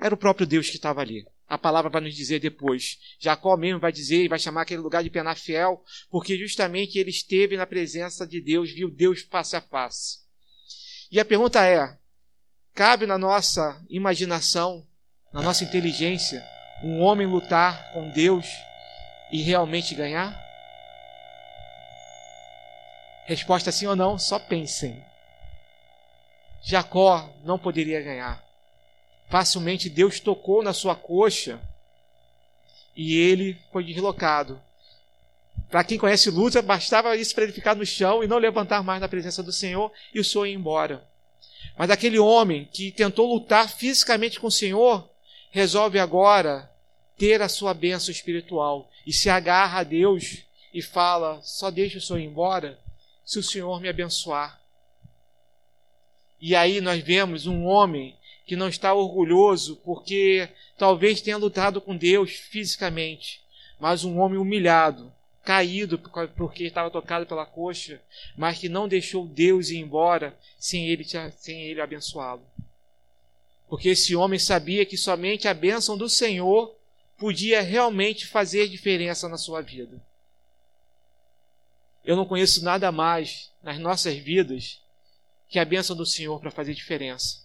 era 0.00 0.14
o 0.14 0.18
próprio 0.18 0.46
Deus 0.46 0.70
que 0.70 0.76
estava 0.76 1.02
ali. 1.02 1.26
A 1.46 1.58
palavra 1.58 1.90
vai 1.90 2.00
nos 2.00 2.14
dizer 2.14 2.40
depois. 2.40 2.98
Jacó 3.18 3.58
mesmo 3.58 3.78
vai 3.78 3.92
dizer 3.92 4.24
e 4.24 4.28
vai 4.28 4.38
chamar 4.38 4.62
aquele 4.62 4.80
lugar 4.80 5.02
de 5.02 5.10
Penafiel, 5.10 5.84
porque 6.10 6.38
justamente 6.38 6.98
ele 6.98 7.10
esteve 7.10 7.58
na 7.58 7.66
presença 7.66 8.26
de 8.26 8.40
Deus, 8.40 8.70
viu 8.70 8.90
Deus 8.90 9.20
face 9.20 9.54
a 9.54 9.60
face. 9.60 10.21
E 11.12 11.20
a 11.20 11.26
pergunta 11.26 11.62
é: 11.62 11.94
cabe 12.74 13.04
na 13.04 13.18
nossa 13.18 13.78
imaginação, 13.90 14.82
na 15.30 15.42
nossa 15.42 15.62
inteligência, 15.62 16.42
um 16.82 17.02
homem 17.02 17.26
lutar 17.26 17.92
com 17.92 18.08
Deus 18.08 18.46
e 19.30 19.42
realmente 19.42 19.94
ganhar? 19.94 20.34
Resposta 23.26 23.70
sim 23.70 23.86
ou 23.86 23.94
não, 23.94 24.18
só 24.18 24.38
pensem. 24.38 25.04
Jacó 26.64 27.28
não 27.44 27.58
poderia 27.58 28.00
ganhar. 28.00 28.42
Facilmente 29.28 29.90
Deus 29.90 30.18
tocou 30.18 30.62
na 30.62 30.72
sua 30.72 30.96
coxa 30.96 31.60
e 32.96 33.18
ele 33.18 33.60
foi 33.70 33.84
deslocado. 33.84 34.58
Para 35.72 35.84
quem 35.84 35.96
conhece 35.96 36.28
luta, 36.28 36.60
bastava 36.60 37.16
isso 37.16 37.34
para 37.34 37.44
ele 37.44 37.52
ficar 37.54 37.74
no 37.74 37.86
chão 37.86 38.22
e 38.22 38.26
não 38.26 38.36
levantar 38.36 38.82
mais 38.82 39.00
na 39.00 39.08
presença 39.08 39.42
do 39.42 39.50
Senhor 39.50 39.90
e 40.14 40.20
o 40.20 40.24
Senhor 40.24 40.44
ir 40.44 40.52
embora. 40.52 41.02
Mas 41.78 41.88
aquele 41.88 42.18
homem 42.18 42.68
que 42.70 42.92
tentou 42.92 43.32
lutar 43.32 43.70
fisicamente 43.70 44.38
com 44.38 44.48
o 44.48 44.52
Senhor, 44.52 45.08
resolve 45.50 45.98
agora 45.98 46.70
ter 47.16 47.40
a 47.40 47.48
sua 47.48 47.72
bênção 47.72 48.12
espiritual 48.12 48.90
e 49.06 49.14
se 49.14 49.30
agarra 49.30 49.80
a 49.80 49.82
Deus 49.82 50.42
e 50.74 50.82
fala: 50.82 51.40
só 51.42 51.70
deixa 51.70 51.96
o 51.96 52.02
Senhor 52.02 52.18
ir 52.18 52.26
embora 52.26 52.78
se 53.24 53.38
o 53.38 53.42
Senhor 53.42 53.80
me 53.80 53.88
abençoar. 53.88 54.60
E 56.38 56.54
aí 56.54 56.82
nós 56.82 57.02
vemos 57.02 57.46
um 57.46 57.64
homem 57.64 58.14
que 58.46 58.56
não 58.56 58.68
está 58.68 58.92
orgulhoso 58.92 59.76
porque 59.76 60.50
talvez 60.76 61.22
tenha 61.22 61.38
lutado 61.38 61.80
com 61.80 61.96
Deus 61.96 62.32
fisicamente, 62.32 63.40
mas 63.80 64.04
um 64.04 64.18
homem 64.18 64.38
humilhado, 64.38 65.10
caído 65.42 65.98
porque 66.36 66.64
estava 66.64 66.90
tocado 66.90 67.26
pela 67.26 67.44
coxa, 67.44 68.00
mas 68.36 68.58
que 68.58 68.68
não 68.68 68.86
deixou 68.86 69.26
Deus 69.26 69.70
ir 69.70 69.78
embora 69.78 70.36
sem 70.58 70.88
ele, 70.88 71.04
sem 71.36 71.62
ele 71.62 71.80
abençoá-lo. 71.80 72.46
Porque 73.68 73.88
esse 73.88 74.14
homem 74.14 74.38
sabia 74.38 74.86
que 74.86 74.96
somente 74.96 75.48
a 75.48 75.54
bênção 75.54 75.96
do 75.96 76.08
Senhor 76.08 76.74
podia 77.16 77.60
realmente 77.60 78.26
fazer 78.26 78.68
diferença 78.68 79.28
na 79.28 79.38
sua 79.38 79.60
vida. 79.60 80.00
Eu 82.04 82.16
não 82.16 82.26
conheço 82.26 82.64
nada 82.64 82.90
mais 82.92 83.50
nas 83.62 83.78
nossas 83.78 84.14
vidas 84.16 84.80
que 85.48 85.58
a 85.58 85.64
bênção 85.64 85.96
do 85.96 86.06
Senhor 86.06 86.40
para 86.40 86.50
fazer 86.50 86.74
diferença 86.74 87.41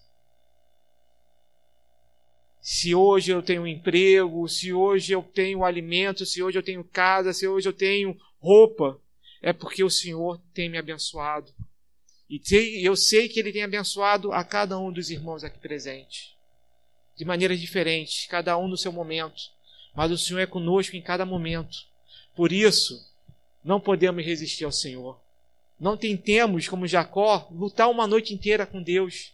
se 2.70 2.94
hoje 2.94 3.32
eu 3.32 3.42
tenho 3.42 3.66
emprego, 3.66 4.46
se 4.50 4.74
hoje 4.74 5.14
eu 5.14 5.24
tenho 5.24 5.64
alimento, 5.64 6.26
se 6.26 6.44
hoje 6.44 6.58
eu 6.58 6.62
tenho 6.62 6.84
casa, 6.84 7.32
se 7.32 7.48
hoje 7.48 7.70
eu 7.70 7.72
tenho 7.72 8.20
roupa, 8.42 9.00
é 9.42 9.54
porque 9.54 9.86
o 9.86 9.90
Senhor 9.90 10.38
tem 10.54 10.68
me 10.68 10.78
abençoado. 10.78 11.50
E 12.30 12.42
eu 12.86 12.94
sei 12.98 13.30
que 13.30 13.40
Ele 13.40 13.54
tem 13.54 13.64
abençoado 13.64 14.34
a 14.34 14.44
cada 14.44 14.78
um 14.78 14.92
dos 14.92 15.10
irmãos 15.10 15.46
aqui 15.46 15.58
presentes, 15.60 16.36
de 17.16 17.24
maneiras 17.24 17.58
diferentes, 17.58 18.28
cada 18.28 18.58
um 18.58 18.68
no 18.68 18.76
seu 18.76 18.92
momento, 18.92 19.42
mas 19.96 20.12
o 20.12 20.18
Senhor 20.18 20.40
é 20.40 20.46
conosco 20.46 20.98
em 20.98 21.02
cada 21.02 21.26
momento. 21.26 21.78
Por 22.36 22.52
isso, 22.52 23.02
não 23.64 23.80
podemos 23.80 24.26
resistir 24.26 24.66
ao 24.66 24.74
Senhor. 24.74 25.18
Não 25.80 25.96
tentemos, 25.96 26.68
como 26.68 26.86
Jacó, 26.86 27.48
lutar 27.50 27.90
uma 27.90 28.06
noite 28.06 28.34
inteira 28.34 28.66
com 28.66 28.84
Deus. 28.84 29.34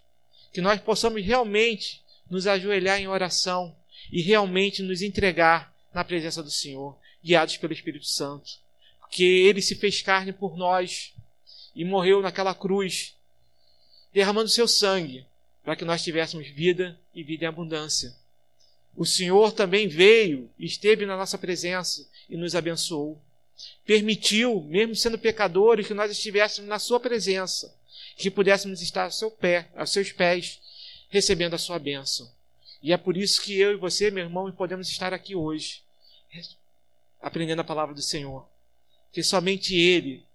Que 0.53 0.61
nós 0.61 0.79
possamos 0.79 1.25
realmente 1.25 2.02
nos 2.33 2.47
ajoelhar 2.47 2.99
em 2.99 3.07
oração 3.07 3.75
e 4.11 4.19
realmente 4.19 4.81
nos 4.81 5.03
entregar 5.03 5.71
na 5.93 6.03
presença 6.03 6.41
do 6.41 6.49
Senhor, 6.49 6.97
guiados 7.23 7.57
pelo 7.57 7.73
Espírito 7.73 8.05
Santo. 8.05 8.53
Porque 8.99 9.23
ele 9.23 9.61
se 9.61 9.75
fez 9.75 10.01
carne 10.01 10.33
por 10.33 10.57
nós 10.57 11.13
e 11.75 11.85
morreu 11.85 12.21
naquela 12.21 12.55
cruz, 12.55 13.15
derramando 14.11 14.49
seu 14.49 14.67
sangue 14.67 15.25
para 15.63 15.75
que 15.75 15.85
nós 15.85 16.03
tivéssemos 16.03 16.47
vida 16.47 16.99
e 17.13 17.23
vida 17.23 17.45
em 17.45 17.47
abundância. 17.47 18.13
O 18.95 19.05
Senhor 19.05 19.51
também 19.51 19.87
veio, 19.87 20.49
esteve 20.59 21.05
na 21.05 21.15
nossa 21.15 21.37
presença 21.37 22.07
e 22.27 22.35
nos 22.35 22.55
abençoou. 22.55 23.21
Permitiu, 23.85 24.61
mesmo 24.61 24.95
sendo 24.95 25.19
pecadores, 25.19 25.87
que 25.87 25.93
nós 25.93 26.11
estivéssemos 26.11 26.67
na 26.67 26.79
Sua 26.79 26.99
presença, 26.99 27.73
que 28.17 28.31
pudéssemos 28.31 28.81
estar 28.81 29.05
ao 29.05 29.11
seu 29.11 29.29
pé, 29.29 29.69
aos 29.75 29.91
seus 29.91 30.11
pés, 30.11 30.59
recebendo 31.13 31.53
a 31.53 31.59
sua 31.59 31.77
bênção. 31.77 32.27
E 32.81 32.91
é 32.91 32.97
por 32.97 33.15
isso 33.15 33.39
que 33.39 33.57
eu 33.57 33.71
e 33.71 33.75
você, 33.75 34.09
meu 34.09 34.23
irmão, 34.23 34.51
podemos 34.51 34.89
estar 34.89 35.13
aqui 35.13 35.35
hoje, 35.35 35.83
aprendendo 37.21 37.59
a 37.59 37.63
palavra 37.63 37.93
do 37.93 38.01
Senhor. 38.01 38.45
Que 39.11 39.21
somente 39.21 39.75
Ele 39.75 40.25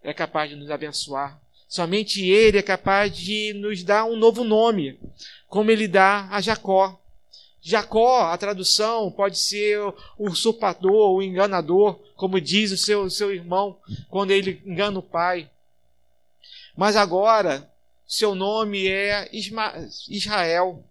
é 0.00 0.14
capaz 0.14 0.48
de 0.48 0.54
nos 0.54 0.70
abençoar. 0.70 1.38
Somente 1.68 2.24
Ele 2.24 2.56
é 2.56 2.62
capaz 2.62 3.14
de 3.14 3.52
nos 3.54 3.82
dar 3.82 4.04
um 4.04 4.16
novo 4.16 4.44
nome, 4.44 4.96
como 5.48 5.72
Ele 5.72 5.88
dá 5.88 6.28
a 6.30 6.40
Jacó. 6.40 6.96
Jacó, 7.60 8.30
a 8.30 8.38
tradução 8.38 9.10
pode 9.10 9.40
ser 9.40 9.80
o 9.80 9.94
usurpador, 10.18 11.16
o 11.16 11.22
enganador, 11.22 11.98
como 12.14 12.40
diz 12.40 12.70
o 12.70 12.78
seu, 12.78 13.10
seu 13.10 13.34
irmão 13.34 13.76
quando 14.08 14.30
ele 14.30 14.62
engana 14.64 15.00
o 15.00 15.02
pai. 15.02 15.50
Mas 16.76 16.94
agora, 16.94 17.67
seu 18.08 18.34
nome 18.34 18.88
é 18.88 19.28
Israel. 20.08 20.82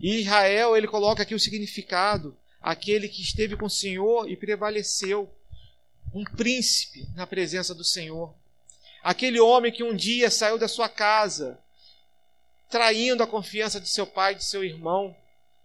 E 0.00 0.20
Israel, 0.20 0.74
ele 0.74 0.88
coloca 0.88 1.22
aqui 1.22 1.34
o 1.34 1.38
significado: 1.38 2.34
aquele 2.62 3.10
que 3.10 3.20
esteve 3.20 3.58
com 3.58 3.66
o 3.66 3.70
Senhor 3.70 4.26
e 4.26 4.34
prevaleceu. 4.34 5.30
Um 6.14 6.24
príncipe 6.24 7.06
na 7.14 7.26
presença 7.26 7.74
do 7.74 7.84
Senhor. 7.84 8.34
Aquele 9.02 9.38
homem 9.38 9.70
que 9.70 9.84
um 9.84 9.94
dia 9.94 10.30
saiu 10.30 10.56
da 10.56 10.66
sua 10.66 10.88
casa, 10.88 11.60
traindo 12.70 13.22
a 13.22 13.26
confiança 13.26 13.78
de 13.78 13.88
seu 13.88 14.06
pai 14.06 14.32
e 14.32 14.36
de 14.36 14.44
seu 14.44 14.64
irmão, 14.64 15.14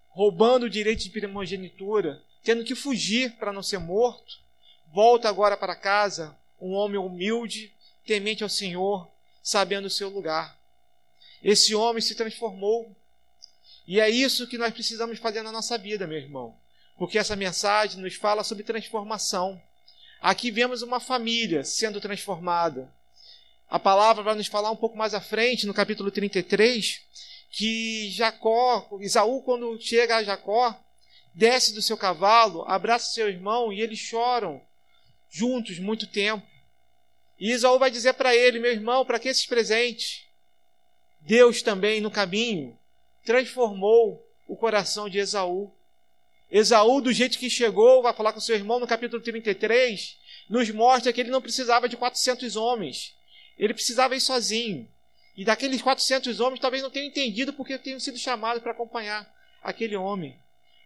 roubando 0.09 0.63
o 0.63 0.69
direito 0.69 1.03
de 1.03 1.09
primogenitura, 1.09 2.21
tendo 2.43 2.65
que 2.65 2.75
fugir 2.75 3.31
para 3.37 3.53
não 3.53 3.63
ser 3.63 3.79
morto, 3.79 4.39
volta 4.93 5.29
agora 5.29 5.55
para 5.55 5.75
casa, 5.75 6.37
um 6.59 6.73
homem 6.73 6.99
humilde, 6.99 7.73
temente 8.05 8.43
ao 8.43 8.49
Senhor, 8.49 9.09
sabendo 9.41 9.85
o 9.85 9.89
seu 9.89 10.09
lugar. 10.09 10.55
Esse 11.45 11.75
homem 11.75 12.01
se 12.01 12.15
transformou. 12.15 12.91
E 13.85 13.99
é 13.99 14.09
isso 14.09 14.47
que 14.47 14.57
nós 14.57 14.73
precisamos 14.73 15.19
fazer 15.19 15.43
na 15.43 15.51
nossa 15.51 15.77
vida, 15.77 16.07
meu 16.07 16.17
irmão. 16.17 16.57
Porque 16.97 17.19
essa 17.19 17.35
mensagem 17.35 18.01
nos 18.01 18.15
fala 18.15 18.43
sobre 18.43 18.63
transformação. 18.63 19.61
Aqui 20.19 20.49
vemos 20.49 20.81
uma 20.81 20.99
família 20.99 21.63
sendo 21.63 22.01
transformada. 22.01 22.91
A 23.69 23.77
palavra 23.77 24.23
vai 24.23 24.33
nos 24.33 24.47
falar 24.47 24.71
um 24.71 24.75
pouco 24.75 24.97
mais 24.97 25.13
à 25.13 25.21
frente, 25.21 25.67
no 25.67 25.73
capítulo 25.73 26.09
33, 26.09 27.01
que 27.51 28.09
Jacó, 28.09 28.97
Isaú, 28.99 29.43
quando 29.43 29.79
chega 29.79 30.15
a 30.15 30.23
Jacó, 30.23 30.75
desce 31.31 31.75
do 31.75 31.81
seu 31.81 31.95
cavalo, 31.95 32.65
abraça 32.67 33.13
seu 33.13 33.29
irmão 33.29 33.71
e 33.71 33.81
eles 33.81 33.99
choram 33.99 34.59
juntos 35.29 35.77
muito 35.77 36.07
tempo. 36.07 36.47
E 37.39 37.51
Isaú 37.51 37.77
vai 37.77 37.91
dizer 37.91 38.13
para 38.13 38.35
ele: 38.35 38.57
Meu 38.57 38.71
irmão, 38.71 39.05
para 39.05 39.19
que 39.19 39.27
esses 39.27 39.45
presentes? 39.45 40.24
Deus 41.25 41.63
também, 41.63 41.99
no 41.99 42.11
caminho, 42.11 42.77
transformou 43.25 44.23
o 44.47 44.55
coração 44.55 45.09
de 45.09 45.17
Esaú. 45.17 45.71
Esaú, 46.51 47.01
do 47.01 47.11
jeito 47.11 47.39
que 47.39 47.49
chegou, 47.49 48.03
vai 48.03 48.13
falar 48.13 48.31
com 48.31 48.39
seu 48.39 48.55
irmão 48.55 48.79
no 48.79 48.85
capítulo 48.85 49.21
33, 49.21 50.17
nos 50.47 50.69
mostra 50.69 51.11
que 51.11 51.19
ele 51.19 51.31
não 51.31 51.41
precisava 51.41 51.89
de 51.89 51.97
400 51.97 52.55
homens. 52.55 53.15
Ele 53.57 53.73
precisava 53.73 54.15
ir 54.15 54.21
sozinho. 54.21 54.87
E 55.35 55.43
daqueles 55.43 55.81
400 55.81 56.39
homens, 56.39 56.61
talvez 56.61 56.83
não 56.83 56.91
tenham 56.91 57.07
entendido 57.07 57.51
porque 57.51 57.79
tenham 57.79 57.99
sido 57.99 58.19
chamados 58.19 58.61
para 58.61 58.71
acompanhar 58.71 59.27
aquele 59.63 59.95
homem. 59.95 60.37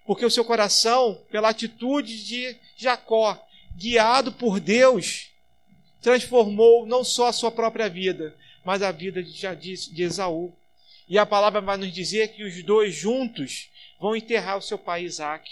Porque 0.06 0.26
o 0.26 0.32
seu 0.32 0.46
coração, 0.46 1.22
pela 1.30 1.50
atitude 1.50 2.24
de 2.24 2.56
Jacó, 2.78 3.38
guiado 3.76 4.32
por 4.32 4.60
Deus, 4.62 5.30
transformou 6.02 6.86
não 6.86 7.04
só 7.04 7.28
a 7.28 7.34
sua 7.34 7.52
própria 7.52 7.90
vida, 7.90 8.34
mas 8.64 8.82
a 8.82 8.92
vida 8.92 9.24
de, 9.24 9.34
de 9.34 10.04
Esaú. 10.04 10.54
E 11.08 11.18
a 11.18 11.26
palavra 11.26 11.60
vai 11.62 11.78
nos 11.78 11.92
dizer 11.92 12.30
que 12.30 12.44
os 12.44 12.62
dois 12.64 12.94
juntos 12.94 13.70
vão 14.00 14.16
enterrar 14.16 14.58
o 14.58 14.62
seu 14.62 14.78
pai 14.78 15.04
Isaac. 15.04 15.50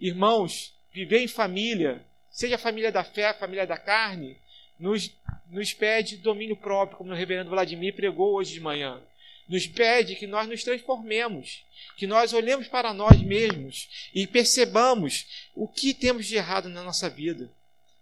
Irmãos, 0.00 0.74
viver 0.92 1.20
em 1.20 1.28
família, 1.28 2.04
seja 2.30 2.56
a 2.56 2.58
família 2.58 2.90
da 2.90 3.04
fé, 3.04 3.28
a 3.28 3.34
família 3.34 3.66
da 3.66 3.76
carne, 3.76 4.36
nos, 4.78 5.10
nos 5.50 5.72
pede 5.72 6.16
domínio 6.16 6.56
próprio, 6.56 6.98
como 6.98 7.10
o 7.10 7.14
reverendo 7.14 7.50
Vladimir 7.50 7.94
pregou 7.94 8.34
hoje 8.34 8.54
de 8.54 8.60
manhã. 8.60 9.00
Nos 9.48 9.66
pede 9.66 10.16
que 10.16 10.26
nós 10.26 10.48
nos 10.48 10.64
transformemos, 10.64 11.62
que 11.96 12.06
nós 12.06 12.32
olhemos 12.32 12.66
para 12.66 12.94
nós 12.94 13.20
mesmos 13.20 14.10
e 14.14 14.26
percebamos 14.26 15.26
o 15.54 15.68
que 15.68 15.92
temos 15.92 16.26
de 16.26 16.36
errado 16.36 16.68
na 16.68 16.82
nossa 16.82 17.10
vida. 17.10 17.50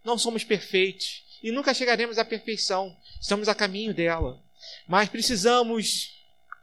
Não 0.04 0.16
somos 0.16 0.44
perfeitos 0.44 1.22
e 1.42 1.50
nunca 1.50 1.74
chegaremos 1.74 2.18
à 2.18 2.24
perfeição, 2.24 2.96
estamos 3.20 3.48
a 3.48 3.54
caminho 3.54 3.92
dela. 3.92 4.40
Mas 4.86 5.08
precisamos 5.08 6.12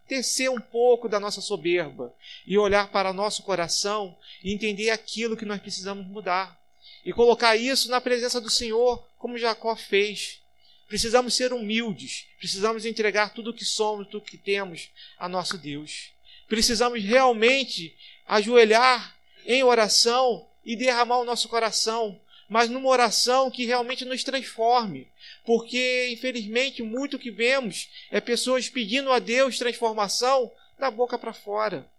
descer 0.07 0.49
um 0.49 0.59
pouco 0.59 1.07
da 1.07 1.19
nossa 1.19 1.41
soberba 1.41 2.13
e 2.45 2.57
olhar 2.57 2.89
para 2.89 3.13
nosso 3.13 3.43
coração 3.43 4.17
e 4.43 4.51
entender 4.51 4.89
aquilo 4.89 5.37
que 5.37 5.45
nós 5.45 5.61
precisamos 5.61 6.05
mudar 6.07 6.59
e 7.05 7.13
colocar 7.13 7.55
isso 7.55 7.89
na 7.89 8.01
presença 8.01 8.41
do 8.41 8.49
Senhor, 8.49 9.05
como 9.17 9.37
Jacó 9.37 9.75
fez. 9.75 10.39
Precisamos 10.87 11.35
ser 11.35 11.53
humildes, 11.53 12.25
precisamos 12.39 12.85
entregar 12.85 13.33
tudo 13.33 13.51
o 13.51 13.53
que 13.53 13.63
somos, 13.63 14.07
tudo 14.07 14.23
o 14.23 14.25
que 14.25 14.37
temos 14.37 14.89
a 15.19 15.29
nosso 15.29 15.57
Deus. 15.57 16.11
Precisamos 16.47 17.03
realmente 17.03 17.95
ajoelhar 18.25 19.15
em 19.45 19.63
oração 19.63 20.47
e 20.65 20.75
derramar 20.75 21.19
o 21.19 21.25
nosso 21.25 21.47
coração, 21.47 22.19
mas 22.49 22.67
numa 22.67 22.89
oração 22.89 23.51
que 23.51 23.63
realmente 23.63 24.03
nos 24.03 24.23
transforme, 24.23 25.07
porque 25.45 26.09
infelizmente 26.11 26.81
muito 26.81 27.19
que 27.19 27.29
vemos 27.29 27.87
é 28.09 28.19
pessoas 28.19 28.67
pedindo 28.67 29.11
a 29.11 29.19
Deus 29.19 29.59
transformação 29.59 30.51
da 30.79 30.89
boca 30.89 31.17
para 31.17 31.31
fora. 31.31 31.89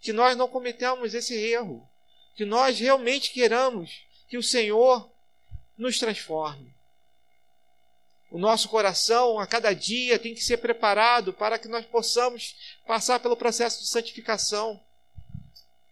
Que 0.00 0.12
nós 0.12 0.36
não 0.36 0.48
cometamos 0.48 1.14
esse 1.14 1.34
erro, 1.34 1.86
que 2.36 2.44
nós 2.44 2.78
realmente 2.78 3.32
queiramos 3.32 4.04
que 4.28 4.38
o 4.38 4.42
Senhor 4.42 5.10
nos 5.76 5.98
transforme. 5.98 6.72
O 8.30 8.38
nosso 8.38 8.68
coração, 8.68 9.40
a 9.40 9.46
cada 9.46 9.72
dia, 9.74 10.16
tem 10.16 10.32
que 10.32 10.44
ser 10.44 10.58
preparado 10.58 11.32
para 11.32 11.58
que 11.58 11.66
nós 11.66 11.84
possamos 11.84 12.54
passar 12.86 13.18
pelo 13.18 13.36
processo 13.36 13.80
de 13.80 13.88
santificação. 13.88 14.80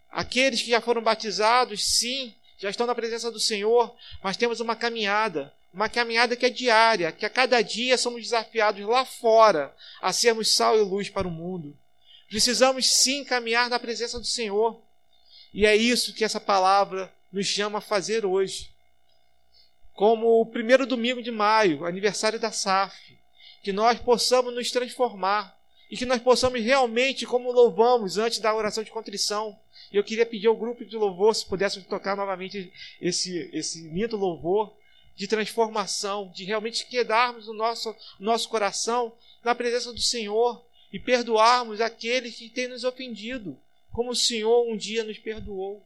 Aqueles 0.09 0.61
que 0.61 0.69
já 0.69 0.79
foram 0.79 1.01
batizados, 1.01 1.83
sim, 1.97 2.33
já 2.59 2.69
estão 2.69 2.85
na 2.85 2.93
presença 2.93 3.31
do 3.31 3.39
Senhor, 3.39 3.95
mas 4.21 4.37
temos 4.37 4.59
uma 4.59 4.75
caminhada, 4.75 5.53
uma 5.73 5.89
caminhada 5.89 6.35
que 6.35 6.45
é 6.45 6.49
diária, 6.49 7.11
que 7.11 7.25
a 7.25 7.29
cada 7.29 7.61
dia 7.61 7.97
somos 7.97 8.21
desafiados 8.21 8.85
lá 8.85 9.05
fora 9.05 9.73
a 10.01 10.11
sermos 10.11 10.53
sal 10.53 10.77
e 10.77 10.81
luz 10.81 11.09
para 11.09 11.27
o 11.27 11.31
mundo. 11.31 11.77
Precisamos 12.27 12.87
sim 12.87 13.23
caminhar 13.23 13.69
na 13.69 13.79
presença 13.79 14.19
do 14.19 14.25
Senhor. 14.25 14.81
E 15.53 15.65
é 15.65 15.75
isso 15.75 16.13
que 16.13 16.23
essa 16.23 16.39
palavra 16.39 17.11
nos 17.31 17.47
chama 17.47 17.79
a 17.79 17.81
fazer 17.81 18.25
hoje 18.25 18.69
como 19.99 20.39
o 20.39 20.45
primeiro 20.45 20.87
domingo 20.87 21.21
de 21.21 21.29
maio, 21.29 21.83
aniversário 21.85 22.39
da 22.39 22.53
SAF, 22.53 23.19
que 23.61 23.73
nós 23.73 23.99
possamos 23.99 24.53
nos 24.53 24.71
transformar 24.71 25.53
e 25.91 25.97
que 25.97 26.05
nós 26.05 26.21
possamos 26.21 26.63
realmente, 26.63 27.25
como 27.25 27.51
louvamos 27.51 28.17
antes 28.17 28.39
da 28.39 28.55
oração 28.55 28.81
de 28.81 28.91
contrição. 28.91 29.59
E 29.91 29.97
eu 29.97 30.03
queria 30.03 30.25
pedir 30.25 30.47
ao 30.47 30.55
grupo 30.55 30.85
de 30.85 30.95
louvor 30.95 31.35
se 31.35 31.45
pudéssemos 31.45 31.87
tocar 31.87 32.15
novamente 32.15 32.71
esse, 33.01 33.49
esse 33.53 33.87
lindo 33.89 34.17
louvor 34.17 34.75
de 35.15 35.27
transformação, 35.27 36.31
de 36.33 36.43
realmente 36.43 36.85
quedarmos 36.85 37.47
o 37.47 37.53
nosso, 37.53 37.95
nosso 38.19 38.47
coração 38.49 39.13
na 39.43 39.53
presença 39.53 39.91
do 39.91 40.01
Senhor 40.01 40.63
e 40.91 40.99
perdoarmos 40.99 41.81
aqueles 41.81 42.35
que 42.35 42.49
têm 42.49 42.67
nos 42.67 42.83
ofendido, 42.83 43.59
como 43.91 44.11
o 44.11 44.15
Senhor 44.15 44.67
um 44.67 44.77
dia 44.77 45.03
nos 45.03 45.17
perdoou 45.17 45.85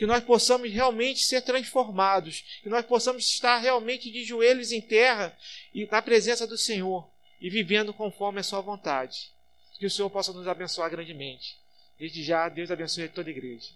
que 0.00 0.06
nós 0.06 0.24
possamos 0.24 0.72
realmente 0.72 1.22
ser 1.22 1.42
transformados, 1.42 2.42
que 2.62 2.70
nós 2.70 2.86
possamos 2.86 3.26
estar 3.26 3.58
realmente 3.58 4.10
de 4.10 4.24
joelhos 4.24 4.72
em 4.72 4.80
terra 4.80 5.36
e 5.74 5.84
na 5.84 6.00
presença 6.00 6.46
do 6.46 6.56
Senhor 6.56 7.06
e 7.38 7.50
vivendo 7.50 7.92
conforme 7.92 8.40
a 8.40 8.42
Sua 8.42 8.62
vontade. 8.62 9.30
Que 9.78 9.84
o 9.84 9.90
Senhor 9.90 10.08
possa 10.08 10.32
nos 10.32 10.48
abençoar 10.48 10.90
grandemente. 10.90 11.58
Desde 12.00 12.22
já, 12.22 12.48
Deus 12.48 12.70
abençoe 12.70 13.10
toda 13.10 13.28
a 13.28 13.30
igreja. 13.30 13.74